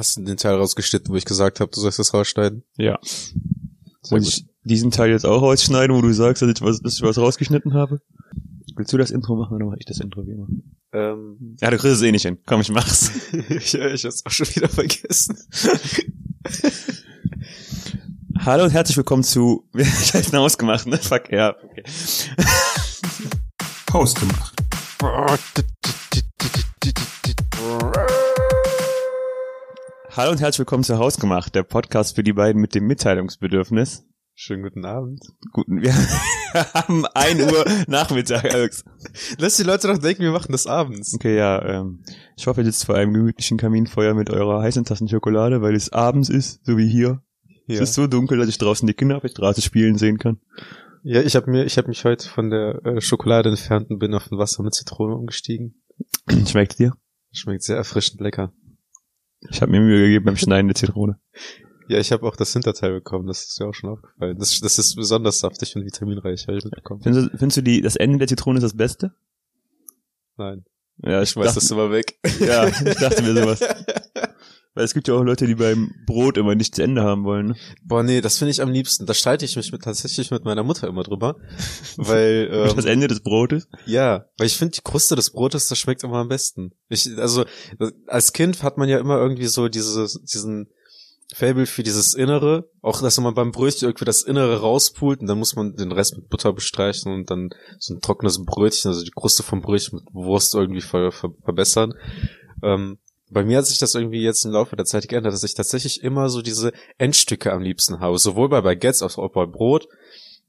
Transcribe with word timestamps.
Hast 0.00 0.16
du 0.16 0.22
den 0.22 0.38
Teil 0.38 0.54
rausgeschnitten, 0.54 1.12
wo 1.12 1.16
ich 1.18 1.26
gesagt 1.26 1.60
habe, 1.60 1.70
du 1.70 1.78
sollst 1.78 1.98
das 1.98 2.14
rausschneiden? 2.14 2.64
Ja. 2.78 2.98
Sehr 3.02 3.36
Muss 4.00 4.10
gut. 4.10 4.26
ich 4.28 4.46
diesen 4.64 4.90
Teil 4.90 5.10
jetzt 5.10 5.26
auch 5.26 5.42
rausschneiden, 5.42 5.94
wo 5.94 6.00
du 6.00 6.10
sagst, 6.14 6.40
dass 6.40 6.48
ich 6.48 6.62
was, 6.62 6.80
dass 6.80 6.94
ich 6.94 7.02
was 7.02 7.18
rausgeschnitten 7.18 7.74
habe? 7.74 8.00
Willst 8.76 8.94
du 8.94 8.96
das 8.96 9.10
Intro 9.10 9.36
machen 9.36 9.56
oder 9.56 9.66
mache 9.66 9.76
ich 9.78 9.84
das 9.84 10.00
Intro 10.00 10.26
wie 10.26 10.30
immer? 10.30 10.46
Ähm, 10.94 11.54
Ja, 11.60 11.70
du 11.70 11.76
kriegst 11.76 11.96
es 11.96 12.02
eh 12.02 12.12
nicht 12.12 12.22
hin. 12.22 12.38
Komm, 12.46 12.62
ich 12.62 12.70
mach's. 12.70 13.10
ich 13.50 13.74
ich 13.74 14.04
hab's 14.06 14.24
auch 14.24 14.30
schon 14.30 14.46
wieder 14.54 14.70
vergessen. 14.70 15.36
Hallo 18.38 18.64
und 18.64 18.70
herzlich 18.70 18.96
willkommen 18.96 19.22
zu, 19.22 19.68
ich 19.74 20.14
hab's 20.14 20.32
ausgemacht, 20.32 20.86
ne? 20.86 20.96
Fuck, 20.96 21.30
ja, 21.30 21.54
okay. 21.62 21.84
Hausgemacht. 23.92 24.54
Hallo 30.12 30.32
und 30.32 30.40
herzlich 30.40 30.58
willkommen 30.60 30.82
zu 30.82 30.98
Hausgemacht, 30.98 31.54
der 31.54 31.62
Podcast 31.62 32.16
für 32.16 32.24
die 32.24 32.32
beiden 32.32 32.60
mit 32.60 32.74
dem 32.74 32.86
Mitteilungsbedürfnis. 32.86 34.04
Schönen 34.34 34.62
guten 34.62 34.84
Abend. 34.84 35.20
Guten, 35.52 35.80
wir 35.82 35.92
haben 36.74 37.06
1 37.06 37.52
Uhr 37.52 37.64
Nachmittag, 37.86 38.44
Alex. 38.52 38.84
Lass 39.38 39.56
die 39.56 39.62
Leute 39.62 39.86
doch 39.86 39.98
denken, 39.98 40.22
wir 40.22 40.32
machen 40.32 40.50
das 40.52 40.66
abends. 40.66 41.14
Okay, 41.14 41.36
ja, 41.36 41.62
ähm, 41.64 42.02
ich 42.36 42.46
hoffe, 42.46 42.62
ihr 42.62 42.64
sitzt 42.64 42.86
vor 42.86 42.96
einem 42.96 43.12
gemütlichen 43.12 43.56
Kaminfeuer 43.58 44.14
mit 44.14 44.30
eurer 44.30 44.62
heißen 44.62 44.84
Tassen 44.84 45.08
Schokolade, 45.08 45.62
weil 45.62 45.74
es 45.74 45.92
abends 45.92 46.28
ist, 46.28 46.64
so 46.64 46.76
wie 46.76 46.88
hier. 46.88 47.22
Ja, 47.66 47.76
Es 47.76 47.90
ist 47.90 47.94
so 47.94 48.06
dunkel, 48.08 48.38
dass 48.38 48.48
ich 48.48 48.58
draußen 48.58 48.86
die 48.86 48.94
Kinder 48.94 49.16
auf 49.16 49.22
der 49.22 49.28
Straße 49.28 49.62
spielen 49.62 49.96
sehen 49.96 50.18
kann. 50.18 50.40
ja 51.04 51.20
ich 51.20 51.36
habe 51.36 51.50
mir, 51.50 51.64
ich 51.64 51.78
habe 51.78 51.86
mich 51.88 52.04
heute 52.04 52.28
von 52.28 52.50
der 52.50 52.84
äh, 52.84 53.00
Schokolade 53.00 53.50
entfernt 53.50 53.90
und 53.90 54.00
bin 54.00 54.14
auf 54.14 54.30
ein 54.32 54.38
Wasser 54.38 54.64
mit 54.64 54.74
Zitrone 54.74 55.14
umgestiegen. 55.14 55.82
Schmeckt 56.48 56.80
dir? 56.80 56.94
Schmeckt 57.32 57.62
sehr 57.62 57.76
erfrischend 57.76 58.20
lecker. 58.20 58.52
Ich 59.48 59.62
habe 59.62 59.72
mir 59.72 59.80
Mühe 59.80 60.06
gegeben 60.06 60.26
beim 60.26 60.36
Schneiden 60.36 60.68
der 60.68 60.74
Zitrone. 60.74 61.18
Ja, 61.88 61.98
ich 61.98 62.12
habe 62.12 62.26
auch 62.26 62.36
das 62.36 62.52
Hinterteil 62.52 62.92
bekommen, 62.92 63.26
das 63.26 63.44
ist 63.44 63.58
mir 63.58 63.66
auch 63.66 63.74
schon 63.74 63.90
aufgefallen. 63.90 64.38
Das, 64.38 64.60
das 64.60 64.78
ist 64.78 64.94
besonders 64.94 65.40
saftig 65.40 65.74
und 65.74 65.84
vitaminreich, 65.84 66.46
habe 66.46 66.58
ich 66.58 66.64
mitbekommen. 66.64 67.00
Findest 67.02 67.32
du, 67.32 67.38
findest 67.38 67.56
du 67.56 67.62
die, 67.62 67.80
das 67.80 67.96
Ende 67.96 68.18
der 68.18 68.28
Zitrone 68.28 68.58
ist 68.58 68.64
das 68.64 68.76
Beste? 68.76 69.12
Nein, 70.36 70.64
Ja, 70.98 71.20
ich 71.22 71.30
schmeiß 71.30 71.54
das 71.54 71.70
immer 71.70 71.90
weg. 71.90 72.18
Ja, 72.38 72.68
ich 72.68 72.96
dachte 72.96 73.22
mir 73.22 73.34
sowas. 73.34 73.60
Weil 74.74 74.84
es 74.84 74.94
gibt 74.94 75.08
ja 75.08 75.14
auch 75.14 75.24
Leute, 75.24 75.46
die 75.46 75.56
beim 75.56 75.92
Brot 76.06 76.36
immer 76.36 76.54
nicht 76.54 76.76
zu 76.76 76.82
Ende 76.82 77.02
haben 77.02 77.24
wollen. 77.24 77.48
Ne? 77.48 77.56
Boah, 77.82 78.04
nee, 78.04 78.20
das 78.20 78.38
finde 78.38 78.52
ich 78.52 78.62
am 78.62 78.70
liebsten. 78.70 79.04
Da 79.04 79.14
streite 79.14 79.44
ich 79.44 79.56
mich 79.56 79.72
mit, 79.72 79.82
tatsächlich 79.82 80.30
mit 80.30 80.44
meiner 80.44 80.62
Mutter 80.62 80.86
immer 80.86 81.02
drüber. 81.02 81.36
Weil, 81.96 82.48
ähm, 82.52 82.76
das 82.76 82.84
Ende 82.84 83.08
des 83.08 83.20
Brotes. 83.20 83.66
Ja, 83.86 84.26
weil 84.38 84.46
ich 84.46 84.56
finde, 84.56 84.76
die 84.76 84.82
Kruste 84.82 85.16
des 85.16 85.30
Brotes, 85.30 85.66
das 85.66 85.78
schmeckt 85.78 86.04
immer 86.04 86.18
am 86.18 86.28
besten. 86.28 86.72
Ich, 86.88 87.18
also, 87.18 87.44
als 88.06 88.32
Kind 88.32 88.62
hat 88.62 88.78
man 88.78 88.88
ja 88.88 88.98
immer 88.98 89.18
irgendwie 89.18 89.46
so 89.46 89.68
diese, 89.68 90.06
diesen 90.22 90.68
Fable 91.34 91.66
für 91.66 91.82
dieses 91.82 92.14
Innere, 92.14 92.68
auch 92.82 93.02
dass 93.02 93.18
man 93.18 93.34
beim 93.34 93.52
Brötchen 93.52 93.88
irgendwie 93.88 94.04
das 94.04 94.22
Innere 94.22 94.60
rauspult 94.60 95.20
und 95.20 95.26
dann 95.26 95.38
muss 95.38 95.54
man 95.54 95.76
den 95.76 95.92
Rest 95.92 96.16
mit 96.16 96.28
Butter 96.28 96.52
bestreichen 96.52 97.12
und 97.12 97.30
dann 97.30 97.50
so 97.78 97.94
ein 97.94 98.00
trockenes 98.00 98.44
Brötchen, 98.44 98.90
also 98.90 99.04
die 99.04 99.12
Kruste 99.12 99.42
vom 99.42 99.60
Brötchen 99.60 100.00
mit 100.00 100.14
Wurst 100.14 100.54
irgendwie 100.54 100.80
ver, 100.80 101.12
ver, 101.12 101.30
verbessern. 101.44 101.94
Ähm, 102.62 102.98
bei 103.30 103.44
mir 103.44 103.58
hat 103.58 103.66
sich 103.66 103.78
das 103.78 103.94
irgendwie 103.94 104.22
jetzt 104.22 104.44
im 104.44 104.50
Laufe 104.50 104.76
der 104.76 104.84
Zeit 104.84 105.08
geändert, 105.08 105.32
dass 105.32 105.44
ich 105.44 105.54
tatsächlich 105.54 106.02
immer 106.02 106.28
so 106.28 106.42
diese 106.42 106.72
Endstücke 106.98 107.52
am 107.52 107.62
liebsten 107.62 108.00
habe. 108.00 108.18
Sowohl 108.18 108.48
bei 108.48 108.60
Baguettes 108.60 109.02
als 109.02 109.18
auch 109.18 109.32
bei 109.32 109.46
Brot. 109.46 109.86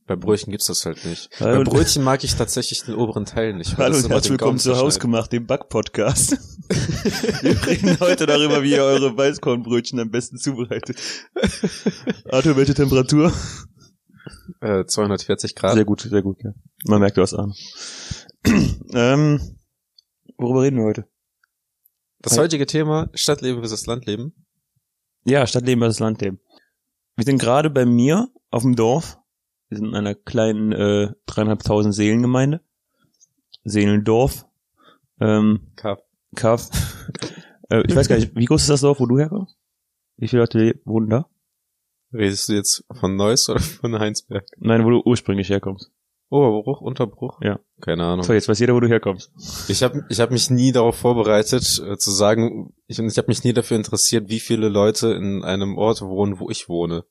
Bei 0.08 0.16
Brötchen 0.16 0.52
gibt's 0.52 0.66
das 0.66 0.84
halt 0.86 1.06
nicht. 1.06 1.30
Hallo. 1.40 1.64
Bei 1.64 1.70
Brötchen 1.70 2.04
mag 2.04 2.24
ich 2.24 2.36
tatsächlich 2.36 2.84
den 2.84 2.96
oberen 2.96 3.26
Teil 3.26 3.54
nicht. 3.54 3.78
Hallo 3.78 3.96
und 3.96 4.10
herzlich 4.10 4.32
willkommen 4.32 4.58
zu 4.58 4.64
zerschneidet. 4.64 4.86
Hausgemacht, 4.86 5.32
dem 5.32 5.46
Back-Podcast. 5.46 6.32
Wir 7.42 7.68
reden 7.68 8.00
heute 8.00 8.26
darüber, 8.26 8.64
wie 8.64 8.72
ihr 8.72 8.84
eure 8.84 9.16
Weißkornbrötchen 9.16 10.00
am 10.00 10.10
besten 10.10 10.38
zubereitet. 10.38 10.98
Arthur, 12.30 12.58
welche 12.58 12.74
Temperatur? 12.74 13.32
Äh, 14.60 14.86
240 14.86 15.56
Grad. 15.56 15.76
Sehr 15.76 15.86
gut, 15.86 16.02
sehr 16.02 16.24
gut, 16.24 16.44
ja. 16.44 16.52
Man 16.86 17.00
merkt, 17.00 17.18
du 17.18 17.22
hast 17.22 17.36
Ahnung. 17.36 17.56
ähm, 18.94 19.40
worüber 20.38 20.64
reden 20.64 20.78
wir 20.78 20.86
heute? 20.86 21.11
Das 22.22 22.38
heutige 22.38 22.66
Thema, 22.66 23.10
Stadtleben 23.14 23.60
versus 23.62 23.86
Landleben. 23.86 24.34
Ja, 25.26 25.46
Stadtleben 25.48 25.82
versus 25.82 26.00
Landleben. 26.00 26.40
Wir 27.16 27.26
sind 27.26 27.40
gerade 27.40 27.70
bei 27.70 27.86
mir 27.86 28.30
auf 28.50 28.64
dem 28.64 28.76
Dorf. 28.76 29.18
Wir 29.70 29.78
sind 29.78 29.88
in 29.88 29.96
einer 29.96 30.16
kleinen 30.16 30.72
äh, 30.72 31.14
dreieinhalbtausend 31.26 31.94
Seelengemeinde. 31.96 32.62
Seelendorf. 33.64 34.46
Ähm, 35.20 35.72
Kaff. 35.76 36.00
Kaff. 36.36 36.70
äh, 37.70 37.84
ich 37.88 37.96
weiß 37.96 38.08
gar 38.08 38.18
nicht, 38.18 38.36
wie 38.36 38.46
groß 38.46 38.62
ist 38.62 38.70
das 38.70 38.82
Dorf, 38.82 39.00
wo 39.00 39.06
du 39.06 39.18
herkommst? 39.20 39.56
Wie 40.18 40.28
viele 40.28 40.42
Leute 40.42 40.58
le- 40.60 40.80
wohnen 40.86 41.10
da? 41.10 41.28
Redest 42.14 42.50
du 42.50 42.54
jetzt 42.54 42.84
von 43.00 43.16
Neuss 43.16 43.50
oder 43.50 43.60
von 43.60 43.98
Heinsberg? 43.98 44.46
Nein, 44.58 44.84
wo 44.84 44.90
du 44.90 45.02
ursprünglich 45.06 45.50
herkommst. 45.50 45.92
Oberbruch, 46.32 46.80
Unterbruch? 46.80 47.40
Ja. 47.44 47.60
Keine 47.82 48.06
Ahnung. 48.06 48.24
So, 48.24 48.32
jetzt 48.32 48.48
weiß 48.48 48.58
jeder, 48.60 48.74
wo 48.74 48.80
du 48.80 48.88
herkommst. 48.88 49.34
Ich 49.68 49.84
habe 49.84 50.06
ich 50.08 50.22
hab 50.22 50.32
mich 50.32 50.50
nie 50.50 50.72
darauf 50.72 50.96
vorbereitet, 50.96 51.84
äh, 51.86 51.98
zu 51.98 52.10
sagen, 52.10 52.74
ich, 52.88 53.00
ich 53.00 53.18
habe 53.18 53.28
mich 53.28 53.44
nie 53.44 53.52
dafür 53.52 53.76
interessiert, 53.76 54.30
wie 54.30 54.40
viele 54.40 54.70
Leute 54.70 55.12
in 55.12 55.44
einem 55.44 55.78
Ort 55.78 56.02
wohnen, 56.02 56.40
wo 56.40 56.50
ich 56.50 56.70
wohne. 56.70 57.04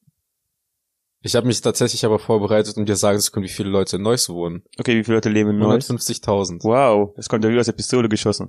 Ich 1.20 1.36
habe 1.36 1.46
mich 1.46 1.60
tatsächlich 1.60 2.06
aber 2.06 2.18
vorbereitet, 2.18 2.78
um 2.78 2.86
dir 2.86 2.96
sagen 2.96 3.20
zu 3.20 3.30
können, 3.30 3.44
wie 3.44 3.50
viele 3.50 3.68
Leute 3.68 3.96
in 3.96 4.02
Neuss 4.02 4.30
wohnen. 4.30 4.62
Okay, 4.78 4.96
wie 4.96 5.04
viele 5.04 5.18
Leute 5.18 5.28
leben 5.28 5.50
in 5.50 5.58
Neuss? 5.58 5.90
150.000. 5.90 6.64
Wow, 6.64 7.12
das 7.14 7.28
kommt 7.28 7.44
ja 7.44 7.50
wie 7.50 7.58
aus 7.58 7.66
der 7.66 7.72
Pistole 7.74 8.08
geschossen. 8.08 8.48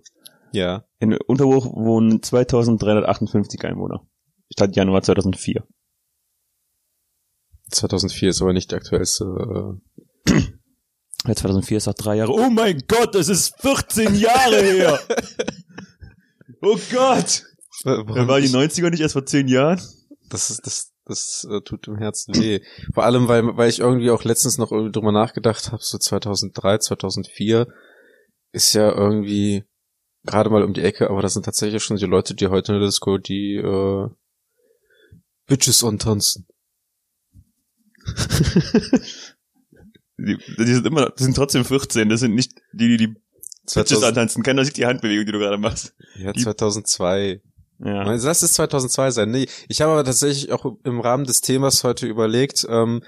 Ja. 0.54 0.86
In 1.00 1.18
Unterbruch 1.28 1.66
wohnen 1.66 2.24
2358 2.24 3.62
Einwohner. 3.66 4.08
Stand 4.54 4.78
Januar 4.78 5.02
2004. 5.02 5.68
2004 7.72 8.30
ist 8.30 8.42
aber 8.42 8.54
nicht 8.54 8.72
der 8.72 8.78
aktuellste. 8.78 9.26
Äh, 10.26 10.42
Ja, 11.28 11.36
2004 11.36 11.78
ist 11.78 11.88
auch 11.88 11.94
drei 11.94 12.16
Jahre. 12.18 12.32
Oh 12.34 12.50
mein 12.50 12.82
Gott, 12.88 13.14
das 13.16 13.30
ist 13.30 13.60
14 13.62 14.16
Jahre 14.16 14.62
her. 14.62 15.00
Oh 16.64 16.78
Gott. 16.92 17.44
warum 17.86 18.28
War 18.28 18.40
die 18.40 18.46
ich- 18.46 18.54
90er 18.54 18.92
nicht 18.92 19.00
erst 19.00 19.14
vor 19.14 19.26
10 19.26 19.48
Jahren? 19.48 19.82
Das 20.30 20.52
ist, 20.52 20.66
das, 20.68 20.92
das 21.06 21.48
äh, 21.50 21.62
tut 21.62 21.88
im 21.88 21.98
Herzen 21.98 22.36
weh. 22.36 22.60
Vor 22.94 23.04
allem, 23.04 23.28
weil, 23.28 23.58
weil 23.58 23.68
ich 23.70 23.80
irgendwie 23.80 24.12
auch 24.12 24.24
letztens 24.24 24.60
noch 24.60 24.72
irgendwie 24.72 24.92
drüber 24.92 25.12
nachgedacht 25.12 25.72
habe, 25.72 25.82
so 25.84 25.98
2003, 25.98 26.78
2004 26.78 27.66
ist 28.52 28.74
ja 28.74 28.92
irgendwie 28.92 29.64
gerade 30.24 30.52
mal 30.52 30.62
um 30.64 30.74
die 30.76 30.84
Ecke, 30.84 31.10
aber 31.10 31.24
das 31.24 31.34
sind 31.34 31.46
tatsächlich 31.46 31.82
schon 31.84 31.98
die 31.98 32.06
Leute, 32.06 32.36
die 32.36 32.46
heute 32.48 32.74
in 32.74 32.80
der 32.80 32.88
Disco 32.88 33.18
die 33.18 33.56
äh, 33.56 34.08
Bitches 35.48 35.84
antanzen. 35.84 36.46
Die, 40.26 40.38
die 40.58 40.74
sind 40.74 40.86
immer, 40.88 41.10
die 41.10 41.24
sind 41.24 41.36
trotzdem 41.36 41.66
14. 41.66 42.10
Das 42.10 42.20
sind 42.20 42.36
nicht 42.36 42.54
die, 42.74 42.90
die 42.90 42.98
die 42.98 43.08
Bitches 43.08 43.88
2000, 43.90 44.04
antanzen. 44.06 44.44
Keiner 44.44 44.66
sieht 44.66 44.78
die 44.78 44.86
Handbewegung, 44.86 45.26
die 45.26 45.32
du 45.32 45.40
gerade 45.40 45.58
machst. 45.58 45.96
ja, 46.16 46.32
die- 46.34 46.42
2002. 46.42 47.42
Ja. 47.84 48.02
Also 48.04 48.28
Lass 48.28 48.44
es 48.44 48.54
2002 48.54 49.12
sein. 49.12 49.32
Nee, 49.32 49.48
ich 49.68 49.82
habe 49.82 49.92
aber 49.94 50.04
tatsächlich 50.04 50.52
auch 50.52 50.66
im 50.84 51.00
Rahmen 51.00 51.26
des 51.26 51.42
Themas 51.42 51.84
heute 51.84 52.06
überlegt, 52.08 52.66
ähm, 52.70 53.02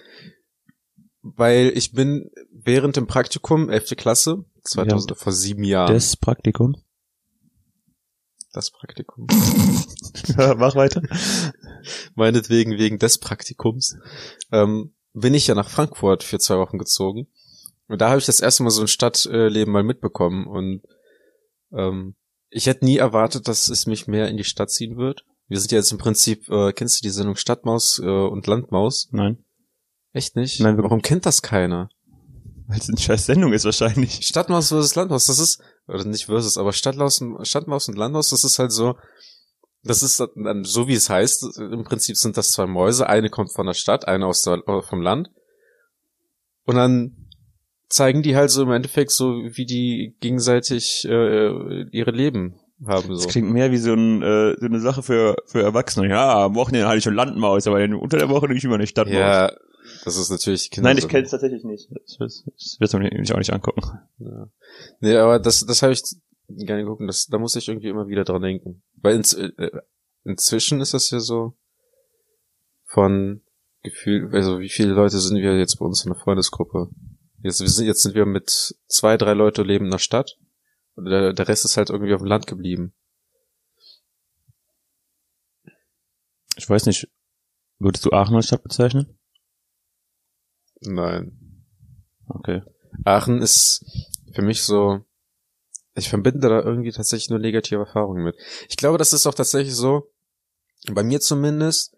weil 1.22 1.72
ich 1.75 1.91
bin 1.94 2.31
während 2.52 2.96
dem 2.96 3.06
Praktikum, 3.07 3.69
11. 3.69 3.96
Klasse, 3.96 4.46
2000, 4.63 5.16
vor 5.18 5.31
sieben 5.31 5.63
Jahren, 5.63 5.94
Des 5.94 6.18
Praktikum. 6.18 6.75
das 8.52 8.72
Praktikum, 8.72 9.28
Ja, 10.38 10.56
mach 10.56 10.75
weiter. 10.75 11.02
meinetwegen 12.16 12.78
wegen 12.78 12.97
des 13.00 13.19
Praktikums, 13.19 13.96
ähm, 14.52 14.94
bin 15.13 15.34
ich 15.34 15.47
ja 15.47 15.56
nach 15.56 15.69
Frankfurt 15.69 16.24
für 16.24 16.40
zwei 16.40 16.57
Wochen 16.57 16.78
gezogen. 16.78 17.28
Und 17.88 18.01
da 18.01 18.09
habe 18.09 18.19
ich 18.19 18.25
das 18.25 18.40
erste 18.40 18.63
Mal 18.63 18.69
so 18.72 18.81
ein 18.81 18.88
Stadtleben 18.88 19.72
mal 19.72 19.84
mitbekommen 19.84 20.47
und 20.47 20.81
ähm, 21.75 22.16
ich 22.50 22.68
hätte 22.68 22.85
nie 22.85 22.97
erwartet, 22.97 23.47
dass 23.47 23.68
es 23.69 23.88
mich 23.88 24.07
mehr 24.07 24.28
in 24.29 24.38
die 24.38 24.44
Stadt 24.44 24.72
ziehen 24.72 24.97
wird. 24.97 25.25
Wir 25.47 25.59
sind 25.59 25.72
ja 25.72 25.79
jetzt 25.79 25.91
im 25.91 25.97
Prinzip, 25.97 26.50
äh, 26.50 26.72
kennst 26.72 26.99
du 26.99 27.03
die 27.03 27.09
Sendung 27.11 27.35
Stadtmaus 27.35 27.99
äh, 27.99 28.08
und 28.08 28.47
Landmaus? 28.47 29.09
Nein. 29.11 29.43
Echt 30.14 30.35
nicht? 30.35 30.59
Nein. 30.59 30.78
Warum 30.78 31.02
kennt 31.02 31.26
das 31.26 31.41
keiner? 31.41 31.90
Weil 32.67 32.78
es 32.79 32.87
eine 32.87 32.97
scheiß 32.97 33.26
Sendung 33.26 33.52
ist 33.53 33.66
wahrscheinlich. 33.66 34.26
Stadtmaus 34.26 34.70
versus 34.70 34.96
Landmaus, 34.96 35.26
das 35.26 35.40
ist, 35.40 35.61
oder 35.87 36.05
nicht 36.05 36.26
versus, 36.26 36.58
aber 36.58 36.72
Stadtmaus, 36.73 37.20
und- 37.22 37.46
Stadtmaus 37.46 37.87
und 37.90 37.97
Landmaus, 37.97 38.29
das 38.29 38.43
ist 38.43 38.58
halt 38.58 38.72
so, 38.72 38.96
das 39.84 40.03
ist 40.03 40.20
dann, 40.35 40.64
so 40.64 40.88
wie 40.88 40.94
es 40.94 41.09
heißt, 41.09 41.58
im 41.59 41.84
Prinzip 41.84 42.16
sind 42.18 42.38
das 42.38 42.52
zwei 42.52 42.66
Mäuse, 42.66 43.08
eine 43.08 43.30
kommt 43.30 43.52
von 43.52 43.66
der 43.66 43.74
Stadt, 43.74 44.08
eine 44.08 44.26
aus 44.26 44.44
der, 44.44 44.62
äh, 44.68 44.82
vom 44.82 45.02
Land. 45.02 45.30
Und 46.66 46.76
dann 46.76 47.18
zeigen 47.90 48.24
die 48.24 48.35
halt 48.35 48.50
so 48.50 48.64
im 48.64 48.72
Endeffekt 48.72 49.12
so, 49.12 49.34
wie 49.44 49.66
die 49.66 50.16
gegenseitig 50.20 51.06
äh, 51.08 51.84
ihre 51.91 52.12
Leben 52.12 52.56
haben. 52.85 53.09
Das 53.09 53.24
So. 53.24 53.30
klingt 53.30 53.52
mehr 53.52 53.72
wie 53.72 53.78
so, 53.78 53.94
ein, 53.94 54.22
äh, 54.22 54.56
so 54.59 54.66
eine 54.66 54.80
Sache 54.80 55.03
für, 55.03 55.35
für 55.46 55.62
Erwachsene. 55.62 56.09
Ja, 56.09 56.46
am 56.46 56.56
Wochenende 56.56 56.88
hatte 56.88 56.97
ich 56.97 57.03
schon 57.03 57.14
Landmaus, 57.14 57.68
aber 57.68 57.84
unter 57.84 58.18
der 58.18 58.30
Woche 58.30 58.47
nicht 58.47 58.64
immer 58.64 58.76
eine 58.76 58.88
Stadtmaus. 58.88 59.20
Ja, 59.20 59.52
das 60.06 60.18
ist 60.18 60.30
natürlich 60.32 60.72
Kinder. 60.72 60.90
Nein, 60.90 60.97
ich 60.97 61.08
kenne 61.08 61.26
es 61.26 61.32
tatsächlich 61.32 61.64
nicht. 61.64 61.90
Das, 61.91 62.18
das, 62.18 62.44
das 62.46 62.78
wirst 62.80 62.94
du 62.94 63.00
mich 63.00 63.34
auch 63.34 63.38
nicht 63.38 63.53
angucken. 63.53 63.82
Ja. 64.20 64.47
Nee, 65.02 65.18
aber 65.18 65.40
das, 65.40 65.66
das 65.66 65.84
habe 65.84 65.94
ich 65.94 66.02
gerne 66.47 66.84
geguckt 66.84 67.02
das, 67.08 67.28
da 67.28 67.38
muss 67.38 67.56
ich 67.56 67.68
irgendwie 67.68 67.90
immer 67.90 68.08
wieder 68.08 68.24
dran 68.24 68.41
denken. 68.41 68.82
Weil 69.03 69.17
ins, 69.17 69.34
äh, 69.34 69.52
inzwischen 70.23 70.82
ist 70.82 70.94
das 70.96 71.11
ja 71.11 71.20
so 71.20 71.53
von 72.85 73.41
Gefühl, 73.84 74.34
also 74.34 74.59
wie 74.59 74.70
viele 74.70 74.94
Leute 74.94 75.20
sind 75.20 75.38
wir 75.38 75.59
jetzt 75.59 75.76
bei 75.76 75.85
uns 75.85 76.05
in 76.05 76.14
der 76.14 76.20
Freundesgruppe? 76.20 76.90
Jetzt, 77.40 77.59
wir 77.59 77.67
sind, 77.67 77.85
jetzt 77.85 78.02
sind 78.02 78.16
wir 78.16 78.26
mit 78.26 78.76
zwei, 78.88 79.17
drei 79.17 79.34
Leute 79.34 79.61
leben 79.64 79.85
in 79.85 79.91
der 79.91 80.00
Stadt. 80.00 80.38
Und 80.96 81.05
der, 81.05 81.34
der 81.34 81.47
Rest 81.47 81.66
ist 81.66 81.76
halt 81.76 81.90
irgendwie 81.90 82.14
auf 82.14 82.22
dem 82.22 82.28
Land 82.28 82.47
geblieben. 82.47 82.94
Ich 86.56 86.70
weiß 86.70 86.85
nicht, 86.85 87.09
würdest 87.79 88.06
du 88.06 88.11
Aachen 88.11 88.35
als 88.35 88.46
Stadt 88.46 88.64
bezeichnen? 88.64 89.20
Nein. 90.79 91.66
Okay. 92.28 92.61
Aachen 93.03 93.41
ist 93.41 93.84
für 94.34 94.44
mich 94.44 94.64
so, 94.64 95.03
ich 95.95 96.09
verbinde 96.09 96.47
da 96.49 96.61
irgendwie 96.61 96.91
tatsächlich 96.91 97.29
nur 97.29 97.40
negative 97.40 97.81
Erfahrungen 97.81 98.23
mit. 98.23 98.35
Ich 98.69 98.78
glaube, 98.78 98.97
das 98.97 99.13
ist 99.13 99.28
auch 99.28 99.34
tatsächlich 99.34 99.75
so, 99.75 100.11
bei 100.91 101.03
mir 101.03 101.19
zumindest, 101.19 101.95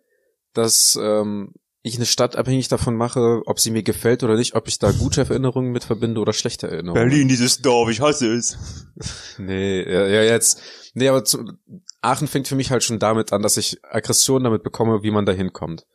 dass 0.53 0.97
ähm, 1.01 1.53
ich 1.81 1.95
eine 1.95 2.06
Stadt 2.06 2.36
abhängig 2.36 2.68
davon 2.68 2.95
mache, 2.95 3.42
ob 3.45 3.59
sie 3.59 3.71
mir 3.71 3.83
gefällt 3.83 4.24
oder 4.24 4.36
nicht, 4.36 4.56
ob 4.56 4.68
ich 4.68 4.80
da 4.80 4.92
gute 4.92 5.21
Erinnerungen 5.21 5.71
mit 5.71 5.83
verbinde 5.83 6.19
oder 6.19 6.33
schlechte 6.33 6.68
Erinnerungen. 6.68 7.09
Berlin, 7.09 7.27
dieses 7.27 7.62
Dorf, 7.62 7.89
ich 7.89 8.01
hasse 8.01 8.33
es. 8.33 8.57
Nee, 9.38 9.83
ja, 9.83 10.07
ja 10.07 10.24
jetzt. 10.24 10.62
Nee, 10.94 11.09
aber 11.09 11.25
zu, 11.25 11.45
Aachen 12.01 12.27
fängt 12.27 12.48
für 12.48 12.56
mich 12.56 12.71
halt 12.71 12.83
schon 12.83 13.00
damit 13.00 13.33
an, 13.33 13.41
dass 13.41 13.57
ich 13.57 13.77
Aggression 13.83 14.44
damit 14.44 14.63
bekomme, 14.63 15.03
wie 15.03 15.12
man 15.12 15.25
da 15.25 15.31
hinkommt. 15.31 15.86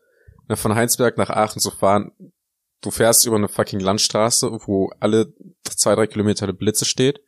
Ne, 0.48 0.56
Von 0.56 0.74
Heinsberg 0.74 1.16
nach 1.16 1.30
Aachen 1.30 1.60
zu 1.60 1.70
fahren, 1.70 2.12
du 2.82 2.90
fährst 2.90 3.26
über 3.26 3.36
eine 3.36 3.48
fucking 3.48 3.80
Landstraße, 3.80 4.50
wo 4.66 4.90
alle 5.00 5.32
zwei, 5.64 5.94
drei 5.94 6.06
Kilometer 6.06 6.44
eine 6.44 6.54
Blitze 6.54 6.84
steht. 6.84 7.20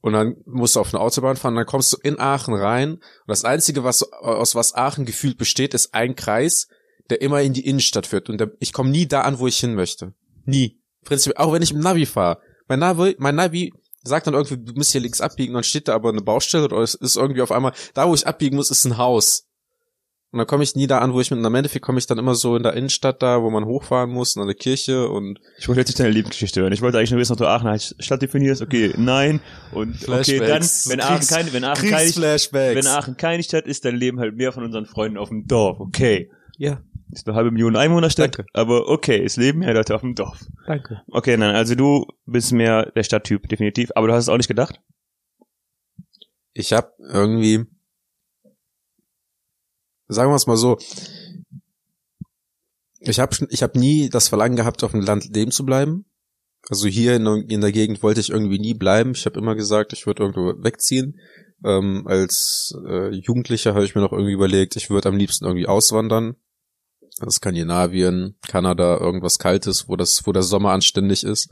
Und 0.00 0.14
dann 0.14 0.36
musst 0.46 0.76
du 0.76 0.80
auf 0.80 0.94
eine 0.94 1.02
Autobahn 1.02 1.36
fahren, 1.36 1.56
dann 1.56 1.66
kommst 1.66 1.92
du 1.92 1.98
in 2.02 2.18
Aachen 2.18 2.54
rein. 2.54 2.94
Und 2.94 3.02
das 3.26 3.44
Einzige, 3.44 3.84
was 3.84 4.02
aus 4.12 4.54
was 4.54 4.74
Aachen 4.74 5.04
gefühlt 5.04 5.36
besteht, 5.36 5.74
ist 5.74 5.94
ein 5.94 6.16
Kreis, 6.16 6.68
der 7.10 7.20
immer 7.20 7.42
in 7.42 7.52
die 7.52 7.66
Innenstadt 7.66 8.06
führt. 8.06 8.30
Und 8.30 8.38
der, 8.38 8.52
ich 8.60 8.72
komme 8.72 8.90
nie 8.90 9.06
da 9.06 9.22
an, 9.22 9.38
wo 9.38 9.46
ich 9.46 9.58
hin 9.58 9.74
möchte. 9.74 10.14
Nie. 10.44 10.80
Prinzipiell, 11.04 11.44
auch 11.44 11.52
wenn 11.52 11.62
ich 11.62 11.72
im 11.72 11.80
Navi 11.80 12.06
fahre. 12.06 12.40
Mein 12.68 12.78
Navi, 12.78 13.16
mein 13.18 13.34
Navi 13.34 13.72
sagt 14.02 14.26
dann 14.26 14.34
irgendwie, 14.34 14.58
du 14.58 14.72
musst 14.74 14.92
hier 14.92 15.00
links 15.00 15.20
abbiegen, 15.20 15.54
dann 15.54 15.64
steht 15.64 15.88
da 15.88 15.94
aber 15.94 16.10
eine 16.10 16.22
Baustelle 16.22 16.64
oder 16.64 16.78
es 16.78 16.94
ist 16.94 17.16
irgendwie 17.16 17.42
auf 17.42 17.52
einmal, 17.52 17.72
da 17.94 18.08
wo 18.08 18.14
ich 18.14 18.26
abbiegen 18.26 18.56
muss, 18.56 18.70
ist 18.70 18.84
ein 18.84 18.96
Haus. 18.96 19.46
Und 20.32 20.38
dann 20.38 20.46
komme 20.46 20.62
ich 20.62 20.76
nie 20.76 20.86
da 20.86 20.98
an, 20.98 21.12
wo 21.12 21.20
ich 21.20 21.30
mit, 21.32 21.44
im 21.44 21.54
Endeffekt 21.54 21.84
komme 21.84 21.98
ich 21.98 22.06
dann 22.06 22.18
immer 22.18 22.36
so 22.36 22.54
in 22.56 22.62
der 22.62 22.74
Innenstadt 22.74 23.20
da, 23.20 23.42
wo 23.42 23.50
man 23.50 23.64
hochfahren 23.64 24.10
muss, 24.10 24.36
in 24.36 24.42
eine 24.42 24.54
Kirche 24.54 25.08
und 25.08 25.40
Ich 25.58 25.66
wollte 25.66 25.80
jetzt 25.80 25.88
nicht 25.88 25.98
deine 25.98 26.10
Lebensgeschichte 26.10 26.60
hören. 26.60 26.72
Ich 26.72 26.82
wollte 26.82 26.98
eigentlich 26.98 27.10
nur 27.10 27.18
wissen, 27.18 27.32
ob 27.32 27.38
du 27.38 27.48
Aachen 27.48 27.66
als 27.66 27.96
Stadt 27.98 28.22
definierst. 28.22 28.62
Okay, 28.62 28.94
nein. 28.96 29.40
Und 29.72 30.08
okay, 30.08 30.38
dann, 30.38 30.62
wenn 30.62 31.00
Aachen 31.00 31.26
keine, 31.26 31.52
wenn 31.52 31.64
Aachen 31.64 31.90
keine, 31.90 32.14
wenn 32.14 32.86
Aachen 32.86 33.16
keine 33.16 33.42
Stadt 33.42 33.66
ist, 33.66 33.84
dann 33.84 33.96
leben 33.96 34.20
halt 34.20 34.36
mehr 34.36 34.52
von 34.52 34.62
unseren 34.62 34.86
Freunden 34.86 35.18
auf 35.18 35.30
dem 35.30 35.46
Dorf. 35.48 35.80
Okay. 35.80 36.30
ja, 36.58 36.80
Ist 37.10 37.26
eine 37.26 37.34
halbe 37.34 37.50
Million 37.50 37.74
Einwohnerstadt, 37.74 38.38
Danke. 38.38 38.46
aber 38.52 38.88
okay, 38.88 39.20
es 39.24 39.36
leben 39.36 39.58
mehr 39.60 39.74
Leute 39.74 39.96
auf 39.96 40.02
dem 40.02 40.14
Dorf. 40.14 40.38
danke. 40.68 41.00
Okay, 41.10 41.36
nein, 41.36 41.56
also 41.56 41.74
du 41.74 42.06
bist 42.26 42.52
mehr 42.52 42.92
der 42.92 43.02
Stadttyp, 43.02 43.48
definitiv. 43.48 43.90
Aber 43.96 44.06
du 44.06 44.12
hast 44.12 44.24
es 44.24 44.28
auch 44.28 44.36
nicht 44.36 44.46
gedacht? 44.46 44.80
Ich 46.52 46.72
habe 46.72 46.92
irgendwie, 47.00 47.64
sagen 50.10 50.30
wir 50.30 50.36
es 50.36 50.46
mal 50.46 50.56
so, 50.56 50.78
ich 53.00 53.18
habe 53.18 53.34
ich 53.48 53.62
hab 53.62 53.74
nie 53.76 54.08
das 54.10 54.28
Verlangen 54.28 54.56
gehabt, 54.56 54.84
auf 54.84 54.92
dem 54.92 55.00
Land 55.00 55.34
leben 55.34 55.50
zu 55.50 55.64
bleiben. 55.64 56.04
Also 56.68 56.86
hier 56.86 57.16
in, 57.16 57.24
der- 57.24 57.44
in 57.48 57.60
der 57.62 57.72
Gegend 57.72 58.02
wollte 58.02 58.20
ich 58.20 58.30
irgendwie 58.30 58.58
nie 58.58 58.74
bleiben. 58.74 59.12
Ich 59.12 59.24
habe 59.24 59.38
immer 59.38 59.54
gesagt, 59.54 59.92
ich 59.94 60.06
würde 60.06 60.22
irgendwo 60.22 60.62
wegziehen. 60.62 61.18
Ähm, 61.64 62.06
als 62.06 62.74
äh, 62.86 63.08
Jugendlicher 63.14 63.74
habe 63.74 63.84
ich 63.84 63.94
mir 63.94 64.02
noch 64.02 64.12
irgendwie 64.12 64.32
überlegt, 64.32 64.76
ich 64.76 64.90
würde 64.90 65.08
am 65.08 65.16
liebsten 65.16 65.46
irgendwie 65.46 65.66
auswandern. 65.66 66.36
Also 67.20 67.30
Skandinavien, 67.36 68.36
Kanada, 68.46 68.98
irgendwas 68.98 69.38
Kaltes, 69.38 69.88
wo 69.88 69.96
das, 69.96 70.22
wo 70.26 70.32
der 70.32 70.42
Sommer 70.42 70.72
anständig 70.72 71.24
ist. 71.24 71.50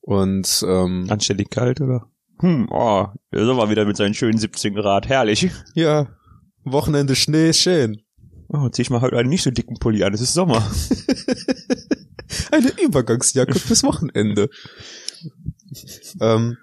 Und 0.00 0.64
ähm, 0.66 1.06
Anständig 1.08 1.50
kalt, 1.50 1.80
oder? 1.80 2.10
Hm, 2.40 2.68
oh, 2.70 3.06
der 3.32 3.44
Sommer 3.44 3.70
wieder 3.70 3.84
mit 3.84 3.96
seinen 3.96 4.14
schönen 4.14 4.38
17 4.38 4.74
Grad, 4.74 5.08
herrlich. 5.08 5.50
ja, 5.74 6.08
Wochenende 6.72 7.16
Schnee, 7.16 7.52
schön. 7.52 8.02
Oh, 8.48 8.68
zieh 8.68 8.82
ich 8.82 8.90
mal 8.90 9.00
heute 9.00 9.18
einen 9.18 9.28
nicht 9.28 9.42
so 9.42 9.50
dicken 9.50 9.78
Pulli 9.78 10.04
an, 10.04 10.14
es 10.14 10.20
ist 10.20 10.34
Sommer. 10.34 10.66
Eine 12.50 12.72
Übergangsjacke 12.80 13.58
fürs 13.58 13.82
Wochenende. 13.82 14.48
ähm, 16.20 16.56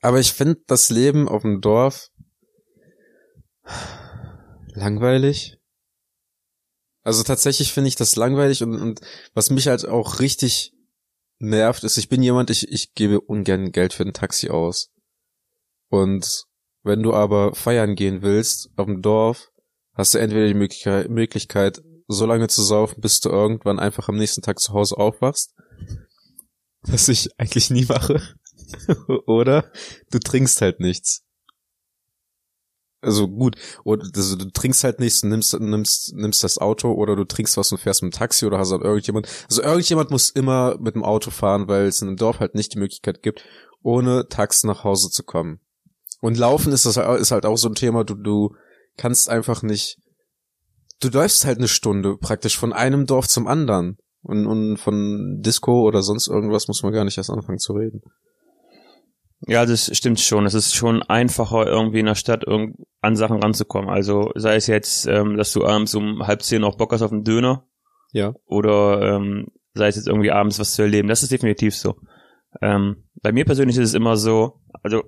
aber 0.00 0.20
ich 0.20 0.32
finde 0.32 0.60
das 0.66 0.90
Leben 0.90 1.28
auf 1.28 1.42
dem 1.42 1.60
Dorf 1.60 2.10
langweilig. 4.74 5.58
Also 7.02 7.22
tatsächlich 7.22 7.72
finde 7.72 7.88
ich 7.88 7.96
das 7.96 8.16
langweilig 8.16 8.62
und, 8.62 8.80
und 8.80 9.00
was 9.34 9.50
mich 9.50 9.68
halt 9.68 9.86
auch 9.86 10.20
richtig 10.20 10.72
nervt, 11.38 11.84
ist, 11.84 11.98
ich 11.98 12.08
bin 12.08 12.22
jemand, 12.22 12.50
ich, 12.50 12.70
ich 12.70 12.94
gebe 12.94 13.20
ungern 13.20 13.72
Geld 13.72 13.92
für 13.92 14.04
ein 14.04 14.12
Taxi 14.12 14.48
aus. 14.50 14.90
Und 15.88 16.46
wenn 16.86 17.02
du 17.02 17.12
aber 17.12 17.54
feiern 17.54 17.94
gehen 17.94 18.22
willst 18.22 18.70
auf 18.76 18.86
dem 18.86 19.02
Dorf, 19.02 19.50
hast 19.94 20.14
du 20.14 20.18
entweder 20.18 20.46
die 20.46 20.54
Möglichkeit, 20.54 21.82
so 22.08 22.26
lange 22.26 22.48
zu 22.48 22.62
saufen, 22.62 23.00
bis 23.00 23.20
du 23.20 23.28
irgendwann 23.28 23.78
einfach 23.78 24.08
am 24.08 24.16
nächsten 24.16 24.42
Tag 24.42 24.60
zu 24.60 24.72
Hause 24.72 24.96
aufwachst. 24.96 25.54
Was 26.82 27.08
ich 27.08 27.28
eigentlich 27.38 27.70
nie 27.70 27.86
mache. 27.86 28.22
Oder 29.26 29.70
du 30.10 30.18
trinkst 30.18 30.60
halt 30.60 30.80
nichts. 30.80 31.22
Also 33.02 33.28
gut, 33.28 33.56
oder 33.84 34.04
also 34.16 34.34
du 34.34 34.50
trinkst 34.50 34.82
halt 34.82 34.98
nichts, 34.98 35.22
und 35.22 35.28
nimmst, 35.28 35.60
nimmst, 35.60 36.14
nimmst 36.14 36.42
das 36.42 36.58
Auto 36.58 36.90
oder 36.92 37.14
du 37.14 37.24
trinkst 37.24 37.56
was 37.56 37.70
und 37.70 37.78
fährst 37.78 38.02
mit 38.02 38.12
dem 38.12 38.18
Taxi 38.18 38.46
oder 38.46 38.58
hast 38.58 38.72
halt 38.72 38.82
irgendjemand. 38.82 39.28
Also 39.48 39.62
irgendjemand 39.62 40.10
muss 40.10 40.30
immer 40.30 40.76
mit 40.80 40.96
dem 40.96 41.04
Auto 41.04 41.30
fahren, 41.30 41.68
weil 41.68 41.86
es 41.86 42.02
in 42.02 42.08
einem 42.08 42.16
Dorf 42.16 42.40
halt 42.40 42.56
nicht 42.56 42.74
die 42.74 42.78
Möglichkeit 42.78 43.22
gibt, 43.22 43.44
ohne 43.82 44.28
Taxi 44.28 44.66
nach 44.66 44.82
Hause 44.82 45.10
zu 45.10 45.22
kommen. 45.22 45.60
Und 46.20 46.38
Laufen 46.38 46.72
ist 46.72 46.86
das 46.86 46.96
ist 46.96 47.30
halt 47.30 47.46
auch 47.46 47.56
so 47.56 47.68
ein 47.68 47.74
Thema, 47.74 48.04
du, 48.04 48.14
du 48.14 48.54
kannst 48.96 49.28
einfach 49.28 49.62
nicht, 49.62 49.98
du 51.00 51.08
läufst 51.08 51.44
halt 51.44 51.58
eine 51.58 51.68
Stunde 51.68 52.16
praktisch 52.16 52.56
von 52.58 52.72
einem 52.72 53.06
Dorf 53.06 53.28
zum 53.28 53.46
anderen. 53.46 53.98
Und, 54.22 54.46
und 54.48 54.76
von 54.78 55.40
Disco 55.40 55.82
oder 55.86 56.02
sonst 56.02 56.26
irgendwas 56.26 56.66
muss 56.66 56.82
man 56.82 56.92
gar 56.92 57.04
nicht 57.04 57.16
erst 57.16 57.30
anfangen 57.30 57.58
zu 57.58 57.74
reden. 57.74 58.02
Ja, 59.46 59.66
das 59.66 59.94
stimmt 59.96 60.18
schon. 60.18 60.46
Es 60.46 60.54
ist 60.54 60.74
schon 60.74 61.02
einfacher, 61.02 61.66
irgendwie 61.66 62.00
in 62.00 62.06
der 62.06 62.16
Stadt 62.16 62.42
irgend 62.44 62.76
an 63.00 63.14
Sachen 63.14 63.40
ranzukommen. 63.40 63.88
Also 63.88 64.32
sei 64.34 64.56
es 64.56 64.66
jetzt, 64.66 65.06
ähm, 65.06 65.36
dass 65.36 65.52
du 65.52 65.64
abends 65.64 65.94
um 65.94 66.26
halb 66.26 66.42
zehn 66.42 66.62
noch 66.62 66.76
Bock 66.76 66.92
hast 66.92 67.02
auf 67.02 67.12
einen 67.12 67.22
Döner 67.22 67.68
Ja. 68.12 68.34
oder 68.46 69.16
ähm, 69.16 69.46
sei 69.74 69.88
es 69.88 69.96
jetzt 69.96 70.08
irgendwie 70.08 70.32
abends 70.32 70.58
was 70.58 70.74
zu 70.74 70.82
erleben. 70.82 71.06
Das 71.06 71.22
ist 71.22 71.30
definitiv 71.30 71.76
so. 71.76 71.94
Ähm, 72.62 73.04
bei 73.22 73.30
mir 73.30 73.44
persönlich 73.44 73.76
ist 73.76 73.90
es 73.90 73.94
immer 73.94 74.16
so, 74.16 74.60
also 74.82 75.04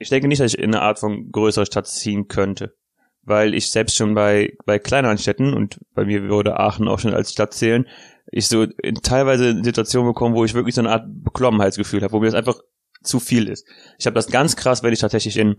ich 0.00 0.08
denke 0.08 0.26
nicht, 0.26 0.40
dass 0.40 0.54
ich 0.54 0.58
in 0.58 0.74
eine 0.74 0.82
Art 0.82 0.98
von 0.98 1.30
größerer 1.30 1.66
Stadt 1.66 1.86
ziehen 1.86 2.26
könnte. 2.26 2.74
Weil 3.22 3.54
ich 3.54 3.70
selbst 3.70 3.96
schon 3.96 4.14
bei, 4.14 4.56
bei 4.64 4.78
kleineren 4.78 5.18
Städten, 5.18 5.52
und 5.52 5.78
bei 5.94 6.06
mir 6.06 6.22
würde 6.22 6.58
Aachen 6.58 6.88
auch 6.88 6.98
schon 6.98 7.14
als 7.14 7.32
Stadt 7.32 7.52
zählen, 7.52 7.86
ich 8.32 8.48
so 8.48 8.62
in 8.62 8.94
teilweise 8.96 9.62
Situationen 9.62 10.08
bekomme, 10.08 10.34
wo 10.34 10.44
ich 10.44 10.54
wirklich 10.54 10.74
so 10.74 10.80
eine 10.80 10.90
Art 10.90 11.04
Beklommenheitsgefühl 11.06 12.02
habe, 12.02 12.12
wo 12.12 12.20
mir 12.20 12.26
das 12.26 12.34
einfach 12.34 12.58
zu 13.02 13.20
viel 13.20 13.48
ist. 13.48 13.66
Ich 13.98 14.06
habe 14.06 14.14
das 14.14 14.28
ganz 14.28 14.56
krass, 14.56 14.82
wenn 14.82 14.92
ich 14.92 15.00
tatsächlich 15.00 15.36
in, 15.36 15.56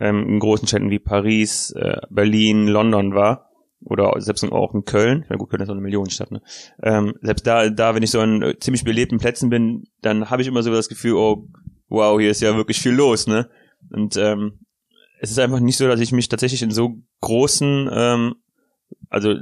ähm, 0.00 0.26
in 0.26 0.38
großen 0.40 0.66
Städten 0.66 0.90
wie 0.90 0.98
Paris, 0.98 1.70
äh, 1.72 2.00
Berlin, 2.10 2.66
London 2.66 3.14
war 3.14 3.50
oder 3.84 4.12
selbst 4.18 4.44
auch 4.44 4.74
in 4.74 4.84
Köln. 4.84 5.26
Ja 5.28 5.36
gut, 5.36 5.50
Köln 5.50 5.62
ist 5.62 5.66
so 5.66 5.72
eine 5.72 5.82
Millionenstadt. 5.82 6.30
Ne? 6.30 6.40
Ähm, 6.82 7.14
selbst 7.20 7.46
da, 7.46 7.68
da, 7.68 7.94
wenn 7.94 8.02
ich 8.02 8.10
so 8.10 8.20
an 8.20 8.40
äh, 8.42 8.58
ziemlich 8.58 8.84
belebten 8.84 9.18
Plätzen 9.18 9.50
bin, 9.50 9.84
dann 10.00 10.30
habe 10.30 10.40
ich 10.40 10.48
immer 10.48 10.62
so 10.62 10.72
das 10.72 10.88
Gefühl, 10.88 11.14
oh 11.14 11.48
wow, 11.88 12.18
hier 12.18 12.30
ist 12.30 12.40
ja 12.40 12.56
wirklich 12.56 12.80
viel 12.80 12.92
los, 12.92 13.26
ne? 13.26 13.50
Und 13.90 14.16
ähm, 14.16 14.60
es 15.20 15.30
ist 15.30 15.38
einfach 15.38 15.60
nicht 15.60 15.76
so, 15.76 15.86
dass 15.86 16.00
ich 16.00 16.12
mich 16.12 16.28
tatsächlich 16.28 16.62
in 16.62 16.70
so 16.70 16.98
großen, 17.20 17.88
ähm, 17.92 18.34
also 19.08 19.36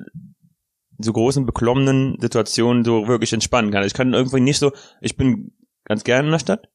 so 0.98 1.12
großen 1.12 1.46
beklommenen 1.46 2.18
Situationen 2.20 2.84
so 2.84 3.08
wirklich 3.08 3.32
entspannen 3.32 3.70
kann. 3.70 3.84
Ich 3.84 3.94
kann 3.94 4.12
irgendwie 4.12 4.40
nicht 4.40 4.58
so, 4.58 4.72
ich 5.00 5.16
bin 5.16 5.52
ganz 5.84 6.04
gerne 6.04 6.26
in 6.28 6.32
der 6.32 6.38
Stadt. 6.38 6.68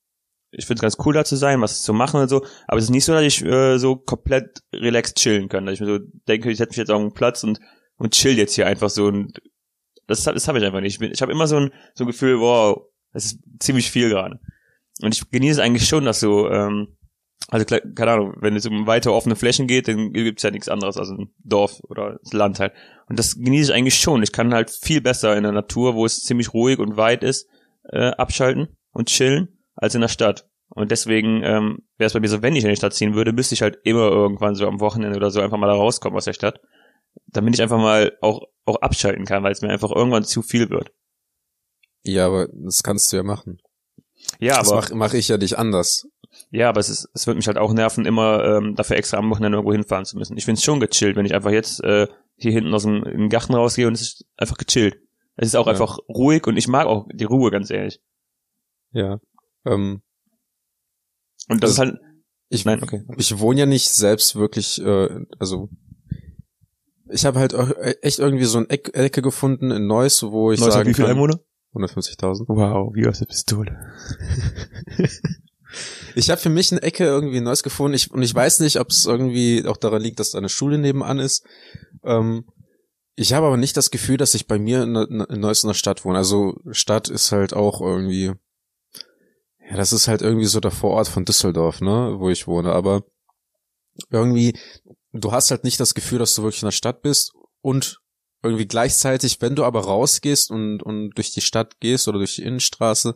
Ich 0.52 0.66
finde 0.66 0.80
es 0.80 0.82
ganz 0.82 1.06
cool 1.06 1.14
da 1.14 1.26
zu 1.26 1.36
sein, 1.36 1.62
was 1.62 1.82
zu 1.82 1.94
machen 1.94 2.22
und 2.22 2.30
so. 2.30 2.46
Aber 2.68 2.78
es 2.78 2.86
ist 2.86 2.90
nicht 2.90 3.06
so, 3.06 3.14
dass 3.14 3.24
ich 3.24 3.44
äh, 3.44 3.78
so 3.78 3.98
komplett 3.98 4.62
relaxed 4.74 5.18
chillen 5.18 5.50
kann. 5.50 5.66
Dass 5.66 5.76
ich 5.76 5.82
mir 5.82 5.88
so 5.88 6.00
denke, 6.28 6.50
ich 6.50 6.58
setze 6.58 6.72
mich 6.72 6.78
jetzt 6.78 6.92
auf 6.92 7.02
einen 7.02 7.14
Platz 7.14 7.44
und, 7.44 7.60
und 7.98 8.14
chill 8.14 8.38
jetzt 8.38 8.56
hier 8.56 8.66
einfach 8.66 8.90
so. 8.90 9.06
Und 9.08 9.42
das, 10.08 10.24
das 10.24 10.48
habe 10.48 10.58
ich 10.60 10.66
einfach 10.66 10.82
nicht. 10.82 10.94
Ich, 10.94 11.00
bin- 11.00 11.12
ich 11.12 11.22
habe 11.22 11.32
immer 11.32 11.48
so 11.48 11.58
ein, 11.58 11.72
so 11.94 12.06
ein 12.06 12.08
Gefühl, 12.08 12.40
wow, 12.40 12.84
das 13.12 13.26
ist 13.26 13.40
ziemlich 13.60 13.92
viel 13.92 14.10
gerade. 14.10 14.40
Und 15.02 15.14
ich 15.14 15.30
genieße 15.30 15.60
es 15.60 15.66
eigentlich 15.66 15.88
schon, 15.88 16.06
dass 16.06 16.22
so, 16.22 16.50
ähm, 16.50 16.95
also 17.50 17.66
keine 17.66 18.12
Ahnung, 18.12 18.34
wenn 18.40 18.56
es 18.56 18.66
um 18.66 18.88
weiter 18.88 19.14
offene 19.14 19.36
Flächen 19.36 19.68
geht, 19.68 19.88
dann 19.88 20.14
gibt's 20.14 20.44
ja 20.44 20.52
nichts 20.52 20.68
anderes 20.70 20.98
als 20.98 21.10
ein 21.10 21.32
Dorf 21.44 21.80
oder 21.84 22.18
das 22.24 22.34
Land 22.34 22.60
halt. 22.60 22.74
Und 23.08 23.20
das 23.20 23.36
genieße 23.36 23.72
ich 23.72 23.78
eigentlich 23.78 24.00
schon. 24.00 24.24
Ich 24.24 24.32
kann 24.32 24.54
halt 24.54 24.72
viel 24.72 25.02
besser 25.02 25.36
in 25.38 25.44
der 25.44 25.52
Natur, 25.52 25.96
wo 25.96 26.06
es 26.06 26.24
ziemlich 26.24 26.54
ruhig 26.54 26.80
und 26.80 26.98
weit 26.98 27.24
ist, 27.24 27.48
äh, 27.90 28.08
abschalten 28.12 28.70
und 28.92 29.10
chillen, 29.10 29.60
als 29.76 29.94
in 29.94 30.02
der 30.02 30.08
Stadt. 30.08 30.50
Und 30.70 30.90
deswegen 30.90 31.44
ähm, 31.44 31.84
wäre 31.98 32.08
es 32.08 32.14
bei 32.14 32.20
mir 32.20 32.28
so, 32.28 32.42
wenn 32.42 32.56
ich 32.56 32.64
in 32.64 32.70
die 32.70 32.76
Stadt 32.76 32.94
ziehen 32.94 33.14
würde, 33.14 33.32
müsste 33.32 33.54
ich 33.54 33.62
halt 33.62 33.78
immer 33.84 34.10
irgendwann 34.10 34.56
so 34.56 34.68
am 34.68 34.80
Wochenende 34.80 35.16
oder 35.16 35.30
so 35.30 35.40
einfach 35.40 35.58
mal 35.58 35.68
da 35.68 35.74
rauskommen 35.74 36.18
aus 36.18 36.26
der 36.26 36.34
Stadt. 36.34 36.60
Damit 37.28 37.54
ich 37.54 37.62
einfach 37.62 37.78
mal 37.78 38.18
auch, 38.22 38.42
auch 38.66 38.82
abschalten 38.82 39.26
kann, 39.26 39.44
weil 39.44 39.52
es 39.52 39.62
mir 39.62 39.70
einfach 39.70 39.92
irgendwann 39.92 40.24
zu 40.24 40.42
viel 40.42 40.70
wird. 40.70 40.92
Ja, 42.04 42.26
aber 42.26 42.48
das 42.52 42.82
kannst 42.84 43.12
du 43.12 43.18
ja 43.18 43.24
machen. 43.24 43.60
Ja, 44.40 44.58
Das 44.58 44.70
aber, 44.72 44.82
mache 44.82 44.96
mach 44.96 45.14
ich 45.14 45.28
ja 45.28 45.38
nicht 45.38 45.58
anders. 45.58 46.08
Ja, 46.52 46.70
aber 46.70 46.80
es 46.80 46.90
ist, 46.90 47.10
es 47.14 47.28
wird 47.28 47.38
mich 47.38 47.48
halt 47.48 47.58
auch 47.58 47.74
nerven, 47.74 48.06
immer 48.06 48.44
ähm, 48.44 48.76
dafür 48.76 48.98
extra 48.98 49.18
am 49.18 49.30
Wochenende 49.30 49.58
irgendwo 49.58 49.74
hinfahren 49.74 50.06
zu 50.06 50.18
müssen. 50.18 50.38
Ich 50.38 50.46
find's 50.46 50.64
schon 50.64 50.80
gechillt, 50.80 51.16
wenn 51.16 51.26
ich 51.26 51.34
einfach 51.36 51.52
jetzt 51.52 51.84
äh, 51.84 52.08
hier 52.38 52.52
hinten 52.52 52.74
aus 52.74 52.84
dem 52.84 53.04
in 53.04 53.20
den 53.22 53.30
Garten 53.30 53.54
rausgehe 53.54 53.88
und 53.88 53.94
es 53.94 54.02
ist 54.02 54.26
einfach 54.38 54.58
gechillt. 54.58 54.98
Es 55.38 55.48
ist 55.48 55.56
auch 55.56 55.66
Ja. 55.68 55.72
einfach 55.74 55.98
ruhig 56.08 56.46
und 56.48 56.58
ich 56.58 56.68
mag 56.68 56.88
auch 56.88 57.08
die 57.14 57.24
Ruhe, 57.26 57.52
ganz 57.52 57.70
ehrlich. 57.70 58.00
Ja. 58.92 59.20
Ähm, 59.66 60.02
Und 61.50 61.62
das 61.64 61.72
Also- 61.80 61.84
ist 61.84 61.90
halt, 61.92 62.02
ich, 62.50 62.66
nein, 62.66 62.82
okay. 62.82 63.04
ich 63.18 63.38
wohne 63.40 63.60
ja 63.62 63.66
nicht 63.66 63.90
selbst 63.90 64.36
wirklich, 64.36 64.82
äh, 64.82 65.10
also 65.40 65.70
ich 67.10 67.26
habe 67.26 67.40
halt 67.40 67.54
auch 67.54 67.70
echt 68.02 68.20
irgendwie 68.20 68.46
so 68.46 68.58
eine 68.60 68.70
Eck, 68.70 68.92
Ecke 68.96 69.22
gefunden 69.22 69.70
in 69.72 69.86
Neuss, 69.88 70.24
wo 70.24 70.52
ich 70.52 70.60
Neues 70.60 70.74
hat 70.74 70.80
sagen 70.80 70.90
wie 70.90 70.94
viel 70.94 71.06
kann, 71.06 71.14
Einwohner? 71.16 71.40
150.000. 71.74 72.46
Wow, 72.48 72.94
wie 72.96 73.08
aus 73.08 73.20
der 73.20 73.26
Pistole. 73.26 73.78
Ich 76.16 76.30
habe 76.30 76.40
für 76.40 76.50
mich 76.50 76.72
eine 76.72 76.82
Ecke 76.82 77.04
irgendwie 77.04 77.38
in 77.38 77.44
Neuss 77.44 77.62
gefunden 77.62 77.94
ich, 77.94 78.10
und 78.10 78.22
ich 78.22 78.34
weiß 78.34 78.62
nicht, 78.62 78.80
ob 78.80 78.90
es 78.90 79.06
irgendwie 79.06 79.66
auch 79.68 79.78
daran 79.78 80.02
liegt, 80.02 80.20
dass 80.20 80.32
da 80.32 80.38
eine 80.38 80.50
Schule 80.50 80.78
nebenan 80.78 81.20
ist. 81.20 81.46
Ähm, 82.04 82.46
ich 83.16 83.34
habe 83.34 83.48
aber 83.48 83.58
nicht 83.58 83.76
das 83.76 83.92
Gefühl, 83.92 84.18
dass 84.18 84.34
ich 84.34 84.48
bei 84.48 84.58
mir 84.58 84.84
in, 84.84 84.96
in 84.96 85.40
Neuss 85.40 85.64
in 85.64 85.68
der 85.68 85.74
Stadt 85.74 86.06
wohne. 86.06 86.18
Also 86.18 86.56
Stadt 86.72 87.10
ist 87.10 87.34
halt 87.34 87.54
auch 87.54 87.82
irgendwie, 87.82 88.32
ja, 89.70 89.76
das 89.76 89.92
ist 89.92 90.08
halt 90.08 90.22
irgendwie 90.22 90.46
so 90.46 90.62
der 90.62 90.72
Vorort 90.72 91.10
von 91.10 91.26
Düsseldorf, 91.26 91.82
ne, 91.82 92.16
wo 92.18 92.30
ich 92.30 92.48
wohne. 92.48 92.72
Aber 92.72 93.04
irgendwie, 94.10 94.58
du 95.12 95.34
hast 95.34 95.52
halt 95.52 95.66
nicht 95.66 95.80
das 95.82 95.94
Gefühl, 95.94 96.20
dass 96.20 96.34
du 96.36 96.44
wirklich 96.44 96.62
in 96.62 96.68
der 96.68 96.72
Stadt 96.72 97.02
bist 97.02 97.34
und 97.62 98.00
irgendwie 98.44 98.68
gleichzeitig, 98.68 99.42
wenn 99.42 99.56
du 99.56 99.64
aber 99.64 99.82
rausgehst 99.82 100.52
und, 100.52 100.84
und 100.84 101.12
durch 101.16 101.32
die 101.32 101.42
Stadt 101.42 101.80
gehst 101.80 102.08
oder 102.08 102.20
durch 102.20 102.36
die 102.36 102.44
Innenstraße 102.44 103.16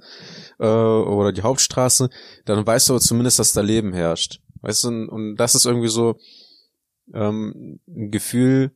äh, 0.60 0.66
oder 0.66 1.32
die 1.32 1.44
Hauptstraße, 1.44 2.10
dann 2.46 2.66
weißt 2.66 2.90
du 2.90 2.94
aber 2.94 3.02
zumindest, 3.02 3.40
dass 3.40 3.54
da 3.54 3.62
Leben 3.62 3.94
herrscht. 3.94 4.40
Weißt 4.62 4.84
du, 4.84 4.88
und, 4.90 5.10
und 5.10 5.36
das 5.36 5.56
ist 5.56 5.66
irgendwie 5.66 5.90
so 5.90 6.18
ähm, 7.14 7.80
ein 7.88 8.12
Gefühl, 8.12 8.72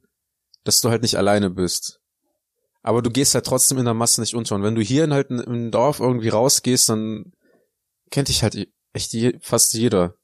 dass 0.64 0.82
du 0.82 0.90
halt 0.90 1.02
nicht 1.02 1.18
alleine 1.18 1.50
bist. 1.50 2.00
Aber 2.82 3.02
du 3.02 3.10
gehst 3.10 3.34
halt 3.34 3.46
trotzdem 3.46 3.78
in 3.78 3.86
der 3.86 3.94
Masse 3.94 4.22
nicht 4.22 4.36
unter. 4.36 4.56
Und 4.56 4.64
wenn 4.64 4.76
du 4.76 4.82
hier 4.82 5.06
in 5.06 5.14
halt 5.14 5.30
im 5.30 5.72
Dorf 5.72 6.00
irgendwie 6.00 6.30
rausgehst, 6.30 6.90
dann 6.90 7.32
kennt 8.12 8.28
dich 8.28 8.44
halt 8.44 8.68
echt 8.94 9.14
je, 9.14 9.38
fast 9.42 9.74
jeder. 9.74 10.16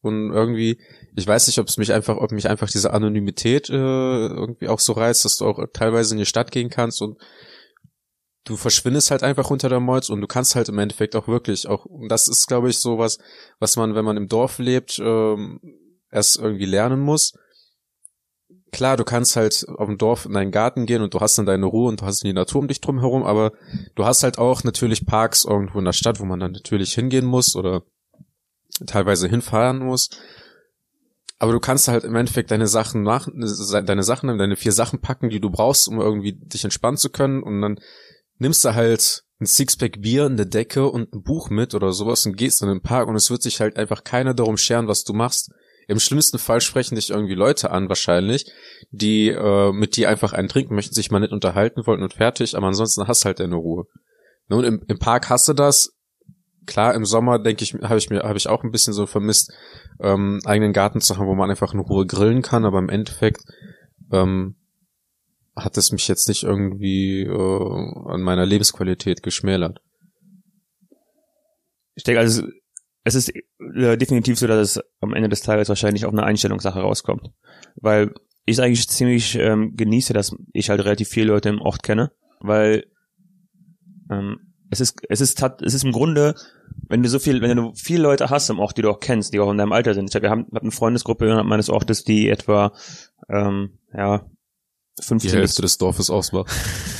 Und 0.00 0.32
irgendwie, 0.32 0.80
ich 1.16 1.26
weiß 1.26 1.46
nicht, 1.46 1.58
ob 1.58 1.68
es 1.68 1.76
mich 1.76 1.92
einfach, 1.92 2.16
ob 2.16 2.32
mich 2.32 2.48
einfach 2.48 2.68
diese 2.68 2.92
Anonymität 2.92 3.70
äh, 3.70 3.74
irgendwie 3.74 4.68
auch 4.68 4.80
so 4.80 4.92
reizt, 4.94 5.24
dass 5.24 5.36
du 5.36 5.46
auch 5.46 5.64
teilweise 5.72 6.14
in 6.14 6.18
die 6.18 6.26
Stadt 6.26 6.50
gehen 6.50 6.70
kannst 6.70 7.00
und 7.02 7.18
du 8.44 8.56
verschwindest 8.56 9.10
halt 9.10 9.22
einfach 9.22 9.50
unter 9.50 9.68
der 9.68 9.80
Molz 9.80 10.10
und 10.10 10.20
du 10.20 10.26
kannst 10.26 10.54
halt 10.54 10.68
im 10.68 10.78
Endeffekt 10.78 11.16
auch 11.16 11.28
wirklich 11.28 11.66
auch, 11.66 11.86
und 11.86 12.08
das 12.08 12.28
ist, 12.28 12.46
glaube 12.46 12.68
ich, 12.68 12.78
so 12.78 12.98
was, 12.98 13.18
was 13.58 13.76
man, 13.76 13.94
wenn 13.94 14.04
man 14.04 14.16
im 14.16 14.28
Dorf 14.28 14.58
lebt, 14.58 14.98
ähm, 14.98 15.60
erst 16.10 16.38
irgendwie 16.38 16.66
lernen 16.66 17.00
muss. 17.00 17.32
Klar, 18.72 18.96
du 18.96 19.04
kannst 19.04 19.36
halt 19.36 19.64
auf 19.68 19.86
dem 19.86 19.98
Dorf 19.98 20.26
in 20.26 20.32
deinen 20.32 20.50
Garten 20.50 20.84
gehen 20.84 21.00
und 21.00 21.14
du 21.14 21.20
hast 21.20 21.38
dann 21.38 21.46
deine 21.46 21.66
Ruhe 21.66 21.88
und 21.88 22.00
du 22.00 22.06
hast 22.06 22.24
die 22.24 22.32
Natur 22.32 22.60
um 22.60 22.68
dich 22.68 22.80
drum 22.80 22.98
herum, 22.98 23.22
aber 23.22 23.52
du 23.94 24.04
hast 24.04 24.24
halt 24.24 24.38
auch 24.38 24.64
natürlich 24.64 25.06
Parks 25.06 25.44
irgendwo 25.44 25.78
in 25.78 25.84
der 25.84 25.92
Stadt, 25.92 26.18
wo 26.18 26.24
man 26.24 26.40
dann 26.40 26.52
natürlich 26.52 26.92
hingehen 26.92 27.24
muss 27.24 27.54
oder 27.54 27.84
teilweise 28.86 29.28
hinfahren 29.28 29.78
muss. 29.78 30.10
Aber 31.44 31.52
du 31.52 31.60
kannst 31.60 31.88
halt 31.88 32.04
im 32.04 32.16
Endeffekt 32.16 32.50
deine 32.50 32.66
Sachen 32.66 33.02
nach, 33.02 33.28
deine 33.28 34.02
Sachen, 34.02 34.38
deine 34.38 34.56
vier 34.56 34.72
Sachen 34.72 35.02
packen, 35.02 35.28
die 35.28 35.40
du 35.40 35.50
brauchst, 35.50 35.88
um 35.88 36.00
irgendwie 36.00 36.32
dich 36.32 36.64
entspannen 36.64 36.96
zu 36.96 37.10
können. 37.10 37.42
Und 37.42 37.60
dann 37.60 37.78
nimmst 38.38 38.64
du 38.64 38.74
halt 38.74 39.24
ein 39.42 39.44
Sixpack 39.44 40.00
Bier, 40.00 40.24
eine 40.24 40.46
Decke 40.46 40.88
und 40.88 41.12
ein 41.12 41.22
Buch 41.22 41.50
mit 41.50 41.74
oder 41.74 41.92
sowas 41.92 42.24
und 42.24 42.38
gehst 42.38 42.62
in 42.62 42.68
den 42.68 42.80
Park 42.80 43.08
und 43.08 43.16
es 43.16 43.30
wird 43.30 43.42
sich 43.42 43.60
halt 43.60 43.76
einfach 43.76 44.04
keiner 44.04 44.32
darum 44.32 44.56
scheren, 44.56 44.88
was 44.88 45.04
du 45.04 45.12
machst. 45.12 45.50
Im 45.86 46.00
schlimmsten 46.00 46.38
Fall 46.38 46.62
sprechen 46.62 46.94
dich 46.94 47.10
irgendwie 47.10 47.34
Leute 47.34 47.70
an, 47.70 47.90
wahrscheinlich, 47.90 48.50
die 48.90 49.28
äh, 49.28 49.70
mit 49.70 49.96
dir 49.96 50.08
einfach 50.08 50.32
einen 50.32 50.48
trinken 50.48 50.74
möchten, 50.74 50.94
sich 50.94 51.10
mal 51.10 51.20
nicht 51.20 51.34
unterhalten 51.34 51.86
wollten 51.86 52.04
und 52.04 52.14
fertig, 52.14 52.56
aber 52.56 52.68
ansonsten 52.68 53.06
hast 53.06 53.26
halt 53.26 53.38
deine 53.38 53.56
Ruhe. 53.56 53.84
Nun, 54.48 54.64
im, 54.64 54.82
im 54.88 54.98
Park 54.98 55.28
hast 55.28 55.46
du 55.46 55.52
das. 55.52 55.92
Klar, 56.66 56.94
im 56.94 57.04
Sommer 57.04 57.38
denke 57.38 57.62
ich, 57.64 57.74
habe 57.74 57.98
ich 57.98 58.10
mir, 58.10 58.22
habe 58.22 58.38
ich 58.38 58.48
auch 58.48 58.64
ein 58.64 58.70
bisschen 58.70 58.92
so 58.92 59.06
vermisst, 59.06 59.52
ähm, 60.00 60.40
eigenen 60.44 60.72
Garten 60.72 61.00
zu 61.00 61.16
haben, 61.16 61.26
wo 61.26 61.34
man 61.34 61.50
einfach 61.50 61.74
in 61.74 61.80
Ruhe 61.80 62.06
grillen 62.06 62.42
kann, 62.42 62.64
aber 62.64 62.78
im 62.78 62.88
Endeffekt 62.88 63.42
ähm, 64.12 64.56
hat 65.56 65.76
es 65.76 65.92
mich 65.92 66.08
jetzt 66.08 66.28
nicht 66.28 66.42
irgendwie 66.42 67.22
äh, 67.22 68.10
an 68.10 68.22
meiner 68.22 68.46
Lebensqualität 68.46 69.22
geschmälert. 69.22 69.80
Ich 71.94 72.04
denke, 72.04 72.20
also 72.20 72.42
es 73.04 73.14
ist 73.14 73.32
äh, 73.76 73.96
definitiv 73.96 74.38
so, 74.38 74.46
dass 74.46 74.76
es 74.76 74.84
am 75.00 75.14
Ende 75.14 75.28
des 75.28 75.42
Tages 75.42 75.68
wahrscheinlich 75.68 76.06
auf 76.06 76.12
eine 76.12 76.24
Einstellungssache 76.24 76.80
rauskommt. 76.80 77.30
Weil 77.76 78.14
ich 78.46 78.60
eigentlich 78.60 78.88
ziemlich 78.88 79.36
ähm, 79.36 79.74
genieße, 79.76 80.12
dass 80.12 80.34
ich 80.52 80.70
halt 80.70 80.80
relativ 80.84 81.08
viele 81.08 81.28
Leute 81.28 81.50
im 81.50 81.60
Ort 81.60 81.82
kenne, 81.82 82.12
weil 82.40 82.84
ähm, 84.10 84.53
es 84.74 84.80
ist, 84.80 84.98
es 85.08 85.20
ist, 85.20 85.42
es 85.62 85.74
ist 85.74 85.84
im 85.84 85.92
Grunde, 85.92 86.34
wenn 86.88 87.02
du 87.02 87.08
so 87.08 87.18
viel, 87.18 87.40
wenn 87.40 87.56
du 87.56 87.72
viele 87.74 88.02
Leute 88.02 88.30
hast 88.30 88.50
im 88.50 88.58
Ort, 88.58 88.76
die 88.76 88.82
du 88.82 88.90
auch 88.90 89.00
kennst, 89.00 89.32
die 89.32 89.40
auch 89.40 89.50
in 89.50 89.58
deinem 89.58 89.72
Alter 89.72 89.94
sind. 89.94 90.08
Ich 90.10 90.14
hab, 90.14 90.22
wir 90.22 90.30
haben, 90.30 90.46
wir 90.50 90.56
hatten 90.56 90.66
eine 90.66 90.72
Freundesgruppe 90.72 91.24
innerhalb 91.26 91.46
meines 91.46 91.70
Ortes, 91.70 92.04
die 92.04 92.28
etwa, 92.28 92.72
ähm, 93.28 93.78
ja, 93.96 94.26
Die 94.98 95.02
15 95.04 95.30
bis 95.30 95.32
Hälfte 95.38 95.62
des 95.62 95.78
Dorfes 95.78 96.10
ausmacht. 96.10 96.52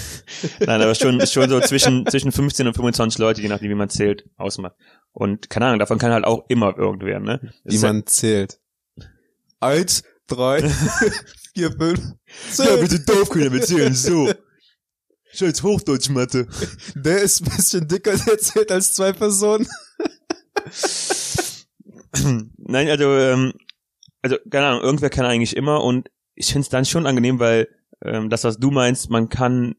Nein, 0.61 0.83
aber 0.83 0.95
schon, 0.95 1.25
schon 1.27 1.49
so 1.51 1.61
zwischen, 1.61 2.07
zwischen 2.07 2.33
15 2.33 2.67
und 2.67 2.75
25 2.75 3.19
Leute, 3.19 3.41
je 3.43 3.49
nachdem, 3.49 3.71
wie 3.71 3.75
man 3.75 3.89
zählt, 3.91 4.25
ausmacht. 4.37 4.75
Und 5.13 5.49
keine 5.51 5.67
Ahnung, 5.67 5.79
davon 5.79 5.99
kann 5.99 6.13
halt 6.13 6.25
auch 6.25 6.45
immer 6.49 6.77
irgendwer, 6.77 7.21
ne? 7.21 7.53
Wie 7.65 7.77
ja- 7.77 7.83
man 7.83 8.07
zählt. 8.07 8.59
Eins, 9.61 10.03
drei, 10.27 10.69
vier, 11.55 11.71
fünf, 11.73 12.01
Ja, 12.59 12.65
zehn. 12.67 12.81
bitte 12.81 13.01
Dorfkinder 13.01 13.51
mitzählen, 13.51 13.95
so. 13.95 14.31
Scheiß 15.35 15.63
Hochdeutschmatte. 15.63 16.47
Der 16.95 17.23
ist 17.23 17.43
ein 17.43 17.57
bisschen 17.57 17.89
dicker 17.89 18.17
der 18.17 18.39
zählt 18.39 18.71
als 18.71 18.95
zwei 18.95 19.13
Personen. 19.13 19.67
Nein, 22.57 22.89
also, 22.89 23.17
ähm, 23.17 23.53
also, 24.23 24.37
keine 24.51 24.67
Ahnung, 24.67 24.83
irgendwer 24.83 25.11
kann 25.11 25.27
eigentlich 25.27 25.57
immer 25.57 25.83
und 25.83 26.11
ich 26.35 26.53
find's 26.53 26.69
dann 26.69 26.85
schon 26.85 27.07
angenehm, 27.07 27.39
weil 27.39 27.69
ähm, 28.03 28.31
das, 28.31 28.45
was 28.45 28.59
du 28.59 28.71
meinst, 28.71 29.11
man 29.11 29.29
kann 29.29 29.75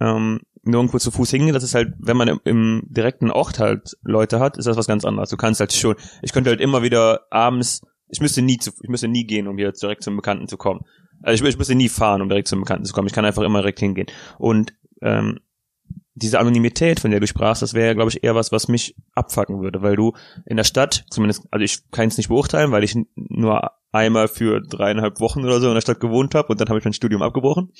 ähm, 0.00 0.40
nirgendwo 0.62 0.98
zu 0.98 1.10
Fuß 1.10 1.30
hingehen, 1.30 1.54
das 1.54 1.62
ist 1.62 1.74
halt, 1.74 1.94
wenn 1.98 2.16
man 2.16 2.28
im, 2.28 2.40
im 2.44 2.82
direkten 2.86 3.30
Ort 3.30 3.58
halt 3.58 3.96
Leute 4.02 4.40
hat, 4.40 4.56
ist 4.56 4.66
das 4.66 4.76
was 4.76 4.86
ganz 4.86 5.04
anderes. 5.04 5.30
Du 5.30 5.36
kannst 5.36 5.60
halt 5.60 5.72
schon, 5.72 5.96
ich 6.22 6.32
könnte 6.32 6.50
halt 6.50 6.60
immer 6.60 6.82
wieder 6.82 7.26
abends, 7.30 7.82
ich 8.08 8.20
müsste 8.20 8.42
nie 8.42 8.58
zu, 8.58 8.70
ich 8.82 8.88
müsste 8.88 9.08
nie 9.08 9.26
gehen, 9.26 9.46
um 9.46 9.56
hier 9.56 9.72
direkt 9.72 10.02
zum 10.02 10.16
Bekannten 10.16 10.48
zu 10.48 10.56
kommen. 10.56 10.80
Also 11.22 11.44
ich, 11.44 11.50
ich 11.50 11.58
müsste 11.58 11.74
nie 11.74 11.88
fahren, 11.88 12.22
um 12.22 12.28
direkt 12.28 12.48
zum 12.48 12.60
Bekannten 12.60 12.84
zu 12.84 12.92
kommen. 12.92 13.08
Ich 13.08 13.14
kann 13.14 13.24
einfach 13.24 13.42
immer 13.42 13.60
direkt 13.60 13.80
hingehen. 13.80 14.06
Und 14.38 14.74
ähm, 15.02 15.40
diese 16.14 16.38
Anonymität, 16.38 17.00
von 17.00 17.10
der 17.10 17.20
du 17.20 17.26
sprachst, 17.26 17.62
das 17.62 17.74
wäre 17.74 17.88
ja, 17.88 17.94
glaube 17.94 18.10
ich, 18.10 18.22
eher 18.22 18.34
was, 18.34 18.52
was 18.52 18.68
mich 18.68 18.96
abfacken 19.14 19.60
würde, 19.60 19.82
weil 19.82 19.96
du 19.96 20.12
in 20.44 20.56
der 20.56 20.64
Stadt, 20.64 21.04
zumindest, 21.10 21.46
also 21.50 21.64
ich 21.64 21.90
kann 21.90 22.08
es 22.08 22.16
nicht 22.18 22.28
beurteilen, 22.28 22.72
weil 22.72 22.84
ich 22.84 22.96
nur 23.14 23.70
einmal 23.92 24.28
für 24.28 24.60
dreieinhalb 24.60 25.20
Wochen 25.20 25.44
oder 25.44 25.60
so 25.60 25.68
in 25.68 25.74
der 25.74 25.80
Stadt 25.80 26.00
gewohnt 26.00 26.34
habe 26.34 26.48
und 26.48 26.60
dann 26.60 26.68
habe 26.68 26.78
ich 26.78 26.84
mein 26.84 26.92
Studium 26.92 27.22
abgebrochen. 27.22 27.72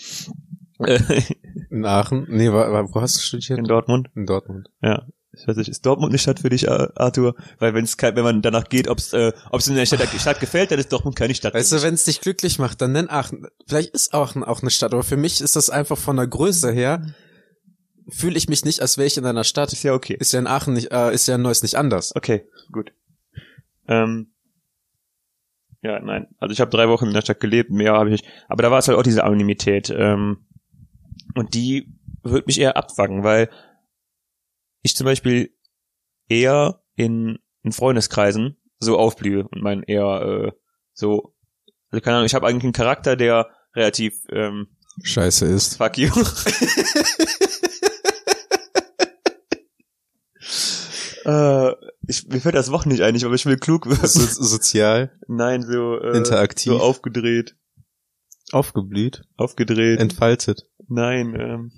In 1.70 1.85
Aachen? 1.85 2.26
Nee, 2.30 2.50
wo 2.50 3.00
hast 3.00 3.16
du 3.16 3.20
studiert? 3.20 3.59
in 3.59 3.66
Dortmund. 3.66 4.09
In 4.14 4.25
Dortmund. 4.25 4.70
Ja. 4.82 5.06
Ich 5.32 5.46
weiß 5.46 5.56
nicht, 5.56 5.68
ist 5.68 5.87
Dortmund 5.87 6.10
eine 6.10 6.18
Stadt 6.18 6.40
für 6.40 6.50
dich, 6.50 6.68
Arthur? 6.68 7.37
Weil 7.58 7.72
wenn 7.72 7.84
es 7.84 7.96
wenn 7.96 8.25
man 8.25 8.42
danach 8.42 8.68
geht, 8.68 8.88
ob 8.88 8.99
es 8.99 9.12
äh, 9.12 9.32
ob's 9.50 9.68
in 9.68 9.76
der 9.76 9.87
Stadt, 9.87 10.00
Stadt 10.18 10.40
gefällt, 10.40 10.72
dann 10.72 10.78
ist 10.80 10.92
Dortmund 10.92 11.14
keine 11.14 11.34
Stadt. 11.34 11.54
Weißt 11.54 11.70
du, 11.70 11.82
wenn 11.82 11.94
es 11.94 12.04
dich 12.04 12.20
glücklich 12.20 12.58
macht, 12.58 12.80
dann 12.80 12.92
nenn 12.92 13.08
Aachen. 13.08 13.46
Vielleicht 13.66 13.90
ist 13.90 14.12
Aachen 14.12 14.42
auch 14.42 14.62
eine 14.62 14.70
Stadt, 14.70 14.92
aber 14.92 15.04
für 15.04 15.16
mich 15.16 15.40
ist 15.40 15.54
das 15.54 15.70
einfach 15.70 15.99
von 15.99 16.16
der 16.16 16.26
Größe 16.26 16.72
her, 16.72 17.14
fühle 18.08 18.37
ich 18.37 18.49
mich 18.49 18.64
nicht, 18.64 18.80
als 18.82 18.99
wäre 18.99 19.06
ich 19.06 19.16
in 19.16 19.25
einer 19.25 19.44
Stadt. 19.44 19.72
ist 19.72 19.84
ja 19.84 19.94
okay. 19.94 20.16
Ist 20.18 20.32
ja 20.32 20.40
in 20.40 20.49
Aachen 20.49 20.75
nicht, 20.75 20.90
äh, 20.90 21.14
ist 21.14 21.28
ja 21.28 21.37
in 21.37 21.42
Neuss 21.42 21.62
nicht 21.62 21.76
anders. 21.76 22.14
Okay, 22.16 22.46
gut. 22.72 22.92
Ähm, 23.87 24.32
ja, 25.82 26.00
nein. 26.00 26.26
Also 26.38 26.52
ich 26.52 26.60
habe 26.60 26.70
drei 26.70 26.88
Wochen 26.88 27.06
in 27.06 27.14
der 27.14 27.22
Stadt 27.22 27.40
gelebt, 27.40 27.70
mehr 27.70 27.92
habe 27.92 28.10
ich 28.10 28.20
nicht. 28.20 28.32
Aber 28.49 28.62
da 28.62 28.70
war 28.70 28.78
es 28.78 28.88
halt 28.88 28.99
auch 28.99 29.02
diese 29.02 29.25
Anonymität. 29.25 29.90
Ähm, 29.90 30.44
und 31.34 31.54
die 31.54 31.87
wird 32.22 32.46
mich 32.46 32.60
eher 32.60 32.76
abwacken, 32.76 33.22
weil 33.22 33.49
ich 34.82 34.96
zum 34.96 35.04
Beispiel 35.04 35.54
eher 36.28 36.82
in, 36.94 37.38
in 37.62 37.72
Freundeskreisen 37.72 38.56
so 38.78 38.99
aufblühe 38.99 39.46
und 39.49 39.62
mein 39.62 39.82
eher 39.82 40.22
äh, 40.22 40.52
so, 40.92 41.34
also 41.90 42.02
keine 42.02 42.16
Ahnung, 42.16 42.26
ich 42.26 42.34
habe 42.34 42.46
eigentlich 42.46 42.64
einen 42.64 42.72
Charakter, 42.72 43.16
der 43.16 43.50
relativ 43.75 44.14
ähm, 44.30 44.68
Scheiße 45.02 45.46
ist. 45.46 45.76
Fuck 45.76 45.99
you. 45.99 46.10
äh, 51.25 51.72
Ich, 52.06 52.26
mir 52.28 52.40
fällt 52.40 52.54
das 52.54 52.70
Wort 52.70 52.87
nicht 52.87 53.02
ein, 53.02 53.22
aber 53.25 53.34
ich 53.34 53.46
will 53.46 53.56
klug 53.56 53.87
wirken. 53.87 54.06
So, 54.06 54.20
sozial, 54.44 55.12
Nein, 55.28 55.62
so, 55.62 55.99
äh, 55.99 56.16
interaktiv, 56.16 56.72
so 56.72 56.80
aufgedreht. 56.80 57.56
aufgeblüht, 58.52 59.22
Aufgedreht. 59.37 60.00
entfaltet, 60.00 60.66
Nein, 60.88 61.34
ähm. 61.38 61.72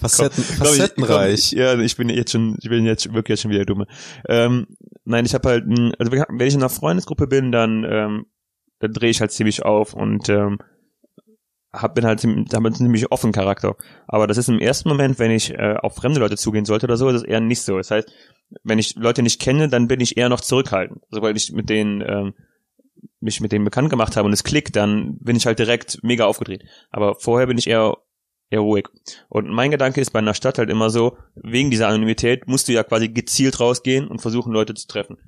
Facetten, 0.00 0.42
Komm, 0.44 0.52
ich- 0.52 0.58
facettenreich. 0.58 1.50
komm, 1.50 1.58
Ja, 1.58 1.78
ich 1.78 1.96
bin 1.96 2.08
jetzt 2.08 2.32
schon, 2.32 2.56
ich 2.60 2.68
bin 2.68 2.84
jetzt 2.86 3.06
wirklich 3.12 3.28
jetzt 3.36 3.42
schon 3.42 3.50
wieder 3.50 3.64
dumme. 3.64 3.86
Ähm, 4.28 4.66
nein, 5.04 5.24
ich 5.26 5.34
habe 5.34 5.48
halt, 5.48 5.66
ein, 5.66 5.94
also 5.98 6.10
wenn 6.12 6.46
ich 6.46 6.54
in 6.54 6.60
einer 6.60 6.68
Freundesgruppe 6.70 7.26
bin, 7.26 7.52
dann, 7.52 7.84
ähm, 7.84 8.26
dann 8.78 8.92
drehe 8.92 9.10
ich 9.10 9.20
halt 9.20 9.30
ziemlich 9.32 9.64
auf 9.64 9.92
und 9.94 10.28
ähm, 10.28 10.58
hab, 11.72 11.94
bin 11.94 12.04
halt 12.04 12.24
hab 12.24 12.64
einen 12.64 12.74
ziemlich 12.74 13.12
offen 13.12 13.30
Charakter. 13.32 13.76
Aber 14.08 14.26
das 14.26 14.38
ist 14.38 14.48
im 14.48 14.58
ersten 14.58 14.88
Moment, 14.88 15.18
wenn 15.18 15.30
ich 15.30 15.50
äh, 15.52 15.76
auf 15.80 15.94
fremde 15.94 16.18
Leute 16.18 16.36
zugehen 16.36 16.64
sollte 16.64 16.86
oder 16.86 16.96
so, 16.96 17.08
ist 17.08 17.16
es 17.16 17.22
eher 17.22 17.40
nicht 17.40 17.62
so. 17.62 17.76
Das 17.76 17.90
heißt, 17.90 18.10
wenn 18.64 18.78
ich 18.80 18.96
Leute 18.96 19.22
nicht 19.22 19.40
kenne, 19.40 19.68
dann 19.68 19.86
bin 19.86 20.00
ich 20.00 20.16
eher 20.16 20.28
noch 20.28 20.40
zurückhaltend. 20.40 21.02
Also 21.12 21.22
weil 21.22 21.36
ich 21.36 21.52
mit 21.52 21.68
denen 21.70 22.00
ähm, 22.00 22.34
mich 23.20 23.40
mit 23.40 23.52
denen 23.52 23.64
bekannt 23.64 23.90
gemacht 23.90 24.16
habe 24.16 24.26
und 24.26 24.32
es 24.32 24.42
klickt, 24.44 24.74
dann 24.76 25.18
bin 25.18 25.36
ich 25.36 25.46
halt 25.46 25.58
direkt 25.58 25.98
mega 26.02 26.24
aufgedreht. 26.24 26.64
Aber 26.90 27.14
vorher 27.14 27.46
bin 27.46 27.58
ich 27.58 27.68
eher 27.68 27.96
eher. 28.50 28.62
Und 29.28 29.48
mein 29.48 29.70
Gedanke 29.70 30.00
ist 30.00 30.10
bei 30.10 30.18
einer 30.18 30.34
Stadt 30.34 30.58
halt 30.58 30.70
immer 30.70 30.90
so, 30.90 31.16
wegen 31.34 31.70
dieser 31.70 31.88
Anonymität 31.88 32.46
musst 32.46 32.68
du 32.68 32.72
ja 32.72 32.82
quasi 32.82 33.08
gezielt 33.08 33.60
rausgehen 33.60 34.08
und 34.08 34.20
versuchen, 34.20 34.52
Leute 34.52 34.74
zu 34.74 34.86
treffen. 34.86 35.18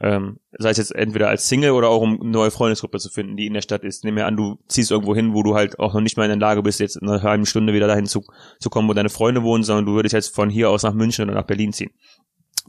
Ähm, 0.00 0.40
sei 0.58 0.70
es 0.70 0.78
jetzt 0.78 0.94
entweder 0.94 1.28
als 1.28 1.48
Single 1.48 1.70
oder 1.70 1.88
auch 1.88 2.02
um 2.02 2.20
eine 2.20 2.30
neue 2.30 2.50
Freundesgruppe 2.50 2.98
zu 2.98 3.10
finden, 3.10 3.36
die 3.36 3.46
in 3.46 3.54
der 3.54 3.62
Stadt 3.62 3.84
ist. 3.84 4.04
Nehmen 4.04 4.16
wir 4.16 4.26
an, 4.26 4.36
du 4.36 4.58
ziehst 4.66 4.90
irgendwo 4.90 5.14
hin, 5.14 5.34
wo 5.34 5.44
du 5.44 5.54
halt 5.54 5.78
auch 5.78 5.94
noch 5.94 6.00
nicht 6.00 6.16
mal 6.16 6.24
in 6.24 6.30
der 6.30 6.48
Lage 6.48 6.62
bist, 6.62 6.80
jetzt 6.80 6.96
in 6.96 7.08
einer 7.08 7.22
halben 7.22 7.46
Stunde 7.46 7.72
wieder 7.72 7.86
dahin 7.86 8.06
zu, 8.06 8.24
zu 8.58 8.70
kommen, 8.70 8.88
wo 8.88 8.92
deine 8.92 9.08
Freunde 9.08 9.44
wohnen, 9.44 9.62
sondern 9.62 9.86
du 9.86 9.94
würdest 9.94 10.12
jetzt 10.12 10.34
von 10.34 10.50
hier 10.50 10.68
aus 10.68 10.82
nach 10.82 10.94
München 10.94 11.24
oder 11.24 11.34
nach 11.34 11.46
Berlin 11.46 11.72
ziehen. 11.72 11.92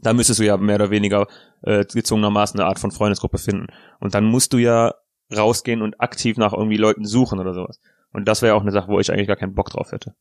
Da 0.02 0.12
müsstest 0.12 0.38
du 0.38 0.44
ja 0.44 0.56
mehr 0.56 0.76
oder 0.76 0.90
weniger 0.90 1.26
äh, 1.62 1.84
gezwungenermaßen 1.84 2.60
eine 2.60 2.68
Art 2.68 2.78
von 2.78 2.92
Freundesgruppe 2.92 3.38
finden. 3.38 3.66
Und 3.98 4.14
dann 4.14 4.24
musst 4.24 4.52
du 4.52 4.58
ja 4.58 4.94
rausgehen 5.34 5.82
und 5.82 6.00
aktiv 6.00 6.36
nach 6.36 6.52
irgendwie 6.52 6.76
Leuten 6.76 7.06
suchen 7.06 7.40
oder 7.40 7.54
sowas. 7.54 7.80
Und 8.16 8.24
das 8.24 8.40
wäre 8.40 8.54
auch 8.54 8.62
eine 8.62 8.72
Sache, 8.72 8.88
wo 8.88 8.98
ich 8.98 9.12
eigentlich 9.12 9.26
gar 9.26 9.36
keinen 9.36 9.52
Bock 9.52 9.68
drauf 9.68 9.92
hätte. 9.92 10.14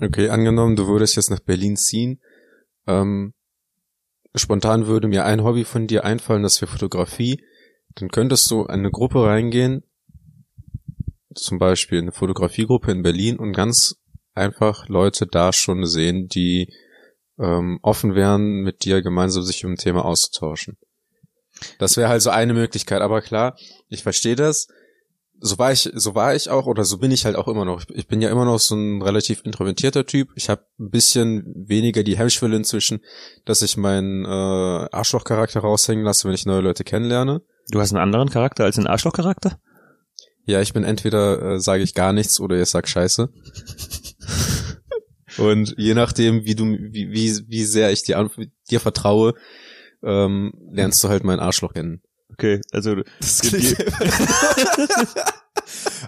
Okay, 0.00 0.30
angenommen, 0.30 0.76
du 0.76 0.86
würdest 0.86 1.14
jetzt 1.16 1.28
nach 1.28 1.40
Berlin 1.40 1.76
ziehen. 1.76 2.22
Ähm, 2.86 3.34
spontan 4.34 4.86
würde 4.86 5.06
mir 5.06 5.26
ein 5.26 5.44
Hobby 5.44 5.64
von 5.64 5.86
dir 5.86 6.06
einfallen, 6.06 6.42
das 6.42 6.58
wäre 6.62 6.72
Fotografie. 6.72 7.44
Dann 7.96 8.08
könntest 8.08 8.50
du 8.50 8.62
in 8.62 8.70
eine 8.70 8.90
Gruppe 8.90 9.26
reingehen, 9.26 9.82
zum 11.34 11.58
Beispiel 11.58 11.98
eine 11.98 12.12
Fotografiegruppe 12.12 12.90
in 12.92 13.02
Berlin 13.02 13.36
und 13.36 13.52
ganz 13.52 13.96
einfach 14.32 14.88
Leute 14.88 15.26
da 15.26 15.52
schon 15.52 15.84
sehen, 15.84 16.28
die 16.28 16.72
ähm, 17.38 17.78
offen 17.82 18.14
wären, 18.14 18.62
mit 18.62 18.86
dir 18.86 19.02
gemeinsam 19.02 19.42
sich 19.42 19.66
um 19.66 19.72
ein 19.72 19.76
Thema 19.76 20.06
auszutauschen. 20.06 20.78
Das 21.78 21.98
wäre 21.98 22.08
halt 22.08 22.22
so 22.22 22.30
eine 22.30 22.54
Möglichkeit, 22.54 23.02
aber 23.02 23.20
klar, 23.20 23.58
ich 23.90 24.02
verstehe 24.02 24.34
das. 24.34 24.68
So 25.40 25.58
war 25.58 25.72
ich, 25.72 25.90
so 25.94 26.14
war 26.14 26.34
ich 26.34 26.48
auch 26.48 26.66
oder 26.66 26.84
so 26.84 26.98
bin 26.98 27.10
ich 27.10 27.24
halt 27.26 27.36
auch 27.36 27.48
immer 27.48 27.64
noch. 27.64 27.82
Ich- 27.94 28.08
bin 28.08 28.22
ja 28.22 28.30
immer 28.30 28.44
noch 28.44 28.58
so 28.58 28.74
ein 28.74 29.02
relativ 29.02 29.42
introvertierter 29.44 30.06
Typ. 30.06 30.30
Ich 30.34 30.48
habe 30.48 30.64
ein 30.78 30.90
bisschen 30.90 31.44
weniger 31.68 32.02
die 32.02 32.16
Hemmschwelle 32.16 32.56
inzwischen, 32.56 33.00
dass 33.44 33.62
ich 33.62 33.76
meinen 33.76 34.24
äh, 34.24 34.28
Arschlochcharakter 34.28 35.60
raushängen 35.60 36.04
lasse, 36.04 36.26
wenn 36.26 36.34
ich 36.34 36.46
neue 36.46 36.62
Leute 36.62 36.84
kennenlerne. 36.84 37.42
Du 37.70 37.80
hast 37.80 37.92
einen 37.92 38.02
anderen 38.02 38.30
Charakter 38.30 38.64
als 38.64 38.78
einen 38.78 38.86
Arschlochcharakter? 38.86 39.60
Ja, 40.44 40.60
ich 40.62 40.72
bin 40.72 40.84
entweder 40.84 41.54
äh, 41.54 41.60
sage 41.60 41.82
ich 41.82 41.94
gar 41.94 42.12
nichts 42.12 42.40
oder 42.40 42.60
ich 42.60 42.68
sag 42.68 42.88
Scheiße. 42.88 43.28
Und 45.38 45.74
je 45.76 45.94
nachdem, 45.94 46.44
wie 46.44 46.54
du, 46.54 46.64
wie, 46.64 47.10
wie, 47.10 47.48
wie 47.48 47.64
sehr 47.64 47.90
ich 47.92 48.02
dir, 48.04 48.30
dir 48.70 48.80
vertraue, 48.80 49.34
ähm, 50.02 50.52
lernst 50.70 51.02
du 51.04 51.08
halt 51.08 51.24
mein 51.24 51.40
Arschloch 51.40 51.74
kennen. 51.74 52.00
Okay, 52.38 52.60
also 52.72 52.96
Das 53.20 53.40
klingt- 53.40 53.76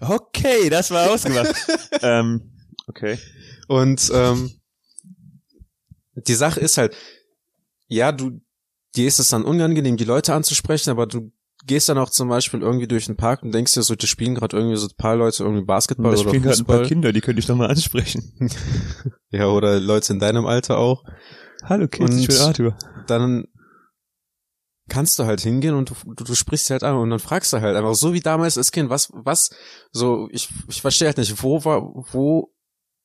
okay, 0.01 0.69
das 0.71 0.91
war 0.91 1.11
ausgemacht. 1.11 1.55
ähm, 2.03 2.53
okay. 2.87 3.19
Und 3.67 4.11
ähm, 4.15 4.51
die 6.15 6.35
Sache 6.35 6.61
ist 6.61 6.79
halt, 6.79 6.95
ja, 7.87 8.13
du, 8.13 8.41
dir 8.97 9.07
ist 9.09 9.19
es 9.21 9.29
dann 9.29 9.45
unangenehm, 9.45 9.97
die 9.97 10.05
Leute 10.05 10.35
anzusprechen, 10.35 10.91
aber 10.91 11.07
du 11.07 11.33
gehst 11.67 11.89
dann 11.89 11.99
auch 11.99 12.11
zum 12.11 12.29
Beispiel 12.29 12.61
irgendwie 12.63 12.89
durch 12.89 13.07
den 13.07 13.17
Park 13.17 13.43
und 13.43 13.53
denkst 13.53 13.75
dir 13.75 13.83
so, 13.83 13.95
die 13.95 14.07
spielen 14.07 14.35
gerade 14.35 14.57
irgendwie 14.57 14.77
so 14.77 14.87
ein 14.87 14.97
paar 14.97 15.17
Leute 15.17 15.43
irgendwie 15.43 15.65
Basketball 15.65 16.13
Da 16.15 16.21
oder 16.21 16.29
spielen 16.29 16.43
gerade 16.43 16.59
ein 16.59 16.65
paar 16.65 16.77
Fußball. 16.79 16.89
Kinder, 16.89 17.13
die 17.13 17.21
könnte 17.21 17.41
ich 17.41 17.47
doch 17.47 17.57
mal 17.57 17.69
ansprechen. 17.71 18.33
Ja, 19.31 19.49
oder 19.49 19.79
Leute 19.79 20.15
in 20.15 20.21
deinem 20.21 20.47
Alter 20.47 20.79
auch. 20.79 21.05
Hallo 21.63 21.87
Kids, 21.87 22.15
ich 22.17 22.23
Und- 22.23 22.29
bin 22.29 22.37
Arthur. 22.39 22.79
Dann 23.07 23.45
kannst 24.89 25.19
du 25.19 25.25
halt 25.25 25.41
hingehen 25.41 25.75
und 25.75 25.91
du, 25.91 26.25
du, 26.25 26.35
sprichst 26.35 26.71
halt 26.71 26.83
an 26.83 26.97
und 26.97 27.11
dann 27.11 27.19
fragst 27.19 27.53
du 27.53 27.61
halt 27.61 27.77
einfach 27.77 27.95
so 27.95 28.13
wie 28.13 28.21
damals 28.21 28.59
als 28.59 28.73
Kind, 28.73 28.91
was, 28.91 29.09
was, 29.13 29.51
so, 29.93 30.29
ich, 30.31 30.49
ich 30.69 30.81
verstehe 30.81 31.09
halt 31.09 31.19
nicht, 31.19 31.43
wo 31.43 31.65
war, 31.65 31.83
wo, 32.13 32.53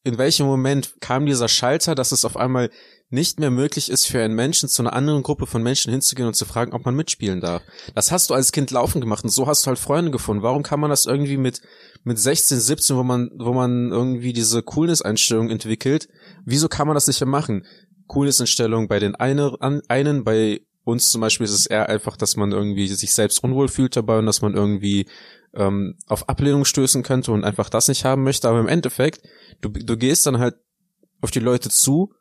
in 0.04 0.18
welchem 0.18 0.46
Moment 0.46 0.96
kam 1.00 1.26
dieser 1.26 1.48
Schalter, 1.48 1.96
dass 1.96 2.12
es 2.12 2.26
auf 2.26 2.36
einmal 2.36 2.70
nicht 3.10 3.40
mehr 3.40 3.52
möglich 3.52 3.90
ist, 3.90 4.06
für 4.06 4.22
einen 4.22 4.34
Menschen 4.34 4.68
zu 4.68 4.82
einer 4.82 4.94
anderen 4.94 5.24
Gruppe 5.24 5.46
von 5.46 5.64
Menschen 5.64 5.92
hinzugehen 5.92 6.28
und 6.28 6.34
zu 6.34 6.46
fragen, 6.46 6.74
ob 6.74 6.84
man 6.84 6.96
mitspielen 6.96 7.40
darf. 7.40 7.62
Das 7.96 8.12
hast 8.12 8.30
du 8.30 8.34
als 8.34 8.52
Kind 8.52 8.72
laufen 8.72 9.02
gemacht 9.02 9.24
und 9.24 9.30
so 9.30 9.48
hast 9.48 9.64
du 9.64 9.68
halt 9.68 9.80
Freunde 9.80 10.12
gefunden. 10.12 10.44
Warum 10.44 10.64
kann 10.64 10.80
man 10.80 10.90
das 10.90 11.06
irgendwie 11.06 11.38
mit, 11.38 11.62
mit 12.04 12.20
16, 12.20 12.60
17, 12.60 12.98
wo 12.98 13.04
man, 13.04 13.30
wo 13.38 13.54
man 13.54 13.92
irgendwie 13.92 14.34
diese 14.34 14.62
Coolness-Einstellung 14.64 15.50
entwickelt, 15.50 16.10
wieso 16.44 16.68
kann 16.68 16.88
man 16.88 16.96
das 16.96 17.08
nicht 17.08 17.22
mehr 17.22 17.30
machen? 17.30 17.66
Coolness-Einstellung 18.08 18.88
bei 18.88 19.00
den 19.00 19.16
eine, 19.16 19.56
an, 19.60 19.82
einen, 19.88 20.24
bei 20.24 20.62
uns 20.84 21.12
zum 21.12 21.22
Beispiel 21.22 21.46
ist 21.46 21.52
es 21.52 21.66
eher 21.66 21.90
einfach, 21.90 22.18
dass 22.18 22.36
man 22.36 22.52
irgendwie 22.52 22.88
sich 22.88 23.14
selbst 23.14 23.44
unwohl 23.44 23.68
fühlt 23.68 23.96
dabei 23.96 24.20
und 24.20 24.26
dass 24.26 24.42
man 24.42 24.54
irgendwie 24.54 25.08
ähm, 25.54 25.96
auf 26.08 26.28
Ablehnung 26.30 26.66
stößen 26.66 27.04
könnte 27.04 27.32
und 27.32 27.44
einfach 27.44 27.70
das 27.70 27.88
nicht 27.88 28.06
haben 28.06 28.24
möchte. 28.24 28.50
Aber 28.50 28.60
im 28.60 28.68
Endeffekt, 28.68 29.22
du, 29.62 29.70
du 29.70 29.98
gehst 29.98 30.26
dann 30.26 30.40
halt 30.40 30.56
auf 31.22 31.32
die 31.32 31.40
Leute 31.40 31.70
zu 31.70 32.14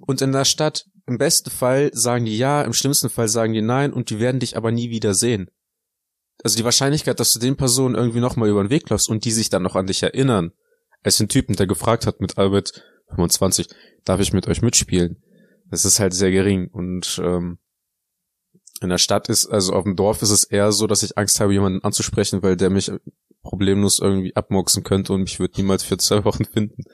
und 0.00 0.20
in 0.20 0.32
der 0.32 0.44
Stadt, 0.44 0.84
im 1.06 1.16
besten 1.18 1.50
Fall 1.50 1.90
sagen 1.94 2.26
die 2.26 2.36
ja, 2.36 2.62
im 2.62 2.74
schlimmsten 2.74 3.08
Fall 3.08 3.28
sagen 3.28 3.54
die 3.54 3.62
nein 3.62 3.92
und 3.92 4.10
die 4.10 4.20
werden 4.20 4.40
dich 4.40 4.56
aber 4.56 4.70
nie 4.70 4.90
wieder 4.90 5.14
sehen. 5.14 5.50
Also 6.44 6.56
die 6.56 6.64
Wahrscheinlichkeit, 6.64 7.18
dass 7.18 7.32
du 7.32 7.40
den 7.40 7.56
Personen 7.56 7.94
irgendwie 7.94 8.20
nochmal 8.20 8.48
über 8.48 8.62
den 8.62 8.70
Weg 8.70 8.88
läufst 8.90 9.08
und 9.08 9.24
die 9.24 9.32
sich 9.32 9.48
dann 9.48 9.62
noch 9.62 9.74
an 9.74 9.86
dich 9.86 10.02
erinnern, 10.02 10.52
als 11.02 11.16
den 11.16 11.28
Typen, 11.28 11.56
der 11.56 11.66
gefragt 11.66 12.06
hat 12.06 12.20
mit 12.20 12.38
Albert 12.38 12.84
25, 13.14 13.68
darf 14.04 14.20
ich 14.20 14.32
mit 14.32 14.46
euch 14.46 14.62
mitspielen? 14.62 15.22
Das 15.70 15.84
ist 15.84 15.98
halt 16.00 16.14
sehr 16.14 16.30
gering 16.30 16.68
und 16.68 17.20
ähm, 17.22 17.58
in 18.82 18.88
der 18.88 18.98
Stadt 18.98 19.28
ist, 19.28 19.46
also 19.46 19.72
auf 19.72 19.84
dem 19.84 19.96
Dorf 19.96 20.22
ist 20.22 20.30
es 20.30 20.44
eher 20.44 20.72
so, 20.72 20.86
dass 20.86 21.02
ich 21.02 21.16
Angst 21.18 21.40
habe, 21.40 21.52
jemanden 21.52 21.82
anzusprechen, 21.84 22.42
weil 22.42 22.56
der 22.56 22.70
mich 22.70 22.90
problemlos 23.42 23.98
irgendwie 23.98 24.34
abmurksen 24.36 24.84
könnte 24.84 25.12
und 25.12 25.22
mich 25.22 25.40
wird 25.40 25.56
niemals 25.56 25.82
für 25.82 25.96
zwei 25.98 26.24
Wochen 26.24 26.44
finden. 26.44 26.84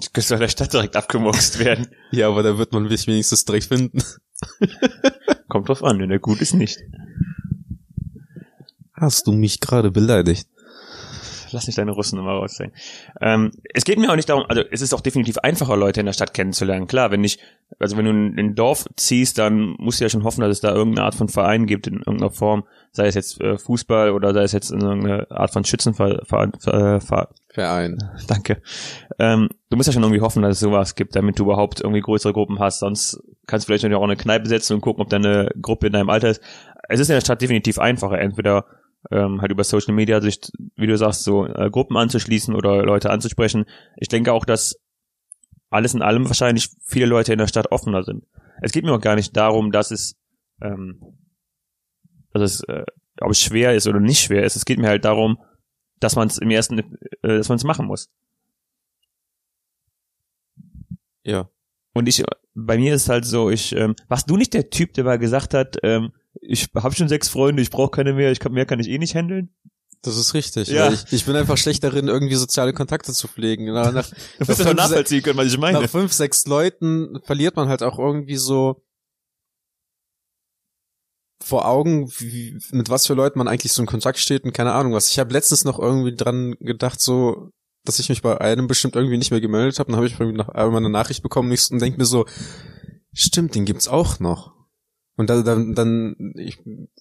Ich 0.00 0.12
könnte 0.12 0.34
in 0.34 0.40
der 0.40 0.48
Stadt 0.48 0.72
direkt 0.72 0.96
abgemurkst 0.96 1.58
werden. 1.60 1.86
Ja, 2.10 2.28
aber 2.28 2.42
da 2.42 2.58
wird 2.58 2.72
man 2.72 2.84
mich 2.84 3.06
wenigstens 3.06 3.44
direkt 3.44 3.66
finden. 3.66 4.02
Kommt 5.48 5.68
drauf 5.68 5.82
an, 5.84 5.98
wenn 5.98 6.10
er 6.10 6.18
gut 6.18 6.40
ist, 6.40 6.54
nicht. 6.54 6.78
Hast 8.92 9.26
du 9.26 9.32
mich 9.32 9.60
gerade 9.60 9.90
beleidigt? 9.90 10.48
Lass 11.54 11.66
nicht 11.66 11.78
deine 11.78 11.92
Russen 11.92 12.18
immer 12.18 12.32
raushängen. 12.32 12.74
Ähm, 13.20 13.52
es 13.72 13.84
geht 13.84 13.98
mir 13.98 14.10
auch 14.10 14.16
nicht 14.16 14.28
darum, 14.28 14.44
also 14.48 14.62
es 14.70 14.82
ist 14.82 14.92
auch 14.92 15.00
definitiv 15.00 15.38
einfacher, 15.38 15.76
Leute 15.76 16.00
in 16.00 16.06
der 16.06 16.12
Stadt 16.12 16.34
kennenzulernen. 16.34 16.86
Klar, 16.86 17.10
wenn 17.10 17.22
ich, 17.22 17.38
also 17.78 17.96
wenn 17.96 18.04
du 18.04 18.10
in 18.10 18.38
ein 18.38 18.54
Dorf 18.54 18.86
ziehst, 18.96 19.38
dann 19.38 19.76
musst 19.78 20.00
du 20.00 20.04
ja 20.04 20.08
schon 20.08 20.24
hoffen, 20.24 20.40
dass 20.40 20.50
es 20.50 20.60
da 20.60 20.74
irgendeine 20.74 21.06
Art 21.06 21.14
von 21.14 21.28
Verein 21.28 21.66
gibt 21.66 21.86
in 21.86 21.98
irgendeiner 21.98 22.30
Form, 22.30 22.64
sei 22.90 23.06
es 23.06 23.14
jetzt 23.14 23.40
äh, 23.40 23.56
Fußball 23.56 24.10
oder 24.10 24.34
sei 24.34 24.42
es 24.42 24.52
jetzt 24.52 24.70
irgendeine 24.70 25.30
Art 25.30 25.52
von 25.52 25.64
Schützenverein. 25.64 26.52
Ver, 26.58 27.00
ver, 27.00 27.28
Verein. 27.48 27.98
danke. 28.26 28.60
Ähm, 29.20 29.48
du 29.70 29.76
musst 29.76 29.86
ja 29.86 29.92
schon 29.92 30.02
irgendwie 30.02 30.22
hoffen, 30.22 30.42
dass 30.42 30.56
es 30.56 30.60
sowas 30.60 30.96
gibt, 30.96 31.14
damit 31.14 31.38
du 31.38 31.44
überhaupt 31.44 31.80
irgendwie 31.80 32.00
größere 32.00 32.32
Gruppen 32.32 32.58
hast. 32.58 32.80
Sonst 32.80 33.22
kannst 33.46 33.68
du 33.68 33.72
vielleicht 33.72 33.94
auch 33.94 34.02
eine 34.02 34.16
Kneipe 34.16 34.48
setzen 34.48 34.74
und 34.74 34.80
gucken, 34.80 35.02
ob 35.02 35.08
deine 35.08 35.50
Gruppe 35.62 35.86
in 35.86 35.92
deinem 35.92 36.10
Alter 36.10 36.30
ist. 36.30 36.42
Es 36.88 36.98
ist 36.98 37.10
in 37.10 37.14
der 37.14 37.20
Stadt 37.20 37.40
definitiv 37.40 37.78
einfacher, 37.78 38.18
entweder 38.18 38.66
ähm, 39.10 39.40
halt 39.40 39.52
über 39.52 39.64
Social 39.64 39.94
Media 39.94 40.20
sich, 40.20 40.40
wie 40.76 40.86
du 40.86 40.96
sagst, 40.96 41.24
so 41.24 41.46
äh, 41.46 41.70
Gruppen 41.70 41.96
anzuschließen 41.96 42.54
oder 42.54 42.82
Leute 42.84 43.10
anzusprechen. 43.10 43.64
Ich 43.96 44.08
denke 44.08 44.32
auch, 44.32 44.44
dass 44.44 44.80
alles 45.70 45.94
in 45.94 46.02
allem 46.02 46.26
wahrscheinlich 46.26 46.70
viele 46.84 47.06
Leute 47.06 47.32
in 47.32 47.38
der 47.38 47.48
Stadt 47.48 47.72
offener 47.72 48.04
sind. 48.04 48.24
Es 48.62 48.72
geht 48.72 48.84
mir 48.84 48.92
auch 48.92 49.00
gar 49.00 49.16
nicht 49.16 49.36
darum, 49.36 49.72
dass 49.72 49.90
es, 49.90 50.16
ähm, 50.62 51.00
dass 52.32 52.42
es, 52.42 52.60
äh, 52.64 52.84
ob 53.20 53.30
es 53.30 53.40
schwer 53.40 53.74
ist 53.74 53.86
oder 53.86 54.00
nicht 54.00 54.20
schwer 54.20 54.44
ist. 54.44 54.56
Es 54.56 54.64
geht 54.64 54.78
mir 54.78 54.88
halt 54.88 55.04
darum, 55.04 55.38
dass 56.00 56.16
man 56.16 56.28
es 56.28 56.38
im 56.38 56.50
ersten, 56.50 56.78
äh, 56.78 56.86
dass 57.22 57.48
man 57.48 57.56
es 57.56 57.64
machen 57.64 57.86
muss. 57.86 58.10
Ja. 61.24 61.48
Und 61.92 62.08
ich, 62.08 62.22
bei 62.54 62.76
mir 62.76 62.94
ist 62.94 63.02
es 63.02 63.08
halt 63.08 63.24
so, 63.24 63.50
ich, 63.50 63.74
ähm, 63.74 63.96
warst 64.08 64.28
du 64.30 64.36
nicht 64.36 64.54
der 64.54 64.70
Typ, 64.70 64.92
der 64.94 65.04
mal 65.04 65.18
gesagt 65.18 65.54
hat, 65.54 65.78
ähm, 65.82 66.12
ich 66.46 66.68
habe 66.74 66.94
schon 66.94 67.08
sechs 67.08 67.28
Freunde, 67.28 67.62
ich 67.62 67.70
brauche 67.70 67.90
keine 67.90 68.12
mehr, 68.12 68.30
ich 68.32 68.40
kann, 68.40 68.52
mehr 68.52 68.66
kann 68.66 68.80
ich 68.80 68.88
eh 68.88 68.98
nicht 68.98 69.14
handeln? 69.14 69.54
Das 70.02 70.18
ist 70.18 70.34
richtig. 70.34 70.68
Ja. 70.68 70.86
weil 70.86 70.94
Ich, 70.94 71.12
ich 71.12 71.24
bin 71.24 71.34
einfach 71.34 71.56
schlecht 71.56 71.82
darin, 71.82 72.08
irgendwie 72.08 72.34
soziale 72.34 72.74
Kontakte 72.74 73.12
zu 73.12 73.26
pflegen. 73.26 73.64
Nach, 73.72 73.90
nach, 73.92 74.08
Du 74.38 74.44
musst 74.46 74.62
fünf, 74.62 74.74
nachvollziehen 74.74 75.22
können, 75.22 75.38
was 75.38 75.46
ich 75.46 75.58
meine. 75.58 75.80
nach 75.80 75.88
fünf, 75.88 76.12
sechs 76.12 76.46
Leuten 76.46 77.18
verliert 77.24 77.56
man 77.56 77.68
halt 77.68 77.82
auch 77.82 77.98
irgendwie 77.98 78.36
so 78.36 78.84
vor 81.42 81.66
Augen, 81.66 82.10
wie, 82.18 82.58
mit 82.70 82.90
was 82.90 83.06
für 83.06 83.14
Leuten 83.14 83.38
man 83.38 83.48
eigentlich 83.48 83.72
so 83.72 83.82
in 83.82 83.86
Kontakt 83.86 84.18
steht 84.18 84.44
und 84.44 84.52
keine 84.52 84.72
Ahnung 84.72 84.92
was. 84.92 85.10
Ich 85.10 85.18
habe 85.18 85.32
letztens 85.32 85.64
noch 85.64 85.78
irgendwie 85.78 86.14
dran 86.14 86.54
gedacht, 86.60 87.00
so, 87.00 87.50
dass 87.84 87.98
ich 87.98 88.08
mich 88.08 88.22
bei 88.22 88.40
einem 88.40 88.66
bestimmt 88.66 88.96
irgendwie 88.96 89.18
nicht 89.18 89.30
mehr 89.30 89.40
gemeldet 89.40 89.78
habe. 89.78 89.90
Dann 89.90 89.96
habe 89.96 90.06
ich 90.06 90.18
irgendwie 90.18 90.38
nach 90.38 90.48
einmal 90.50 90.78
eine 90.78 90.90
Nachricht 90.90 91.22
bekommen 91.22 91.50
und 91.50 91.82
denke 91.82 91.98
mir 91.98 92.06
so, 92.06 92.26
stimmt, 93.12 93.54
den 93.54 93.64
gibt's 93.64 93.88
auch 93.88 94.20
noch. 94.20 94.54
Und 95.16 95.30
dann, 95.30 95.44
dann, 95.44 95.74
dann 95.74 96.34
ich, 96.36 96.58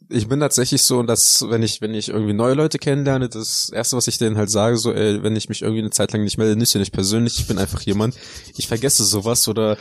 ich 0.10 0.28
bin 0.28 0.40
tatsächlich 0.40 0.84
so, 0.84 1.02
dass 1.02 1.50
wenn 1.50 1.64
ich, 1.64 1.82
wenn 1.82 1.96
ich 1.96 2.10
irgendwie 2.10 2.34
neue 2.34 2.54
Leute 2.54 2.78
kennenlerne, 2.78 3.28
das 3.28 3.70
erste, 3.70 3.98
was 3.98 4.08
ich 4.08 4.20
denen 4.20 4.38
halt 4.38 4.52
sage, 4.52 4.78
so, 4.78 4.92
ey, 4.94 5.24
wenn 5.24 5.36
ich 5.36 5.50
mich 5.50 5.64
irgendwie 5.64 5.82
eine 5.82 5.90
Zeit 5.90 6.14
lang 6.14 6.24
nicht 6.24 6.38
melde, 6.38 6.56
nicht, 6.56 6.76
nicht 6.76 6.94
persönlich, 6.94 7.40
ich 7.40 7.48
bin 7.48 7.58
einfach 7.58 7.82
jemand, 7.82 8.16
ich 8.56 8.68
vergesse 8.68 9.04
sowas 9.04 9.48
oder 9.48 9.78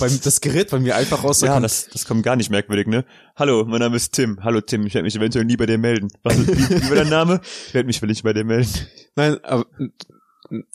beim, 0.00 0.20
das 0.24 0.40
Gerät 0.40 0.70
bei 0.70 0.80
mir 0.80 0.96
einfach 0.96 1.22
raus. 1.22 1.40
Ja, 1.42 1.60
das, 1.60 1.88
das 1.92 2.04
kommt 2.04 2.24
gar 2.24 2.34
nicht 2.34 2.50
merkwürdig, 2.50 2.88
ne? 2.88 3.04
Hallo, 3.36 3.64
mein 3.64 3.80
Name 3.80 3.96
ist 3.96 4.12
Tim. 4.12 4.42
Hallo 4.42 4.60
Tim, 4.60 4.86
ich 4.86 4.94
werde 4.94 5.04
mich 5.04 5.14
eventuell 5.14 5.44
nie 5.44 5.56
bei 5.56 5.66
dir 5.66 5.78
melden. 5.78 6.08
Was 6.24 6.36
ist, 6.36 6.48
wie, 6.48 6.90
wie 6.90 6.94
dein 6.94 7.08
Name? 7.08 7.40
Ich 7.68 7.74
werde 7.74 7.86
mich 7.86 8.02
nicht 8.02 8.24
bei 8.24 8.32
dir 8.32 8.44
melden. 8.44 8.72
Nein, 9.14 9.38
aber 9.44 9.66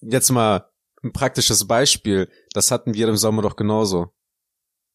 jetzt 0.01 0.31
mal 0.31 0.69
ein 1.03 1.11
praktisches 1.11 1.67
Beispiel. 1.67 2.29
Das 2.53 2.71
hatten 2.71 2.93
wir 2.93 3.09
im 3.09 3.17
Sommer 3.17 3.41
doch 3.41 3.57
genauso 3.57 4.13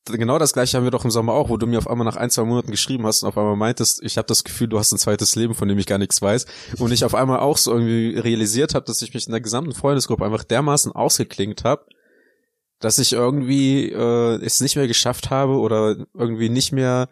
genau 0.06 0.38
das 0.38 0.52
gleiche 0.52 0.76
haben 0.76 0.84
wir 0.84 0.90
doch 0.90 1.04
im 1.04 1.10
Sommer 1.10 1.32
auch, 1.32 1.48
wo 1.48 1.56
du 1.56 1.66
mir 1.66 1.78
auf 1.78 1.88
einmal 1.88 2.04
nach 2.04 2.16
ein, 2.16 2.30
zwei 2.30 2.44
Monaten 2.44 2.70
geschrieben 2.70 3.06
hast 3.06 3.22
und 3.22 3.28
auf 3.28 3.38
einmal 3.38 3.56
meintest, 3.56 4.02
ich 4.02 4.16
habe 4.16 4.26
das 4.26 4.44
Gefühl, 4.44 4.68
du 4.68 4.78
hast 4.78 4.92
ein 4.92 4.98
zweites 4.98 5.36
Leben, 5.36 5.54
von 5.54 5.68
dem 5.68 5.78
ich 5.78 5.86
gar 5.86 5.98
nichts 5.98 6.20
weiß. 6.20 6.46
Und 6.78 6.92
ich 6.92 7.04
auf 7.04 7.14
einmal 7.14 7.40
auch 7.40 7.56
so 7.56 7.72
irgendwie 7.72 8.18
realisiert 8.18 8.74
habe, 8.74 8.86
dass 8.86 9.02
ich 9.02 9.14
mich 9.14 9.26
in 9.26 9.32
der 9.32 9.40
gesamten 9.40 9.72
Freundesgruppe 9.72 10.24
einfach 10.24 10.44
dermaßen 10.44 10.92
ausgeklingt 10.92 11.64
habe, 11.64 11.84
dass 12.78 12.98
ich 12.98 13.12
irgendwie 13.12 13.90
äh, 13.90 14.42
es 14.42 14.60
nicht 14.60 14.76
mehr 14.76 14.88
geschafft 14.88 15.30
habe 15.30 15.58
oder 15.58 15.96
irgendwie 16.14 16.48
nicht 16.48 16.72
mehr 16.72 17.08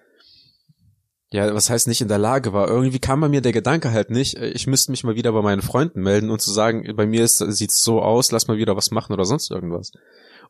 ja, 1.31 1.55
was 1.55 1.69
heißt 1.69 1.89
nicht 1.89 2.01
in 2.01 2.09
der 2.09 2.19
Lage 2.19 2.55
war. 2.55 2.69
Irgendwie 2.69 3.01
kam 3.01 3.21
bei 3.21 3.29
mir 3.29 3.43
der 3.43 3.53
Gedanke 3.53 3.91
halt 3.91 4.11
nicht, 4.11 4.39
ich 4.39 4.67
müsste 4.67 4.91
mich 4.91 5.05
mal 5.05 5.15
wieder 5.15 5.33
bei 5.33 5.43
meinen 5.43 5.61
Freunden 5.61 6.01
melden 6.01 6.31
und 6.31 6.41
zu 6.41 6.51
sagen, 6.51 6.91
bei 6.97 7.07
mir 7.07 7.23
ist, 7.23 7.37
sieht's 7.37 7.83
so 7.83 8.01
aus, 8.01 8.33
lass 8.33 8.49
mal 8.49 8.57
wieder 8.57 8.77
was 8.77 8.91
machen 8.91 9.13
oder 9.13 9.27
sonst 9.27 9.51
irgendwas. 9.51 9.93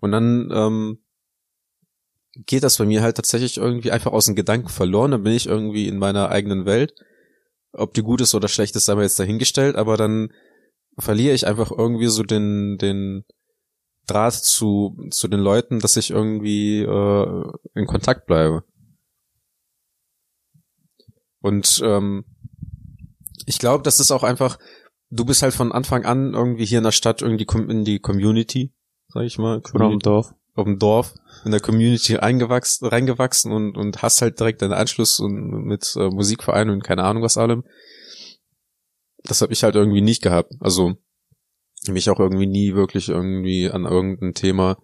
Und 0.00 0.12
dann 0.12 0.48
ähm, 0.52 0.98
geht 2.34 2.62
das 2.62 2.78
bei 2.78 2.84
mir 2.84 3.02
halt 3.02 3.16
tatsächlich 3.16 3.56
irgendwie 3.56 3.90
einfach 3.90 4.12
aus 4.12 4.26
dem 4.26 4.34
Gedanken 4.34 4.68
verloren. 4.68 5.10
Dann 5.10 5.22
bin 5.22 5.32
ich 5.32 5.46
irgendwie 5.46 5.88
in 5.88 5.98
meiner 5.98 6.30
eigenen 6.30 6.66
Welt. 6.66 6.94
Ob 7.72 7.94
die 7.94 8.02
gut 8.02 8.20
ist 8.20 8.34
oder 8.34 8.48
schlecht 8.48 8.76
ist, 8.76 8.86
sei 8.86 8.94
mir 8.94 9.02
jetzt 9.02 9.18
dahingestellt, 9.18 9.76
aber 9.76 9.96
dann 9.96 10.32
verliere 10.98 11.34
ich 11.34 11.46
einfach 11.46 11.70
irgendwie 11.70 12.06
so 12.06 12.22
den, 12.22 12.78
den 12.78 13.24
Draht 14.06 14.34
zu, 14.34 14.96
zu 15.10 15.28
den 15.28 15.40
Leuten, 15.40 15.80
dass 15.80 15.96
ich 15.96 16.10
irgendwie 16.10 16.80
äh, 16.80 17.44
in 17.74 17.86
Kontakt 17.86 18.26
bleibe. 18.26 18.64
Und 21.40 21.80
ähm, 21.84 22.24
ich 23.46 23.58
glaube, 23.58 23.84
das 23.84 24.00
ist 24.00 24.10
auch 24.10 24.24
einfach, 24.24 24.58
du 25.10 25.24
bist 25.24 25.42
halt 25.42 25.54
von 25.54 25.72
Anfang 25.72 26.04
an 26.04 26.34
irgendwie 26.34 26.64
hier 26.64 26.78
in 26.78 26.84
der 26.84 26.92
Stadt 26.92 27.22
irgendwie 27.22 27.46
in 27.70 27.84
die 27.84 28.00
Community, 28.00 28.72
sag 29.08 29.24
ich 29.24 29.38
mal. 29.38 29.60
Community. 29.60 29.76
Oder 29.76 29.92
im 29.92 29.98
Dorf. 30.00 30.34
Auf 30.58 30.64
dem 30.64 30.80
Dorf 30.80 31.14
in 31.44 31.52
der 31.52 31.60
Community 31.60 32.14
reingewachsen, 32.16 32.88
reingewachsen 32.88 33.52
und, 33.52 33.76
und 33.76 34.02
hast 34.02 34.22
halt 34.22 34.40
direkt 34.40 34.60
deinen 34.60 34.72
Anschluss 34.72 35.20
und 35.20 35.64
mit 35.64 35.94
äh, 35.96 36.08
Musikvereinen 36.08 36.74
und 36.74 36.82
keine 36.82 37.04
Ahnung 37.04 37.22
was 37.22 37.36
allem. 37.36 37.62
Das 39.22 39.40
habe 39.40 39.52
ich 39.52 39.62
halt 39.62 39.76
irgendwie 39.76 40.00
nicht 40.00 40.20
gehabt. 40.20 40.52
Also 40.58 40.96
mich 41.86 42.10
auch 42.10 42.18
irgendwie 42.18 42.48
nie 42.48 42.74
wirklich 42.74 43.08
irgendwie 43.08 43.70
an 43.70 43.84
irgendein 43.84 44.34
Thema 44.34 44.78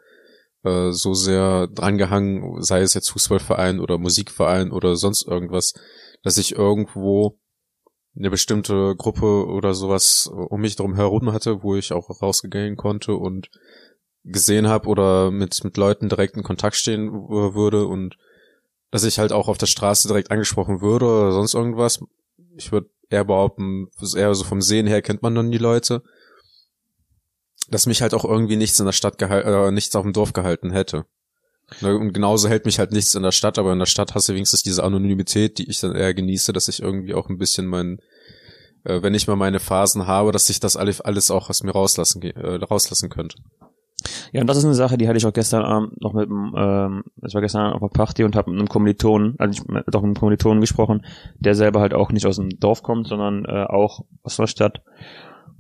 äh, 0.63 0.93
so 0.93 1.13
sehr 1.13 1.67
drangehangen, 1.67 2.63
sei 2.63 2.83
es 2.83 2.95
jetzt 2.95 3.11
Fußballverein 3.11 3.81
oder 3.81 3.99
Musikverein 3.99 4.71
oder 4.71 4.95
sonst 4.95 5.27
irgendwas, 5.27 5.75
dass 6.23 6.39
ich 6.39 6.55
irgendwo 6.55 7.41
eine 8.17 8.31
bestimmte 8.31 8.95
Gruppe 8.97 9.47
oder 9.47 9.75
sowas 9.75 10.31
um 10.33 10.61
mich 10.61 10.77
drum 10.77 10.95
herum 10.95 11.33
hatte, 11.33 11.65
wo 11.65 11.75
ich 11.75 11.93
auch 11.93 12.23
rausgehen 12.23 12.77
konnte 12.77 13.15
und 13.15 13.51
gesehen 14.25 14.69
habe 14.69 14.89
oder 14.89 15.31
mit, 15.31 15.63
mit 15.65 15.77
Leuten 15.77 16.09
direkt 16.09 16.37
in 16.37 16.43
Kontakt 16.43 16.77
stehen 16.77 17.13
würde 17.13 17.87
und 17.87 18.17
dass 18.91 19.05
ich 19.05 19.19
halt 19.19 19.33
auch 19.33 19.49
auf 19.49 19.59
der 19.59 19.67
Straße 19.67 20.09
direkt 20.09 20.31
angesprochen 20.31 20.81
würde 20.81 21.07
oder 21.07 21.33
sonst 21.33 21.55
irgendwas. 21.55 22.01
Ich 22.57 22.73
würde 22.73 22.89
eher 23.11 23.25
behaupten, 23.25 23.89
eher 24.17 24.35
so 24.35 24.45
vom 24.45 24.63
Sehen 24.63 24.87
her 24.87 25.03
kennt 25.03 25.23
man 25.23 25.35
dann 25.35 25.51
die 25.51 25.59
Leute. 25.59 26.03
Dass 27.69 27.87
mich 27.87 28.03
halt 28.03 28.15
auch 28.15 28.25
irgendwie 28.25 28.57
nichts 28.57 28.79
in 28.79 28.87
der 28.87 28.93
Stadt 28.93 29.19
gehalten, 29.19 29.49
äh, 29.49 29.71
nichts 29.73 29.97
auf 29.97 30.03
dem 30.03 30.13
Dorf 30.13 30.33
gehalten 30.33 30.71
hätte. 30.71 31.07
Ne, 31.81 31.97
und 31.97 32.13
genauso 32.13 32.49
hält 32.49 32.67
mich 32.67 32.79
halt 32.79 32.93
nichts 32.93 33.15
in 33.15 33.23
der 33.23 33.33
Stadt, 33.33 33.59
aber 33.59 33.73
in 33.73 33.79
der 33.79 33.87
Stadt 33.87 34.15
hast 34.15 34.29
du 34.29 34.35
wenigstens 34.35 34.63
diese 34.63 34.85
Anonymität, 34.85 35.59
die 35.59 35.69
ich 35.69 35.81
dann 35.81 35.95
eher 35.95 36.13
genieße, 36.15 36.53
dass 36.53 36.69
ich 36.69 36.83
irgendwie 36.83 37.15
auch 37.15 37.29
ein 37.29 37.39
bisschen 37.39 37.67
mein, 37.67 37.99
äh, 38.85 39.03
wenn 39.03 39.15
ich 39.15 39.27
mal 39.27 39.37
meine 39.37 39.61
Phasen 39.61 40.07
habe, 40.07 40.31
dass 40.31 40.51
ich 40.51 40.61
das 40.61 40.77
alles 40.77 41.31
auch 41.31 41.51
aus 41.51 41.63
mir 41.63 41.73
rauslassen, 41.73 42.23
äh, 42.23 42.57
rauslassen 42.57 43.09
könnte. 43.09 43.39
Ja, 44.33 44.41
und 44.41 44.47
das 44.47 44.59
ist 44.59 44.65
eine 44.65 44.75
Sache, 44.75 44.99
die 44.99 45.09
hatte 45.09 45.17
ich 45.17 45.27
auch 45.27 45.33
gestern 45.33 45.63
Abend 45.63 46.01
noch 46.01 46.13
mit 46.13 46.29
einem, 46.29 46.55
ähm, 46.57 47.05
ich 47.27 47.35
war 47.35 47.41
gestern 47.41 47.73
auf 47.73 47.83
einer 47.83 47.89
Party 47.89 48.25
und 48.25 48.37
habe 48.37 48.51
mit 48.51 48.59
einem 48.59 48.69
Kommilitonen, 48.69 49.35
also 49.39 49.63
ich 49.63 49.85
doch 49.87 50.03
mit 50.03 50.09
einem 50.09 50.15
Kommilitonen 50.15 50.61
gesprochen, 50.61 51.05
der 51.39 51.55
selber 51.55 51.81
halt 51.81 51.95
auch 51.95 52.11
nicht 52.13 52.27
aus 52.27 52.37
dem 52.37 52.51
Dorf 52.61 52.83
kommt, 52.83 53.09
sondern 53.09 53.45
äh, 53.45 53.65
auch 53.65 54.05
aus 54.23 54.37
der 54.37 54.47
Stadt. 54.47 54.83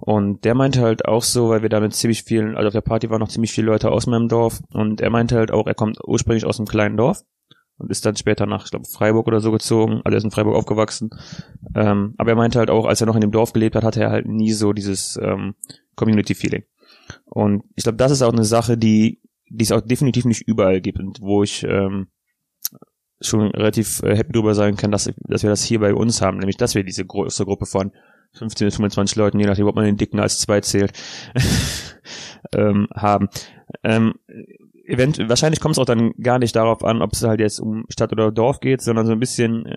Und 0.00 0.44
der 0.44 0.54
meinte 0.54 0.83
halt 0.83 1.07
auch 1.07 1.22
so, 1.22 1.48
weil 1.48 1.62
wir 1.62 1.68
da 1.68 1.80
mit 1.80 1.94
ziemlich 1.94 2.24
vielen, 2.24 2.57
also 2.57 2.66
auf 2.66 2.74
der 2.74 2.80
Party 2.80 3.09
waren 3.11 3.20
noch 3.20 3.28
ziemlich 3.28 3.52
viele 3.52 3.68
Leute 3.68 3.90
aus 3.90 4.07
meinem 4.07 4.28
Dorf 4.28 4.61
und 4.72 5.00
er 5.00 5.11
meinte 5.11 5.37
halt 5.37 5.50
auch, 5.50 5.66
er 5.66 5.74
kommt 5.74 5.98
ursprünglich 6.04 6.44
aus 6.44 6.59
einem 6.59 6.66
kleinen 6.66 6.96
Dorf 6.96 7.22
und 7.78 7.90
ist 7.90 8.04
dann 8.04 8.16
später 8.16 8.46
nach, 8.46 8.64
ich 8.64 8.70
glaube, 8.70 8.87
Freiburg 8.87 9.26
oder 9.26 9.40
so 9.40 9.50
gezogen, 9.50 10.02
also 10.04 10.14
er 10.14 10.18
ist 10.18 10.24
in 10.24 10.30
Freiburg 10.30 10.57
aufgewachsen. 10.57 11.11
Ähm, 11.74 12.14
aber 12.18 12.30
er 12.30 12.37
meinte 12.37 12.59
halt 12.59 12.70
auch, 12.70 12.87
als 12.87 13.00
er 13.00 13.07
noch 13.07 13.14
in 13.14 13.20
dem 13.20 13.33
Dorf 13.33 13.52
gelebt 13.52 13.76
hat, 13.76 13.85
hatte 13.85 14.02
er 14.02 14.11
halt 14.11 14.26
nie 14.26 14.52
so 14.52 14.72
dieses 14.72 15.18
ähm, 15.22 15.54
Community-Feeling. 15.96 16.64
Und 17.25 17.64
ich 17.75 17.85
glaube, 17.85 17.97
das 17.97 18.12
ist 18.12 18.23
auch 18.23 18.33
eine 18.33 18.45
Sache, 18.45 18.77
die, 18.77 19.21
die 19.49 19.64
es 19.64 19.73
auch 19.73 19.81
definitiv 19.81 20.25
nicht 20.25 20.43
überall 20.43 20.81
gibt 20.81 21.01
und 21.01 21.21
wo 21.21 21.43
ich 21.43 21.64
ähm, 21.64 22.09
schon 23.21 23.51
relativ 23.53 24.03
äh, 24.03 24.17
happy 24.17 24.33
drüber 24.33 24.55
sein 24.55 24.77
kann, 24.77 24.90
dass, 24.90 25.11
dass 25.29 25.43
wir 25.43 25.51
das 25.51 25.62
hier 25.62 25.81
bei 25.81 25.95
uns 25.95 26.21
haben, 26.21 26.38
nämlich 26.38 26.57
dass 26.57 26.75
wir 26.75 26.85
diese 26.85 27.05
große 27.05 27.45
Gruppe 27.45 27.67
von 27.67 27.93
15 28.33 28.67
bis 28.67 28.77
25 28.77 29.17
Leuten, 29.17 29.38
je 29.38 29.47
nachdem, 29.47 29.67
ob 29.67 29.77
man 29.77 29.85
den 29.85 29.97
Dicken 29.97 30.19
als 30.19 30.40
zwei 30.40 30.61
zählt, 30.61 30.93
ähm, 32.55 32.88
haben. 32.95 33.29
Ähm, 33.83 34.14
event 34.87 35.19
wahrscheinlich 35.29 35.61
kommt 35.61 35.77
es 35.77 35.79
auch 35.79 35.85
dann 35.85 36.12
gar 36.21 36.38
nicht 36.38 36.57
darauf 36.57 36.85
an, 36.85 37.01
ob 37.01 37.12
es 37.12 37.23
halt 37.23 37.40
jetzt 37.40 37.61
um 37.61 37.85
Stadt 37.88 38.12
oder 38.12 38.33
Dorf 38.33 38.61
geht, 38.61 38.83
sondern 38.83 39.07
so 39.07 39.12
ein 39.12 39.21
bisschen 39.21 39.67
äh, 39.67 39.77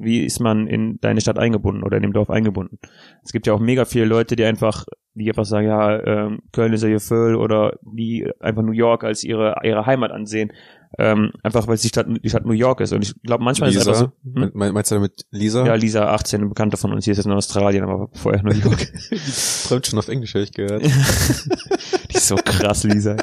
wie 0.00 0.24
ist 0.24 0.40
man 0.40 0.66
in 0.66 1.00
deine 1.00 1.20
Stadt 1.20 1.38
eingebunden 1.38 1.82
oder 1.82 1.96
in 1.96 2.02
dem 2.02 2.12
Dorf 2.12 2.30
eingebunden? 2.30 2.78
Es 3.24 3.32
gibt 3.32 3.46
ja 3.46 3.52
auch 3.52 3.60
mega 3.60 3.84
viele 3.84 4.04
Leute, 4.04 4.36
die 4.36 4.44
einfach, 4.44 4.86
die 5.18 5.28
einfach 5.28 5.44
sagen, 5.44 5.66
ja, 5.66 6.02
ähm, 6.04 6.40
Köln 6.52 6.72
ist 6.72 6.82
ja 6.82 6.88
ihr 6.88 7.00
Föhl 7.00 7.36
oder 7.36 7.78
die 7.82 8.30
einfach 8.40 8.62
New 8.62 8.72
York 8.72 9.04
als 9.04 9.24
ihre 9.24 9.56
ihre 9.62 9.84
Heimat 9.86 10.10
ansehen, 10.12 10.52
ähm, 10.96 11.32
einfach 11.42 11.66
weil 11.66 11.74
es 11.74 11.82
die 11.82 11.88
Stadt, 11.88 12.06
die 12.08 12.28
Stadt 12.28 12.46
New 12.46 12.52
York 12.52 12.80
ist. 12.80 12.92
Und 12.92 13.02
ich 13.02 13.14
glaube, 13.22 13.44
manchmal 13.44 13.70
Lisa? 13.70 13.80
ist 13.80 13.86
es 13.86 14.02
einfach 14.02 14.12
so. 14.24 14.40
Hm? 14.40 14.50
Meinst 14.54 14.90
du 14.90 14.94
damit 14.94 15.26
Lisa? 15.30 15.66
Ja, 15.66 15.74
Lisa 15.74 16.12
18, 16.12 16.40
eine 16.40 16.48
Bekannte 16.48 16.76
von 16.76 16.92
uns, 16.92 17.04
die 17.04 17.10
ist 17.10 17.18
jetzt 17.18 17.26
in 17.26 17.32
Australien, 17.32 17.84
aber 17.84 18.08
vorher 18.14 18.42
New 18.42 18.52
York. 18.52 18.78
die 19.10 19.68
träumt 19.68 19.86
schon 19.86 19.98
auf 19.98 20.08
Englisch, 20.08 20.34
habe 20.34 20.44
ich 20.44 20.52
gehört. 20.52 20.82
die 22.10 22.16
ist 22.16 22.28
so 22.28 22.36
krass, 22.36 22.84
Lisa. 22.84 23.16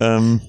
ähm, 0.00 0.40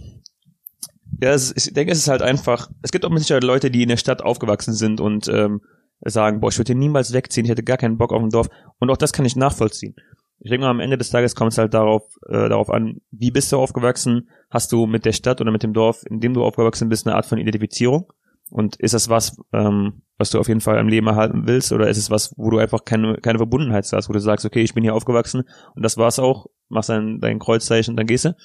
ja, 1.21 1.33
ist, 1.33 1.53
ich 1.55 1.73
denke, 1.73 1.91
es 1.91 1.99
ist 1.99 2.07
halt 2.07 2.21
einfach, 2.21 2.69
es 2.81 2.91
gibt 2.91 3.05
auch 3.05 3.09
mit 3.09 3.19
Sicherheit 3.19 3.43
Leute, 3.43 3.71
die 3.71 3.83
in 3.83 3.89
der 3.89 3.97
Stadt 3.97 4.21
aufgewachsen 4.21 4.73
sind 4.73 5.01
und 5.01 5.27
ähm, 5.27 5.61
sagen, 6.05 6.39
boah, 6.39 6.49
ich 6.49 6.57
würde 6.57 6.69
hier 6.69 6.79
niemals 6.79 7.13
wegziehen, 7.13 7.45
ich 7.45 7.51
hätte 7.51 7.63
gar 7.63 7.77
keinen 7.77 7.97
Bock 7.97 8.11
auf 8.11 8.21
ein 8.21 8.29
Dorf. 8.29 8.47
Und 8.79 8.89
auch 8.89 8.97
das 8.97 9.13
kann 9.13 9.25
ich 9.25 9.35
nachvollziehen. 9.35 9.95
Ich 10.43 10.49
denke 10.49 10.65
mal, 10.65 10.71
am 10.71 10.79
Ende 10.79 10.97
des 10.97 11.11
Tages 11.11 11.35
kommt 11.35 11.51
es 11.51 11.59
halt 11.59 11.73
darauf, 11.73 12.17
äh, 12.27 12.49
darauf 12.49 12.71
an, 12.71 12.99
wie 13.11 13.29
bist 13.29 13.51
du 13.51 13.57
aufgewachsen? 13.57 14.29
Hast 14.49 14.71
du 14.71 14.87
mit 14.87 15.05
der 15.05 15.11
Stadt 15.11 15.39
oder 15.39 15.51
mit 15.51 15.61
dem 15.61 15.73
Dorf, 15.73 16.03
in 16.09 16.19
dem 16.19 16.33
du 16.33 16.43
aufgewachsen 16.43 16.89
bist, 16.89 17.05
eine 17.05 17.15
Art 17.15 17.27
von 17.27 17.37
Identifizierung? 17.37 18.11
Und 18.49 18.75
ist 18.77 18.95
das 18.95 19.07
was, 19.07 19.37
ähm, 19.53 20.01
was 20.17 20.31
du 20.31 20.39
auf 20.39 20.47
jeden 20.47 20.59
Fall 20.59 20.79
im 20.79 20.89
Leben 20.89 21.07
erhalten 21.07 21.43
willst? 21.45 21.71
Oder 21.71 21.89
ist 21.89 21.97
es 21.97 22.09
was, 22.09 22.33
wo 22.37 22.49
du 22.49 22.57
einfach 22.57 22.83
keine, 22.83 23.17
keine 23.17 23.37
Verbundenheit 23.37 23.85
hast, 23.91 24.09
wo 24.09 24.13
du 24.13 24.19
sagst, 24.19 24.45
okay, 24.45 24.61
ich 24.61 24.73
bin 24.73 24.83
hier 24.83 24.95
aufgewachsen 24.95 25.43
und 25.75 25.83
das 25.83 25.97
war's 25.97 26.17
auch, 26.17 26.47
machst 26.69 26.89
dein, 26.89 27.19
dein 27.19 27.39
Kreuzzeichen 27.39 27.93
und 27.93 27.97
dann 27.97 28.07
gehst 28.07 28.25
du? 28.25 28.35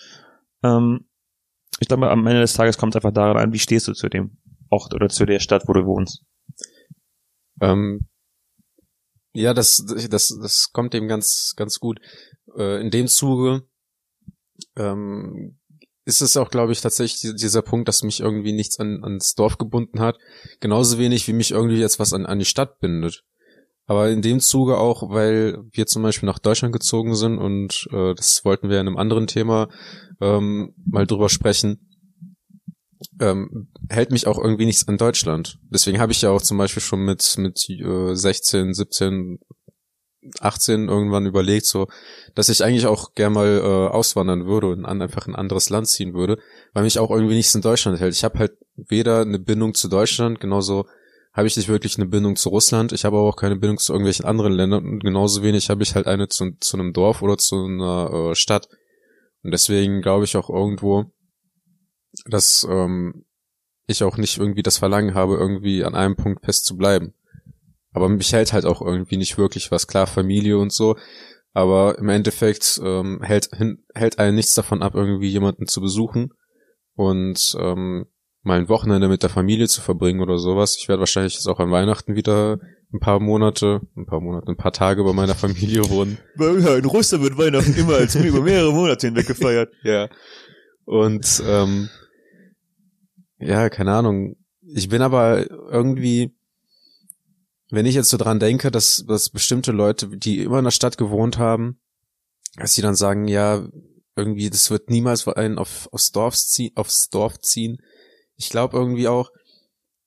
Ähm, 0.62 1.06
ich 1.80 1.88
glaube, 1.88 2.11
am 2.11 2.26
Ende 2.26 2.40
des 2.40 2.52
Tages 2.52 2.76
kommt 2.76 2.94
es 2.94 2.96
einfach 2.96 3.12
daran 3.12 3.37
an, 3.37 3.52
wie 3.52 3.59
stehst 3.59 3.88
du 3.88 3.94
zu 3.94 4.09
dem 4.09 4.37
Ort 4.68 4.94
oder 4.94 5.09
zu 5.09 5.24
der 5.24 5.40
Stadt, 5.40 5.64
wo 5.66 5.72
du 5.72 5.87
wohnst. 5.87 6.24
Ähm, 7.61 8.06
ja, 9.37 9.55
das, 9.55 9.85
das, 9.87 10.37
das 10.40 10.72
kommt 10.72 10.94
dem 10.94 11.09
ganz, 11.09 11.55
ganz 11.57 11.79
gut. 11.79 12.01
Äh, 12.57 12.81
in 12.81 12.90
dem 12.90 13.07
Zuge 13.07 13.62
ähm, 14.77 15.59
ist 16.05 16.22
es 16.22 16.37
auch, 16.37 16.51
glaube 16.51 16.72
ich, 16.72 16.81
tatsächlich 16.81 17.35
dieser 17.37 17.62
Punkt, 17.62 17.88
dass 17.88 18.03
mich 18.03 18.20
irgendwie 18.20 18.53
nichts 18.53 18.79
an, 18.79 19.03
ans 19.03 19.35
Dorf 19.35 19.59
gebunden 19.59 20.01
hat. 20.01 20.18
Genauso 20.61 20.99
wenig, 20.99 21.27
wie 21.29 21.33
mich 21.33 21.51
irgendwie 21.51 21.79
jetzt 21.79 21.99
was 21.99 22.12
an, 22.12 22.27
an 22.27 22.38
die 22.38 22.44
Stadt 22.44 22.79
bindet. 22.81 23.25
Aber 23.87 24.09
in 24.09 24.22
dem 24.22 24.40
Zuge 24.40 24.79
auch, 24.79 25.11
weil 25.11 25.59
wir 25.72 25.87
zum 25.87 26.03
Beispiel 26.03 26.27
nach 26.27 26.40
Deutschland 26.40 26.72
gezogen 26.72 27.14
sind 27.14 27.38
und 27.38 27.88
äh, 27.92 28.14
das 28.14 28.44
wollten 28.44 28.68
wir 28.68 28.81
in 28.81 28.88
einem 28.88 28.96
anderen 28.96 29.27
Thema 29.29 29.68
ähm, 30.20 30.75
mal 30.85 31.07
drüber 31.07 31.29
sprechen, 31.29 31.95
ähm, 33.20 33.68
hält 33.88 34.11
mich 34.11 34.26
auch 34.26 34.38
irgendwie 34.38 34.66
nichts 34.66 34.87
an 34.88 34.98
Deutschland. 34.98 35.59
Deswegen 35.70 36.00
habe 36.00 36.12
ich 36.12 36.22
ja 36.22 36.30
auch 36.30 36.42
zum 36.42 36.59
Beispiel 36.59 36.82
schon 36.82 37.04
mit 37.04 37.37
mit 37.38 37.68
äh, 37.68 38.14
16, 38.14 38.74
17, 38.74 39.38
18 40.40 40.88
irgendwann 40.88 41.26
überlegt, 41.26 41.66
so, 41.66 41.88
dass 42.35 42.48
ich 42.48 42.64
eigentlich 42.64 42.87
auch 42.87 43.14
gern 43.14 43.32
mal 43.32 43.59
äh, 43.59 43.94
auswandern 43.94 44.46
würde 44.46 44.68
und 44.68 44.85
an, 44.85 45.02
einfach 45.02 45.26
ein 45.26 45.37
anderes 45.37 45.70
Land 45.70 45.88
ziehen 45.88 46.14
würde, 46.14 46.38
weil 46.72 46.85
mich 46.85 46.98
auch 46.98 47.11
irgendwie 47.11 47.35
nichts 47.35 47.54
in 47.54 47.62
Deutschland 47.62 48.00
hält. 48.00 48.14
Ich 48.14 48.24
habe 48.24 48.38
halt 48.38 48.52
weder 48.76 49.20
eine 49.20 49.38
Bindung 49.38 49.74
zu 49.74 49.88
Deutschland, 49.88 50.40
genauso 50.40 50.87
habe 51.32 51.46
ich 51.46 51.56
nicht 51.56 51.68
wirklich 51.68 51.98
eine 51.98 52.06
Bindung 52.06 52.37
zu 52.37 52.48
Russland. 52.48 52.92
Ich 52.92 53.04
habe 53.04 53.18
aber 53.18 53.28
auch 53.28 53.37
keine 53.37 53.56
Bindung 53.56 53.78
zu 53.78 53.92
irgendwelchen 53.92 54.24
anderen 54.24 54.54
Ländern 54.54 54.85
und 54.87 55.00
genauso 55.00 55.42
wenig 55.42 55.68
habe 55.68 55.82
ich 55.82 55.94
halt 55.94 56.06
eine 56.06 56.28
zu, 56.28 56.52
zu 56.61 56.78
einem 56.78 56.94
Dorf 56.94 57.20
oder 57.20 57.37
zu 57.37 57.66
einer 57.66 58.30
äh, 58.30 58.35
Stadt. 58.35 58.68
Und 59.42 59.50
deswegen 59.50 60.00
glaube 60.00 60.24
ich 60.24 60.37
auch 60.37 60.48
irgendwo, 60.48 61.12
dass 62.26 62.66
ähm, 62.68 63.24
ich 63.86 64.02
auch 64.02 64.16
nicht 64.16 64.38
irgendwie 64.38 64.62
das 64.62 64.78
Verlangen 64.78 65.14
habe, 65.14 65.34
irgendwie 65.34 65.84
an 65.84 65.94
einem 65.94 66.16
Punkt 66.16 66.44
fest 66.44 66.64
zu 66.64 66.76
bleiben. 66.76 67.14
Aber 67.92 68.08
mich 68.08 68.32
hält 68.32 68.52
halt 68.52 68.66
auch 68.66 68.82
irgendwie 68.82 69.16
nicht 69.16 69.38
wirklich 69.38 69.70
was. 69.70 69.86
Klar, 69.86 70.06
Familie 70.06 70.58
und 70.58 70.72
so. 70.72 70.96
Aber 71.52 71.98
im 71.98 72.10
Endeffekt 72.10 72.78
ähm, 72.84 73.22
hält, 73.22 73.48
hin, 73.56 73.84
hält 73.94 74.18
einen 74.18 74.34
nichts 74.34 74.54
davon 74.54 74.82
ab, 74.82 74.94
irgendwie 74.94 75.28
jemanden 75.28 75.66
zu 75.66 75.80
besuchen. 75.80 76.34
Und 76.94 77.56
ähm, 77.58 78.06
mal 78.42 78.58
ein 78.58 78.68
Wochenende 78.68 79.08
mit 79.08 79.22
der 79.22 79.30
Familie 79.30 79.66
zu 79.66 79.80
verbringen 79.80 80.20
oder 80.20 80.38
sowas. 80.38 80.76
Ich 80.78 80.88
werde 80.88 81.00
wahrscheinlich 81.00 81.34
jetzt 81.34 81.48
auch 81.48 81.58
an 81.58 81.70
Weihnachten 81.70 82.14
wieder 82.14 82.58
ein 82.92 83.00
paar 83.00 83.18
Monate, 83.20 83.80
ein 83.96 84.06
paar 84.06 84.20
Monate, 84.20 84.48
ein 84.48 84.56
paar 84.56 84.72
Tage 84.72 85.02
bei 85.02 85.12
meiner 85.12 85.34
Familie 85.34 85.88
wohnen. 85.90 86.18
Ja, 86.38 86.76
in 86.76 86.84
Russland 86.84 87.24
wird 87.24 87.38
Weihnachten 87.38 87.74
immer 87.74 87.94
als 87.94 88.14
über 88.14 88.40
mehrere 88.40 88.72
Monate 88.72 89.08
hinweg 89.08 89.26
gefeiert. 89.26 89.72
ja. 89.82 90.08
Und 90.87 91.42
ähm, 91.44 91.90
ja, 93.38 93.68
keine 93.68 93.92
Ahnung. 93.92 94.37
Ich 94.62 94.88
bin 94.88 95.03
aber 95.03 95.51
irgendwie, 95.70 96.35
wenn 97.70 97.87
ich 97.87 97.94
jetzt 97.94 98.09
so 98.09 98.16
dran 98.16 98.40
denke, 98.40 98.70
dass, 98.70 99.05
dass 99.07 99.29
bestimmte 99.29 99.72
Leute, 99.72 100.09
die 100.16 100.42
immer 100.42 100.59
in 100.59 100.64
der 100.64 100.70
Stadt 100.70 100.96
gewohnt 100.96 101.38
haben, 101.38 101.79
dass 102.57 102.72
sie 102.72 102.83
dann 102.83 102.94
sagen, 102.94 103.29
ja, 103.29 103.68
irgendwie, 104.16 104.49
das 104.49 104.70
wird 104.70 104.88
niemals 104.88 105.29
einen 105.29 105.59
auf, 105.59 105.88
aufs, 105.92 106.11
Dorf 106.11 106.37
ziehen, 106.37 106.72
aufs 106.75 107.11
Dorf 107.11 107.38
ziehen, 107.40 107.83
ich 108.37 108.49
glaube 108.51 108.77
irgendwie 108.77 109.09
auch, 109.09 109.31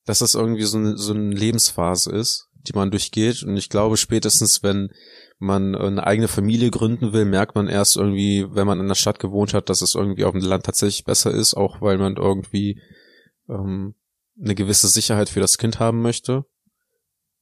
dass 0.06 0.20
das 0.20 0.34
irgendwie 0.34 0.64
so 0.64 0.78
eine, 0.78 0.98
so 0.98 1.14
eine 1.14 1.36
Lebensphase 1.36 2.12
ist, 2.12 2.48
die 2.54 2.74
man 2.74 2.92
durchgeht. 2.92 3.44
Und 3.44 3.58
ich 3.58 3.70
glaube 3.70 3.98
spätestens, 3.98 4.64
wenn 4.64 4.92
man 5.40 5.74
eine 5.74 6.06
eigene 6.06 6.28
Familie 6.28 6.70
gründen 6.70 7.14
will, 7.14 7.26
merkt 7.26 7.56
man 7.56 7.68
erst 7.68 7.96
irgendwie, 7.96 8.46
wenn 8.52 8.68
man 8.68 8.80
in 8.80 8.88
der 8.88 8.96
Stadt 8.96 9.20
gewohnt 9.20 9.54
hat, 9.54 9.70
dass 9.70 9.82
es 9.82 9.96
irgendwie 9.96 10.26
auf 10.26 10.34
dem 10.34 10.42
Land 10.42 10.66
tatsächlich 10.66 11.06
besser 11.06 11.32
ist, 11.32 11.56
auch 11.56 11.82
weil 11.82 11.98
man 11.98 12.18
irgendwie 12.18 12.82
ähm, 13.48 13.96
eine 14.42 14.56
gewisse 14.56 14.90
Sicherheit 14.90 15.30
für 15.30 15.40
das 15.40 15.58
Kind 15.58 15.80
haben 15.80 16.02
möchte. 16.02 16.46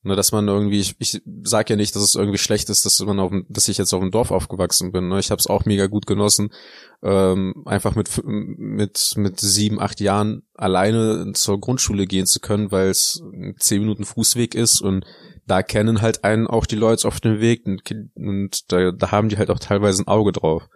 Ne, 0.04 0.16
dass 0.16 0.32
man 0.32 0.48
irgendwie, 0.48 0.80
ich, 0.80 0.96
ich 1.00 1.22
sage 1.42 1.74
ja 1.74 1.76
nicht, 1.76 1.96
dass 1.96 2.04
es 2.04 2.16
irgendwie 2.16 2.38
schlecht 2.38 2.70
ist, 2.70 2.86
dass 2.86 3.00
man 3.02 3.20
auf, 3.20 3.34
dass 3.50 3.68
ich 3.68 3.80
jetzt 3.80 3.94
auf 3.94 4.00
dem 4.00 4.12
Dorf 4.12 4.30
aufgewachsen 4.32 4.92
bin. 4.92 5.10
Ne? 5.10 5.20
Ich 5.20 5.32
habe 5.32 5.40
es 5.40 5.48
auch 5.48 5.66
mega 5.66 5.88
gut 5.88 6.06
genossen, 6.06 6.54
ähm, 7.02 7.64
einfach 7.66 7.96
mit 7.96 8.22
mit 8.24 9.16
mit 9.18 9.40
sieben, 9.40 9.82
acht 9.82 10.00
Jahren 10.00 10.44
alleine 10.54 11.34
zur 11.34 11.60
Grundschule 11.60 12.06
gehen 12.06 12.28
zu 12.28 12.40
können, 12.40 12.72
weil 12.72 12.90
es 12.90 13.22
zehn 13.58 13.82
Minuten 13.82 14.06
Fußweg 14.06 14.56
ist 14.56 14.82
und 14.82 15.04
da 15.48 15.64
kennen 15.64 16.02
halt 16.02 16.24
einen 16.24 16.48
auch 16.48 16.66
die 16.66 16.76
Leute 16.76 17.08
auf 17.08 17.20
dem 17.20 17.40
Weg 17.40 17.66
und, 17.66 17.82
und 18.16 18.72
da, 18.72 18.92
da 18.92 19.12
haben 19.12 19.30
die 19.30 19.38
halt 19.38 19.50
auch 19.50 19.60
teilweise 19.60 20.04
ein 20.04 20.08
Auge 20.08 20.32
drauf, 20.32 20.68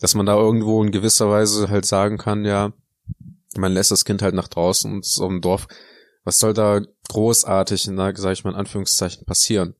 dass 0.00 0.14
man 0.14 0.26
da 0.26 0.36
irgendwo 0.36 0.82
in 0.82 0.92
gewisser 0.92 1.28
Weise 1.28 1.68
halt 1.68 1.84
sagen 1.84 2.16
kann, 2.16 2.44
ja, 2.44 2.72
man 3.56 3.72
lässt 3.72 3.90
das 3.90 4.04
Kind 4.04 4.22
halt 4.22 4.34
nach 4.34 4.48
draußen 4.48 4.92
und 4.92 5.04
auf 5.04 5.28
dem 5.28 5.40
Dorf 5.40 5.66
was 6.24 6.38
soll 6.38 6.54
da 6.54 6.80
großartig, 7.08 7.88
na, 7.88 8.14
sag 8.14 8.32
ich 8.32 8.44
mal 8.44 8.50
in 8.50 8.56
Anführungszeichen, 8.56 9.24
passieren? 9.24 9.74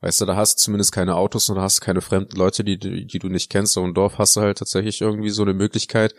Weißt 0.00 0.20
du, 0.20 0.26
da 0.26 0.36
hast 0.36 0.58
du 0.58 0.64
zumindest 0.64 0.92
keine 0.92 1.16
Autos 1.16 1.48
und 1.48 1.56
da 1.56 1.62
hast 1.62 1.80
du 1.80 1.84
keine 1.84 2.00
fremden 2.00 2.36
Leute, 2.36 2.62
die, 2.62 2.78
die, 2.78 3.06
die 3.06 3.18
du 3.18 3.28
nicht 3.28 3.50
kennst. 3.50 3.72
So 3.72 3.84
im 3.84 3.94
Dorf 3.94 4.18
hast 4.18 4.36
du 4.36 4.40
halt 4.40 4.58
tatsächlich 4.58 5.00
irgendwie 5.00 5.30
so 5.30 5.42
eine 5.42 5.54
Möglichkeit, 5.54 6.14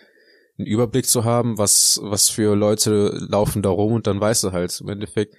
einen 0.58 0.68
Überblick 0.68 1.06
zu 1.06 1.24
haben, 1.24 1.58
was, 1.58 2.00
was 2.02 2.30
für 2.30 2.56
Leute 2.56 3.10
laufen 3.30 3.62
da 3.62 3.70
rum 3.70 3.94
und 3.94 4.08
dann 4.08 4.20
weißt 4.20 4.44
du 4.46 4.52
halt, 4.52 4.80
im 4.82 4.90
Endeffekt 4.90 5.36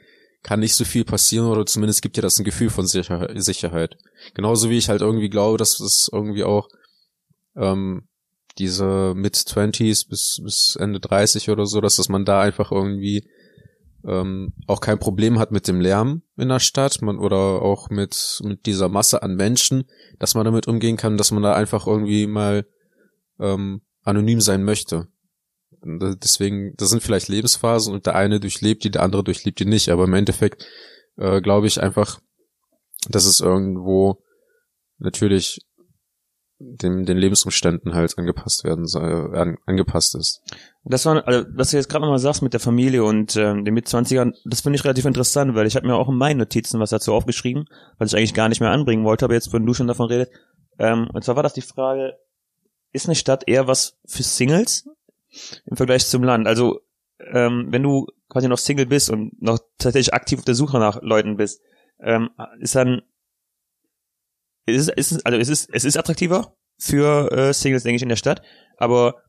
kann 0.47 0.61
nicht 0.61 0.77
so 0.77 0.85
viel 0.85 1.05
passieren 1.05 1.49
oder 1.49 1.67
zumindest 1.67 2.03
gibt 2.03 2.17
dir 2.17 2.23
das 2.23 2.39
ein 2.39 2.45
Gefühl 2.45 2.71
von 2.71 2.87
Sicherheit. 2.87 3.97
Genauso 4.33 4.71
wie 4.71 4.79
ich 4.79 4.89
halt 4.89 5.01
irgendwie 5.01 5.29
glaube, 5.29 5.59
dass 5.59 5.79
das 5.79 6.09
irgendwie 6.13 6.45
auch 6.45 6.69
ähm, 7.57 8.07
diese 8.57 9.13
Mid-20s 9.17 10.09
bis, 10.09 10.41
bis 10.41 10.77
Ende 10.79 11.01
30 11.01 11.51
oder 11.51 11.67
so, 11.67 11.81
dass, 11.81 11.97
dass 11.97 12.09
man 12.09 12.25
da 12.25 12.43
einfach 12.43 12.71
irgendwie 12.71 13.29
ähm, 14.05 14.53
auch 14.69 14.81
kein 14.81 15.01
Problem 15.01 15.41
hat 15.41 15.51
mit 15.51 15.67
dem 15.67 15.81
Lärm 15.81 16.23
in 16.37 16.49
der 16.49 16.61
Stadt 16.61 17.03
man, 17.03 17.19
oder 17.19 17.61
auch 17.61 17.91
mit, 17.91 18.41
mit 18.45 18.67
dieser 18.67 18.89
Masse 18.89 19.25
an 19.25 19.35
Menschen, 19.35 19.87
dass 20.21 20.37
man 20.37 20.45
damit 20.45 20.69
umgehen 20.69 20.97
kann, 20.97 21.19
dass 21.19 21.33
man 21.33 21.43
da 21.43 21.55
einfach 21.55 21.89
irgendwie 21.89 22.29
mal 22.29 22.69
ähm, 23.41 23.81
anonym 24.05 24.41
sein 24.41 24.63
möchte. 24.63 25.09
Deswegen, 25.87 26.75
das 26.77 26.91
sind 26.91 27.03
vielleicht 27.03 27.29
Lebensphasen 27.29 27.95
und 27.95 28.07
der 28.07 28.17
eine 28.17 28.41
durchlebt 28.41 28.85
die, 28.85 28.91
der 28.91 29.03
andere 29.03 29.25
durchlebt 29.25 29.61
die 29.61 29.65
nicht, 29.65 29.89
aber 29.89 30.05
im 30.05 30.15
Endeffekt 30.15 30.67
äh, 31.17 31.41
glaube 31.41 31.67
ich 31.67 31.83
einfach, 31.83 32.21
dass 33.09 33.25
es 33.25 33.41
irgendwo 33.41 34.23
natürlich 34.99 35.61
dem, 36.59 37.05
den 37.05 37.19
Lebensumständen 37.19 37.95
halt 37.95 38.17
angepasst 38.17 38.65
werden 38.65 38.87
soll, 38.87 39.37
an, 39.37 39.59
angepasst 39.67 40.15
ist. 40.15 40.41
Das 40.85 41.05
war, 41.05 41.27
also, 41.27 41.47
was 41.55 41.71
du 41.71 41.77
jetzt 41.77 41.89
gerade 41.89 42.03
nochmal 42.03 42.19
sagst 42.19 42.43
mit 42.43 42.55
der 42.55 42.61
Familie 42.61 43.05
und 43.05 43.37
ähm, 43.37 43.65
den 43.65 43.75
Mitzwanzigern, 43.75 44.33
das 44.45 44.63
finde 44.63 44.77
ich 44.77 44.85
relativ 44.85 45.05
interessant, 45.05 45.55
weil 45.55 45.67
ich 45.67 45.77
habe 45.77 45.87
mir 45.87 45.97
auch 45.97 46.09
in 46.09 46.17
meinen 46.17 46.39
Notizen 46.39 46.81
was 46.81 46.91
dazu 46.91 47.13
aufgeschrieben, 47.13 47.67
was 47.99 48.13
ich 48.13 48.17
eigentlich 48.17 48.35
gar 48.35 48.49
nicht 48.49 48.61
mehr 48.61 48.71
anbringen 48.71 49.05
wollte, 49.05 49.27
aber 49.27 49.35
jetzt, 49.35 49.53
wenn 49.53 49.67
du 49.67 49.75
schon 49.75 49.87
davon 49.87 50.09
redest, 50.09 50.33
ähm, 50.79 51.09
und 51.13 51.25
zwar 51.25 51.37
war 51.37 51.43
das 51.43 51.55
die 51.55 51.63
Frage, 51.63 52.15
ist 52.93 53.07
eine 53.07 53.17
Stadt 53.17 53.45
eher 53.47 53.67
was 53.67 53.99
für 54.07 54.23
Singles 54.23 54.89
im 55.67 55.77
Vergleich 55.77 56.07
zum 56.07 56.23
Land? 56.23 56.47
Also, 56.47 56.81
ähm, 57.33 57.69
wenn 57.71 57.83
du 57.83 58.07
quasi 58.29 58.49
noch 58.49 58.59
Single 58.59 58.87
bist 58.87 59.11
und 59.11 59.41
noch 59.41 59.59
tatsächlich 59.79 60.15
aktiv 60.15 60.39
auf 60.41 60.45
der 60.45 60.55
Suche 60.55 60.79
nach 60.79 61.01
Leuten 61.03 61.37
bist, 61.37 61.63
ähm, 62.01 62.31
ist 62.61 62.75
dann 62.75 63.03
es 64.67 64.89
ist, 64.89 64.93
es 64.97 65.13
ist, 65.13 65.27
also 65.27 65.39
es 65.39 65.49
ist, 65.49 65.71
es 65.73 65.85
ist 65.85 65.97
attraktiver 65.97 66.57
für 66.79 67.31
äh, 67.33 67.53
Singles, 67.53 67.85
denke 67.85 67.97
ich, 67.97 68.03
in 68.03 68.09
der 68.09 68.17
Stadt, 68.17 68.43
aber 68.77 69.23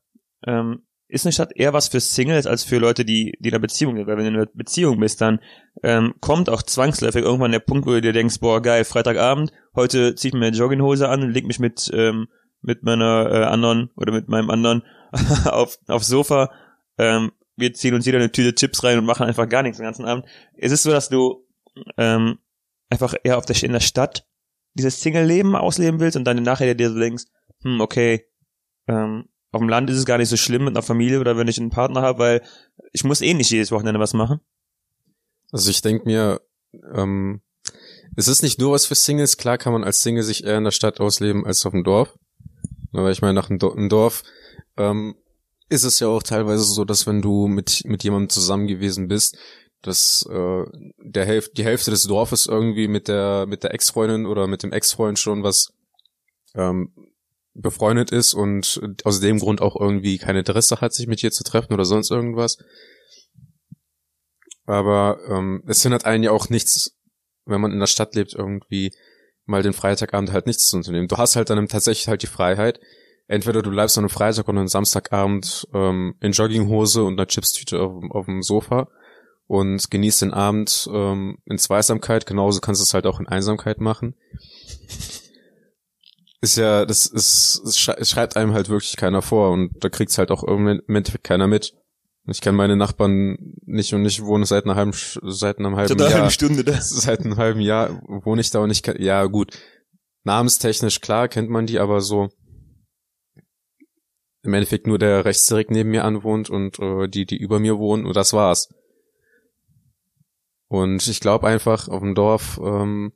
ähm, 0.45 0.83
ist 1.07 1.25
eine 1.25 1.31
Stadt 1.31 1.55
eher 1.55 1.71
was 1.71 1.87
für 1.87 2.01
Singles 2.01 2.47
als 2.47 2.63
für 2.63 2.79
Leute, 2.79 3.05
die, 3.05 3.37
die 3.39 3.47
in 3.47 3.53
einer 3.53 3.61
Beziehung 3.61 3.95
sind. 3.95 4.07
Weil 4.07 4.17
wenn 4.17 4.25
du 4.25 4.31
in 4.31 4.35
einer 4.35 4.49
Beziehung 4.53 4.99
bist, 4.99 5.21
dann 5.21 5.39
ähm, 5.83 6.15
kommt 6.19 6.49
auch 6.49 6.63
zwangsläufig 6.63 7.23
irgendwann 7.23 7.53
der 7.53 7.59
Punkt, 7.59 7.87
wo 7.87 7.91
du 7.91 8.01
dir 8.01 8.11
denkst, 8.11 8.39
boah, 8.39 8.61
geil, 8.61 8.83
Freitagabend, 8.83 9.53
heute 9.73 10.15
zieh 10.15 10.29
ich 10.29 10.33
mir 10.33 10.47
eine 10.47 10.57
Jogginghose 10.57 11.07
an 11.07 11.23
und 11.23 11.31
leg 11.31 11.45
mich 11.45 11.59
mit, 11.59 11.89
ähm, 11.93 12.27
mit 12.61 12.83
meiner 12.83 13.29
äh, 13.31 13.43
anderen 13.45 13.91
oder 13.95 14.11
mit 14.11 14.27
meinem 14.27 14.49
anderen 14.49 14.83
auf, 15.45 15.77
aufs 15.87 16.07
Sofa. 16.07 16.51
Ähm, 16.97 17.31
wir 17.55 17.73
ziehen 17.73 17.93
uns 17.93 18.05
jeder 18.05 18.19
eine 18.19 18.31
Tüte 18.31 18.53
Chips 18.55 18.83
rein 18.83 18.99
und 18.99 19.05
machen 19.05 19.25
einfach 19.25 19.49
gar 19.49 19.63
nichts 19.63 19.77
den 19.77 19.85
ganzen 19.85 20.05
Abend. 20.05 20.25
Es 20.55 20.71
ist 20.71 20.83
so, 20.83 20.91
dass 20.91 21.09
du 21.09 21.45
ähm, 21.97 22.39
einfach 22.89 23.15
eher 23.23 23.37
auf 23.37 23.45
der, 23.45 23.61
in 23.63 23.73
der 23.73 23.79
Stadt 23.79 24.27
dieses 24.73 25.01
Single-Leben 25.01 25.55
ausleben 25.55 25.99
willst 25.99 26.17
und 26.17 26.23
dann 26.23 26.41
nachher 26.43 26.75
dir 26.75 26.91
so 26.91 26.99
denkst, 26.99 27.25
hm, 27.63 27.81
okay, 27.81 28.25
ähm, 28.87 29.27
auf 29.51 29.59
dem 29.59 29.69
Land 29.69 29.89
ist 29.89 29.97
es 29.97 30.05
gar 30.05 30.17
nicht 30.17 30.29
so 30.29 30.37
schlimm 30.37 30.65
mit 30.65 30.75
einer 30.75 30.83
Familie 30.83 31.19
oder 31.19 31.37
wenn 31.37 31.47
ich 31.47 31.59
einen 31.59 31.71
Partner 31.71 32.01
habe, 32.01 32.19
weil 32.19 32.41
ich 32.93 33.03
muss 33.03 33.21
eh 33.21 33.33
nicht 33.33 33.49
jedes 33.49 33.71
Wochenende 33.71 33.99
was 33.99 34.13
machen. 34.13 34.39
Also 35.51 35.71
ich 35.71 35.81
denke 35.81 36.05
mir, 36.05 36.41
ähm, 36.93 37.41
es 38.15 38.27
ist 38.27 38.43
nicht 38.43 38.59
nur 38.59 38.73
was 38.73 38.85
für 38.85 38.95
Singles. 38.95 39.37
Klar 39.37 39.57
kann 39.57 39.73
man 39.73 39.83
als 39.83 40.01
Single 40.01 40.23
sich 40.23 40.43
eher 40.43 40.57
in 40.57 40.63
der 40.63 40.71
Stadt 40.71 40.99
ausleben 40.99 41.45
als 41.45 41.65
auf 41.65 41.71
dem 41.71 41.83
Dorf. 41.83 42.17
Aber 42.93 43.11
ich 43.11 43.21
meine, 43.21 43.33
nach 43.33 43.49
einem 43.49 43.89
Dorf 43.89 44.23
ähm, 44.77 45.15
ist 45.69 45.83
es 45.83 45.99
ja 45.99 46.07
auch 46.07 46.23
teilweise 46.23 46.63
so, 46.63 46.85
dass 46.85 47.07
wenn 47.07 47.21
du 47.21 47.47
mit, 47.47 47.81
mit 47.85 48.03
jemandem 48.03 48.29
zusammen 48.29 48.67
gewesen 48.67 49.07
bist, 49.07 49.37
dass 49.81 50.27
äh, 50.29 50.63
der 50.97 51.25
Hälfte, 51.25 51.53
die 51.55 51.65
Hälfte 51.65 51.91
des 51.91 52.03
Dorfes 52.03 52.47
irgendwie 52.47 52.87
mit 52.87 53.07
der 53.07 53.45
mit 53.47 53.63
der 53.63 53.73
Ex-Freundin 53.73 54.25
oder 54.25 54.47
mit 54.47 54.63
dem 54.63 54.71
Ex-Freund 54.71 55.19
schon 55.19 55.43
was 55.43 55.73
ähm, 56.55 56.91
befreundet 57.53 58.11
ist 58.11 58.33
und 58.33 58.79
aus 59.03 59.19
dem 59.19 59.39
Grund 59.39 59.61
auch 59.61 59.75
irgendwie 59.79 60.17
kein 60.17 60.35
Interesse 60.35 60.79
hat, 60.79 60.93
sich 60.93 61.07
mit 61.07 61.23
ihr 61.23 61.31
zu 61.31 61.43
treffen 61.43 61.73
oder 61.73 61.85
sonst 61.85 62.11
irgendwas. 62.11 62.57
Aber 64.65 65.19
ähm, 65.27 65.63
es 65.67 65.81
hindert 65.81 66.05
einen 66.05 66.23
ja 66.23 66.31
auch 66.31 66.49
nichts, 66.49 66.95
wenn 67.45 67.61
man 67.61 67.71
in 67.71 67.79
der 67.79 67.87
Stadt 67.87 68.15
lebt, 68.15 68.33
irgendwie 68.33 68.93
mal 69.45 69.63
den 69.63 69.73
Freitagabend 69.73 70.31
halt 70.31 70.45
nichts 70.45 70.67
zu 70.67 70.75
unternehmen. 70.75 71.07
Du 71.07 71.17
hast 71.17 71.35
halt 71.35 71.49
dann 71.49 71.67
tatsächlich 71.67 72.07
halt 72.07 72.21
die 72.21 72.27
Freiheit. 72.27 72.79
Entweder 73.27 73.61
du 73.61 73.69
bleibst 73.69 73.97
an 73.97 74.03
einem 74.03 74.09
Freitag 74.09 74.47
oder 74.47 74.59
einem 74.59 74.67
Samstagabend 74.67 75.67
ähm, 75.73 76.15
in 76.21 76.31
Jogginghose 76.31 77.03
und 77.03 77.19
einer 77.19 77.27
Chipstüte 77.27 77.79
auf, 77.81 78.03
auf 78.09 78.25
dem 78.25 78.41
Sofa 78.41 78.87
und 79.47 79.89
genießt 79.91 80.21
den 80.21 80.33
Abend 80.33 80.89
ähm, 80.93 81.37
in 81.45 81.57
Zweisamkeit. 81.57 82.25
Genauso 82.25 82.61
kannst 82.61 82.81
du 82.81 82.83
es 82.83 82.93
halt 82.93 83.05
auch 83.05 83.19
in 83.19 83.27
Einsamkeit 83.27 83.79
machen. 83.79 84.15
Ist 86.39 86.57
ja, 86.57 86.85
das 86.85 87.07
ist, 87.07 87.61
es 87.65 88.09
schreibt 88.09 88.37
einem 88.37 88.53
halt 88.53 88.69
wirklich 88.69 88.95
keiner 88.95 89.21
vor 89.21 89.51
und 89.51 89.71
da 89.79 89.89
kriegt's 89.89 90.17
halt 90.17 90.29
auch 90.31 90.43
im 90.43 90.67
Endeffekt 90.87 91.23
keiner 91.23 91.47
mit. 91.47 91.73
Ich 92.27 92.41
kenne 92.41 92.57
meine 92.57 92.75
Nachbarn 92.75 93.55
nicht 93.65 93.93
und 93.93 94.05
ich 94.05 94.21
wohne 94.21 94.45
seit 94.45 94.65
einer 94.65 94.75
halben, 94.75 94.91
seit 94.93 95.59
einem 95.59 95.77
halben 95.77 95.97
Jahr. 95.97 96.13
halben 96.13 96.29
Stunde 96.29 96.63
da. 96.63 96.73
Seit 96.81 97.21
einem 97.21 97.37
halben 97.37 97.61
Jahr 97.61 98.01
wohne 98.05 98.41
ich 98.41 98.51
da 98.51 98.59
und 98.59 98.69
ich 98.69 98.83
kenn, 98.83 99.01
ja 99.01 99.25
gut, 99.25 99.57
namenstechnisch 100.25 100.99
klar 100.99 101.29
kennt 101.29 101.49
man 101.49 101.65
die, 101.65 101.79
aber 101.79 102.01
so 102.01 102.29
im 104.47 104.53
Endeffekt 104.53 104.87
nur 104.87 104.97
der 104.97 105.25
rechts 105.25 105.45
direkt 105.45 105.71
neben 105.71 105.91
mir 105.91 106.05
anwohnt 106.05 106.49
und 106.49 106.79
äh, 106.79 107.07
die, 107.07 107.25
die 107.25 107.37
über 107.37 107.59
mir 107.59 107.77
wohnen 107.77 108.05
und 108.05 108.15
das 108.15 108.33
war's. 108.33 108.73
Und 110.69 111.05
ich 111.07 111.19
glaube 111.19 111.47
einfach 111.47 111.87
auf 111.87 111.99
dem 111.99 112.15
Dorf, 112.15 112.59
ähm, 112.63 113.11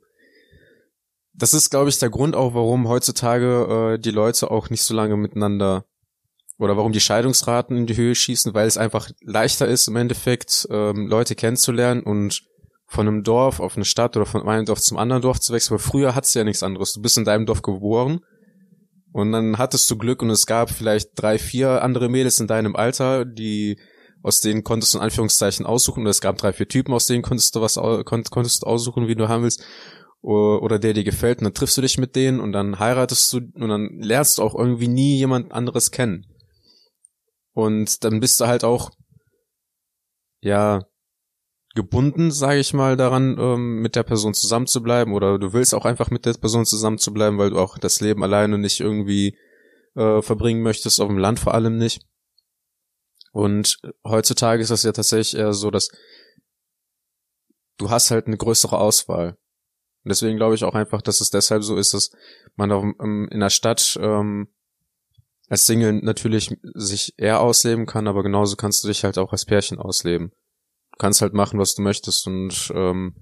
das 1.34 1.54
ist, 1.54 1.70
glaube 1.70 1.88
ich, 1.88 1.98
der 1.98 2.10
Grund 2.10 2.36
auch, 2.36 2.54
warum 2.54 2.88
heutzutage 2.88 3.94
äh, 3.94 3.98
die 3.98 4.10
Leute 4.10 4.50
auch 4.50 4.70
nicht 4.70 4.82
so 4.82 4.94
lange 4.94 5.16
miteinander 5.16 5.84
oder 6.58 6.76
warum 6.76 6.92
die 6.92 7.00
Scheidungsraten 7.00 7.76
in 7.76 7.86
die 7.86 7.96
Höhe 7.96 8.14
schießen, 8.14 8.52
weil 8.54 8.66
es 8.66 8.76
einfach 8.76 9.10
leichter 9.22 9.66
ist, 9.66 9.88
im 9.88 9.96
Endeffekt 9.96 10.68
ähm, 10.70 11.08
Leute 11.08 11.34
kennenzulernen 11.34 12.02
und 12.02 12.42
von 12.86 13.08
einem 13.08 13.24
Dorf 13.24 13.58
auf 13.58 13.76
eine 13.76 13.86
Stadt 13.86 14.16
oder 14.16 14.26
von 14.26 14.46
einem 14.46 14.66
Dorf 14.66 14.80
zum 14.80 14.98
anderen 14.98 15.22
Dorf 15.22 15.40
zu 15.40 15.54
wechseln. 15.54 15.72
Weil 15.72 15.84
früher 15.84 16.14
du 16.14 16.38
ja 16.38 16.44
nichts 16.44 16.62
anderes. 16.62 16.92
Du 16.92 17.00
bist 17.00 17.16
in 17.16 17.24
deinem 17.24 17.46
Dorf 17.46 17.62
geboren 17.62 18.20
und 19.12 19.32
dann 19.32 19.58
hattest 19.58 19.90
du 19.90 19.96
Glück 19.96 20.22
und 20.22 20.30
es 20.30 20.46
gab 20.46 20.70
vielleicht 20.70 21.10
drei, 21.14 21.38
vier 21.38 21.82
andere 21.82 22.08
Mädels 22.08 22.40
in 22.40 22.46
deinem 22.46 22.76
Alter, 22.76 23.24
die 23.24 23.78
aus 24.22 24.40
denen 24.40 24.64
konntest 24.64 24.94
du 24.94 24.98
in 24.98 25.04
Anführungszeichen 25.04 25.66
aussuchen. 25.66 26.02
Oder 26.02 26.10
es 26.10 26.20
gab 26.20 26.38
drei, 26.38 26.52
vier 26.52 26.68
Typen, 26.68 26.94
aus 26.94 27.06
denen 27.06 27.22
konntest 27.22 27.54
du 27.54 27.60
was 27.60 27.74
konntest 27.74 28.62
du 28.62 28.66
aussuchen, 28.66 29.08
wie 29.08 29.14
du 29.14 29.28
haben 29.28 29.42
willst. 29.42 29.64
Oder 30.22 30.78
der 30.78 30.94
dir 30.94 31.04
gefällt 31.04 31.38
und 31.38 31.44
dann 31.44 31.54
triffst 31.54 31.76
du 31.76 31.82
dich 31.82 31.98
mit 31.98 32.14
denen 32.14 32.40
und 32.40 32.52
dann 32.52 32.78
heiratest 32.78 33.32
du 33.32 33.38
und 33.38 33.68
dann 33.68 33.98
lernst 34.00 34.38
du 34.38 34.42
auch 34.42 34.54
irgendwie 34.54 34.88
nie 34.88 35.16
jemand 35.16 35.52
anderes 35.52 35.90
kennen. 35.90 36.26
Und 37.52 38.04
dann 38.04 38.20
bist 38.20 38.40
du 38.40 38.46
halt 38.46 38.62
auch, 38.62 38.90
ja, 40.40 40.84
gebunden, 41.74 42.30
sage 42.30 42.60
ich 42.60 42.74
mal, 42.74 42.96
daran, 42.96 43.36
ähm, 43.38 43.80
mit 43.80 43.96
der 43.96 44.02
Person 44.02 44.34
zusammenzubleiben. 44.34 45.14
Oder 45.14 45.38
du 45.38 45.52
willst 45.52 45.74
auch 45.74 45.84
einfach 45.84 46.10
mit 46.10 46.26
der 46.26 46.34
Person 46.34 46.66
zusammenzubleiben, 46.66 47.38
weil 47.38 47.50
du 47.50 47.58
auch 47.58 47.78
das 47.78 48.00
Leben 48.00 48.22
alleine 48.22 48.58
nicht 48.58 48.80
irgendwie 48.80 49.36
äh, 49.94 50.22
verbringen 50.22 50.62
möchtest, 50.62 51.00
auf 51.00 51.08
dem 51.08 51.18
Land 51.18 51.40
vor 51.40 51.54
allem 51.54 51.78
nicht. 51.78 52.02
Und 53.32 53.78
heutzutage 54.04 54.62
ist 54.62 54.70
das 54.70 54.82
ja 54.82 54.92
tatsächlich 54.92 55.38
eher 55.38 55.54
so, 55.54 55.70
dass 55.70 55.88
du 57.78 57.90
hast 57.90 58.10
halt 58.10 58.26
eine 58.26 58.36
größere 58.36 58.78
Auswahl. 58.78 59.38
Und 60.04 60.08
deswegen 60.08 60.36
glaube 60.36 60.54
ich 60.54 60.64
auch 60.64 60.74
einfach, 60.74 61.00
dass 61.00 61.20
es 61.20 61.30
deshalb 61.30 61.62
so 61.62 61.76
ist, 61.76 61.94
dass 61.94 62.10
man 62.56 62.70
auch 62.72 62.82
ähm, 62.82 63.28
in 63.30 63.40
der 63.40 63.50
Stadt 63.50 63.98
ähm, 64.00 64.48
als 65.48 65.66
Single 65.66 65.94
natürlich 65.94 66.56
sich 66.74 67.14
eher 67.18 67.40
ausleben 67.40 67.86
kann, 67.86 68.08
aber 68.08 68.22
genauso 68.22 68.56
kannst 68.56 68.82
du 68.84 68.88
dich 68.88 69.04
halt 69.04 69.18
auch 69.18 69.32
als 69.32 69.44
Pärchen 69.44 69.78
ausleben. 69.78 70.32
Kannst 70.98 71.22
halt 71.22 71.34
machen, 71.34 71.58
was 71.58 71.74
du 71.74 71.82
möchtest 71.82 72.26
und 72.26 72.72
ähm, 72.74 73.14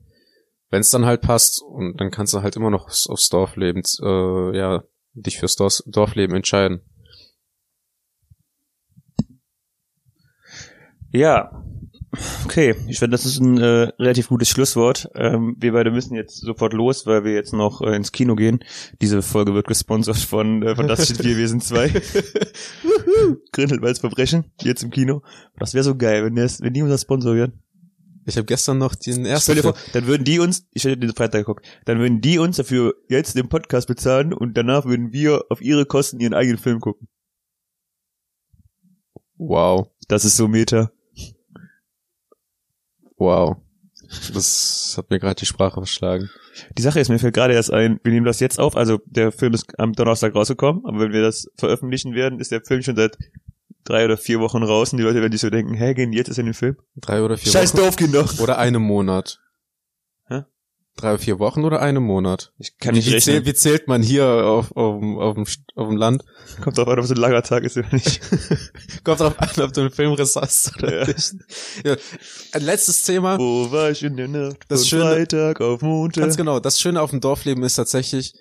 wenn 0.70 0.80
es 0.80 0.90
dann 0.90 1.04
halt 1.04 1.20
passt 1.20 1.62
und 1.62 2.00
dann 2.00 2.10
kannst 2.10 2.32
du 2.32 2.42
halt 2.42 2.56
immer 2.56 2.70
noch 2.70 2.86
aufs, 2.86 3.28
Dorfleben, 3.28 3.82
äh, 4.02 4.56
ja, 4.56 4.84
dich 5.14 5.38
fürs 5.38 5.56
Dorf, 5.56 5.82
Dorfleben 5.86 6.36
entscheiden. 6.36 6.82
Ja. 11.12 11.64
Okay, 12.44 12.74
ich 12.88 12.98
finde, 12.98 13.14
das 13.14 13.24
ist 13.24 13.38
ein 13.38 13.58
äh, 13.58 13.92
relativ 14.00 14.28
gutes 14.28 14.48
Schlusswort. 14.48 15.08
Ähm, 15.14 15.54
wir 15.58 15.72
beide 15.72 15.92
müssen 15.92 16.16
jetzt 16.16 16.40
sofort 16.40 16.72
los, 16.72 17.06
weil 17.06 17.22
wir 17.24 17.32
jetzt 17.32 17.52
noch 17.52 17.82
äh, 17.82 17.94
ins 17.94 18.10
Kino 18.10 18.34
gehen. 18.34 18.64
Diese 19.00 19.22
Folge 19.22 19.54
wird 19.54 19.68
gesponsert 19.68 20.16
von 20.16 20.62
äh, 20.64 20.74
Fantastischen 20.74 21.18
Tierwesen 21.18 21.60
2. 21.60 22.02
Grindelwalds 23.52 24.00
Verbrechen, 24.00 24.46
jetzt 24.60 24.82
im 24.82 24.90
Kino. 24.90 25.22
Das 25.56 25.72
wäre 25.72 25.84
so 25.84 25.94
geil, 25.94 26.24
wenn, 26.24 26.34
das, 26.34 26.60
wenn 26.60 26.72
die 26.72 26.82
unser 26.82 26.98
Sponsor 26.98 27.36
wären. 27.36 27.62
Ich 28.26 28.36
habe 28.36 28.46
gestern 28.46 28.78
noch 28.78 28.96
den 28.96 29.24
ersten 29.24 29.52
Stell 29.52 29.56
dir 29.56 29.62
vor, 29.62 29.74
dann 29.92 30.06
würden 30.06 30.24
die 30.24 30.40
uns, 30.40 30.66
ich 30.72 30.84
hätte 30.84 30.98
den 30.98 31.14
Freitag 31.14 31.40
geguckt, 31.40 31.66
dann 31.84 32.00
würden 32.00 32.20
die 32.20 32.38
uns 32.38 32.56
dafür 32.56 32.94
jetzt 33.08 33.36
den 33.36 33.48
Podcast 33.48 33.86
bezahlen 33.86 34.32
und 34.32 34.56
danach 34.56 34.84
würden 34.84 35.12
wir 35.12 35.44
auf 35.48 35.62
ihre 35.62 35.86
Kosten 35.86 36.18
ihren 36.20 36.34
eigenen 36.34 36.58
Film 36.58 36.80
gucken. 36.80 37.08
Wow, 39.36 39.88
Das 40.08 40.24
ist 40.24 40.36
so 40.36 40.48
Meta. 40.48 40.90
Wow. 43.20 43.56
Das 44.34 44.94
hat 44.96 45.10
mir 45.10 45.20
gerade 45.20 45.36
die 45.36 45.46
Sprache 45.46 45.80
verschlagen. 45.80 46.30
Die 46.76 46.82
Sache 46.82 46.98
ist, 46.98 47.08
mir 47.08 47.18
fällt 47.18 47.34
gerade 47.34 47.54
erst 47.54 47.72
ein, 47.72 48.00
wir 48.02 48.12
nehmen 48.12 48.26
das 48.26 48.40
jetzt 48.40 48.58
auf, 48.58 48.76
also 48.76 48.98
der 49.06 49.30
Film 49.30 49.54
ist 49.54 49.78
am 49.78 49.92
Donnerstag 49.92 50.34
rausgekommen, 50.34 50.84
aber 50.84 50.98
wenn 50.98 51.12
wir 51.12 51.22
das 51.22 51.48
veröffentlichen 51.56 52.14
werden, 52.14 52.40
ist 52.40 52.50
der 52.50 52.62
Film 52.62 52.82
schon 52.82 52.96
seit 52.96 53.16
drei 53.84 54.04
oder 54.04 54.16
vier 54.16 54.40
Wochen 54.40 54.62
raus 54.62 54.92
und 54.92 54.98
die 54.98 55.04
Leute 55.04 55.20
werden 55.20 55.32
sich 55.32 55.40
so 55.40 55.50
denken, 55.50 55.74
hä, 55.74 55.94
gehen 55.94 56.12
jetzt 56.12 56.28
ist 56.28 56.38
in 56.38 56.46
den 56.46 56.54
Film? 56.54 56.76
Drei 56.96 57.22
oder 57.22 57.38
vier 57.38 57.52
Scheiß 57.52 57.74
Wochen? 57.74 57.82
Dorfkinder! 57.82 58.28
Oder 58.40 58.58
einem 58.58 58.82
Monat. 58.82 59.40
Drei 60.96 61.10
oder 61.10 61.18
vier 61.18 61.38
Wochen 61.38 61.64
oder 61.64 61.80
einem 61.80 62.02
Monat? 62.02 62.52
Ich 62.58 62.76
kann 62.78 62.94
nicht 62.94 63.06
wie, 63.06 63.14
rechnen. 63.14 63.34
zählt, 63.36 63.46
wie 63.46 63.54
zählt 63.54 63.88
man 63.88 64.02
hier 64.02 64.26
auf, 64.26 64.76
auf, 64.76 65.00
dem- 65.00 65.18
auf, 65.18 65.34
dem, 65.34 65.46
auf 65.76 65.88
dem 65.88 65.96
Land? 65.96 66.24
Kommt 66.62 66.76
drauf 66.76 66.88
an, 66.88 66.98
ob 66.98 67.04
es 67.04 67.10
ein 67.10 67.16
langer 67.16 67.42
Tag 67.42 67.62
ist 67.64 67.76
oder 67.78 67.88
nicht. 67.92 68.20
Kommt 69.04 69.20
drauf 69.20 69.34
an, 69.38 69.48
ob 69.64 69.72
du 69.72 69.80
einen 69.82 69.90
Filmriss 69.90 70.36
hast 70.36 70.76
oder 70.76 71.00
Ja. 71.00 71.06
nicht. 71.06 71.34
Ja. 71.84 71.96
Ein 72.52 72.62
letztes 72.62 73.02
Thema. 73.02 73.38
Wo 73.38 73.70
war 73.70 73.90
ich 73.90 74.02
in 74.02 74.16
der 74.16 74.28
Nacht 74.28 74.58
Das 74.68 74.86
Schöne- 74.88 75.04
Freitag 75.14 75.60
auf 75.60 75.80
Montag? 75.80 76.22
Ganz 76.24 76.36
genau. 76.36 76.60
Das 76.60 76.80
Schöne 76.80 77.00
auf 77.00 77.10
dem 77.10 77.20
Dorfleben 77.20 77.62
ist 77.62 77.76
tatsächlich, 77.76 78.34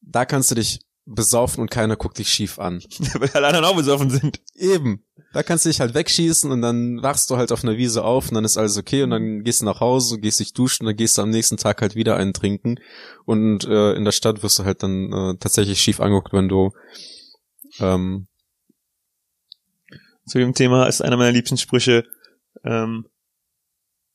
da 0.00 0.24
kannst 0.24 0.50
du 0.50 0.54
dich 0.54 0.80
besaufen 1.04 1.60
und 1.60 1.70
keiner 1.70 1.96
guckt 1.96 2.18
dich 2.18 2.28
schief 2.30 2.58
an. 2.58 2.82
Weil 3.14 3.30
alle 3.34 3.48
anderen 3.48 3.64
auch 3.66 3.76
besoffen 3.76 4.10
sind. 4.10 4.40
Eben. 4.54 5.02
Da 5.32 5.42
kannst 5.42 5.64
du 5.64 5.68
dich 5.68 5.80
halt 5.80 5.94
wegschießen 5.94 6.50
und 6.50 6.62
dann 6.62 7.02
wachst 7.02 7.30
du 7.30 7.36
halt 7.36 7.52
auf 7.52 7.62
einer 7.62 7.76
Wiese 7.76 8.04
auf 8.04 8.28
und 8.28 8.34
dann 8.34 8.44
ist 8.44 8.56
alles 8.56 8.78
okay 8.78 9.02
und 9.02 9.10
dann 9.10 9.42
gehst 9.42 9.60
du 9.60 9.66
nach 9.66 9.80
Hause, 9.80 10.18
gehst 10.18 10.40
dich 10.40 10.54
duschen 10.54 10.84
und 10.84 10.92
dann 10.92 10.96
gehst 10.96 11.18
du 11.18 11.22
am 11.22 11.30
nächsten 11.30 11.58
Tag 11.58 11.82
halt 11.82 11.94
wieder 11.94 12.16
einen 12.16 12.32
trinken 12.32 12.76
und 13.26 13.64
äh, 13.64 13.92
in 13.92 14.04
der 14.04 14.12
Stadt 14.12 14.42
wirst 14.42 14.58
du 14.58 14.64
halt 14.64 14.82
dann 14.82 15.12
äh, 15.12 15.36
tatsächlich 15.38 15.80
schief 15.80 16.00
angeguckt, 16.00 16.32
wenn 16.32 16.48
du 16.48 16.72
ähm, 17.80 18.28
Zu 20.26 20.38
dem 20.38 20.54
Thema 20.54 20.86
ist 20.86 21.02
einer 21.02 21.16
meiner 21.16 21.32
liebsten 21.32 21.58
Sprüche, 21.58 22.04
ähm, 22.64 23.06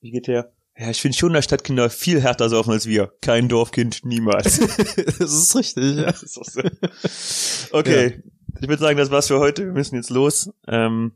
wie 0.01 0.11
geht 0.11 0.27
der? 0.27 0.51
Ja, 0.77 0.89
ich 0.89 1.01
finde 1.01 1.17
schon, 1.17 1.33
dass 1.33 1.45
Stadtkinder 1.45 1.89
viel 1.89 2.21
härter 2.21 2.49
saufen 2.49 2.71
als 2.71 2.87
wir. 2.87 3.13
Kein 3.21 3.49
Dorfkind, 3.49 4.03
niemals. 4.03 4.59
das 5.19 5.33
ist 5.33 5.55
richtig, 5.55 5.97
ja. 5.97 6.05
Das 6.05 6.23
ist 6.23 6.37
auch 6.39 6.45
so. 6.45 6.61
Okay, 7.71 8.23
ich 8.59 8.67
würde 8.67 8.81
sagen, 8.81 8.97
das 8.97 9.11
war's 9.11 9.27
für 9.27 9.39
heute. 9.39 9.65
Wir 9.65 9.71
müssen 9.73 9.95
jetzt 9.95 10.09
los. 10.09 10.49
Ähm, 10.67 11.13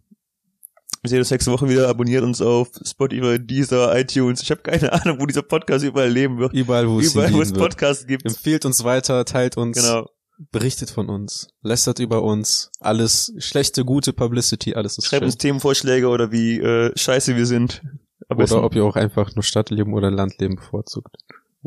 wir 1.02 1.10
sehen 1.10 1.20
uns 1.20 1.30
nächste 1.32 1.52
Woche 1.52 1.70
wieder. 1.70 1.88
Abonniert 1.90 2.24
uns 2.24 2.42
auf 2.42 2.70
Spotify, 2.84 3.38
Deezer, 3.40 3.96
iTunes. 4.00 4.42
Ich 4.42 4.50
habe 4.52 4.62
keine 4.62 4.92
Ahnung, 4.94 5.20
wo 5.20 5.26
dieser 5.26 5.44
Podcast 5.44 5.86
überall 5.86 6.10
leben 6.10 6.40
wird. 6.40 6.54
Überall, 6.54 6.90
wo 6.90 7.00
es 7.00 7.14
Überall, 7.14 7.34
wo 7.34 7.42
es. 7.42 7.54
Podcasts 7.54 8.08
gibt. 8.08 8.26
Empfehlt 8.26 8.66
uns 8.66 8.84
weiter, 8.84 9.24
teilt 9.26 9.56
uns, 9.58 9.78
Genau. 9.78 10.10
berichtet 10.52 10.90
von 10.90 11.10
uns, 11.10 11.48
lästert 11.62 12.00
über 12.00 12.24
uns, 12.24 12.72
alles 12.80 13.34
schlechte, 13.38 13.86
gute 13.86 14.14
Publicity, 14.14 14.74
alles 14.74 14.98
ist 14.98 15.06
Schreibt 15.06 15.22
schön. 15.22 15.28
uns 15.28 15.38
Themenvorschläge 15.38 16.08
oder 16.08 16.32
wie 16.32 16.60
äh, 16.60 16.92
scheiße 16.98 17.36
wir 17.36 17.46
sind. 17.46 17.82
Besten- 18.28 18.56
Oder 18.56 18.64
ob 18.66 18.76
ihr 18.76 18.84
auch 18.84 18.96
einfach 18.96 19.36
nur 19.36 19.44
Stadtleben 19.44 19.94
oder 19.94 20.10
Landleben 20.10 20.56
bevorzugt. 20.56 21.16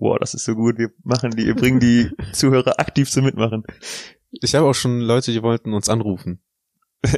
Wow, 0.01 0.17
das 0.21 0.33
ist 0.35 0.45
so 0.45 0.55
gut. 0.55 0.79
Wir 0.79 0.91
machen 1.03 1.33
die, 1.33 1.47
wir 1.47 1.57
bringen 1.57 1.81
die 1.81 2.11
Zuhörer 2.33 2.79
aktiv 2.79 3.11
zum 3.11 3.25
Mitmachen. 3.25 3.65
Ich 4.31 4.55
habe 4.55 4.67
auch 4.67 4.75
schon 4.75 5.01
Leute, 5.01 5.33
die 5.33 5.43
wollten 5.43 5.75
uns 5.75 5.89
anrufen. 5.89 6.41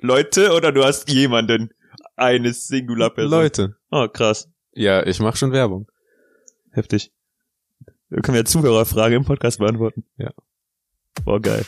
Leute 0.00 0.52
oder 0.54 0.72
du 0.72 0.84
hast 0.84 1.10
jemanden? 1.10 1.70
Eine 2.16 2.52
Singular-Person. 2.52 3.30
Leute. 3.30 3.76
Oh, 3.90 4.08
krass. 4.08 4.48
Ja, 4.72 5.04
ich 5.06 5.20
mache 5.20 5.36
schon 5.36 5.52
Werbung. 5.52 5.90
Heftig. 6.72 7.12
Da 8.10 8.20
können 8.22 8.36
wir 8.36 8.44
Zuhörerfrage 8.44 9.14
im 9.14 9.24
Podcast 9.24 9.58
beantworten. 9.58 10.04
Ja. 10.16 10.30
Boah, 11.24 11.40
geil. 11.40 11.64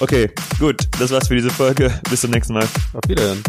Okay, 0.00 0.30
gut. 0.58 0.86
Das 1.00 1.10
war's 1.10 1.28
für 1.28 1.34
diese 1.34 1.50
Folge. 1.50 1.98
Bis 2.10 2.20
zum 2.20 2.30
nächsten 2.30 2.52
Mal. 2.52 2.64
Auf 2.92 3.08
Wiedersehen. 3.08 3.42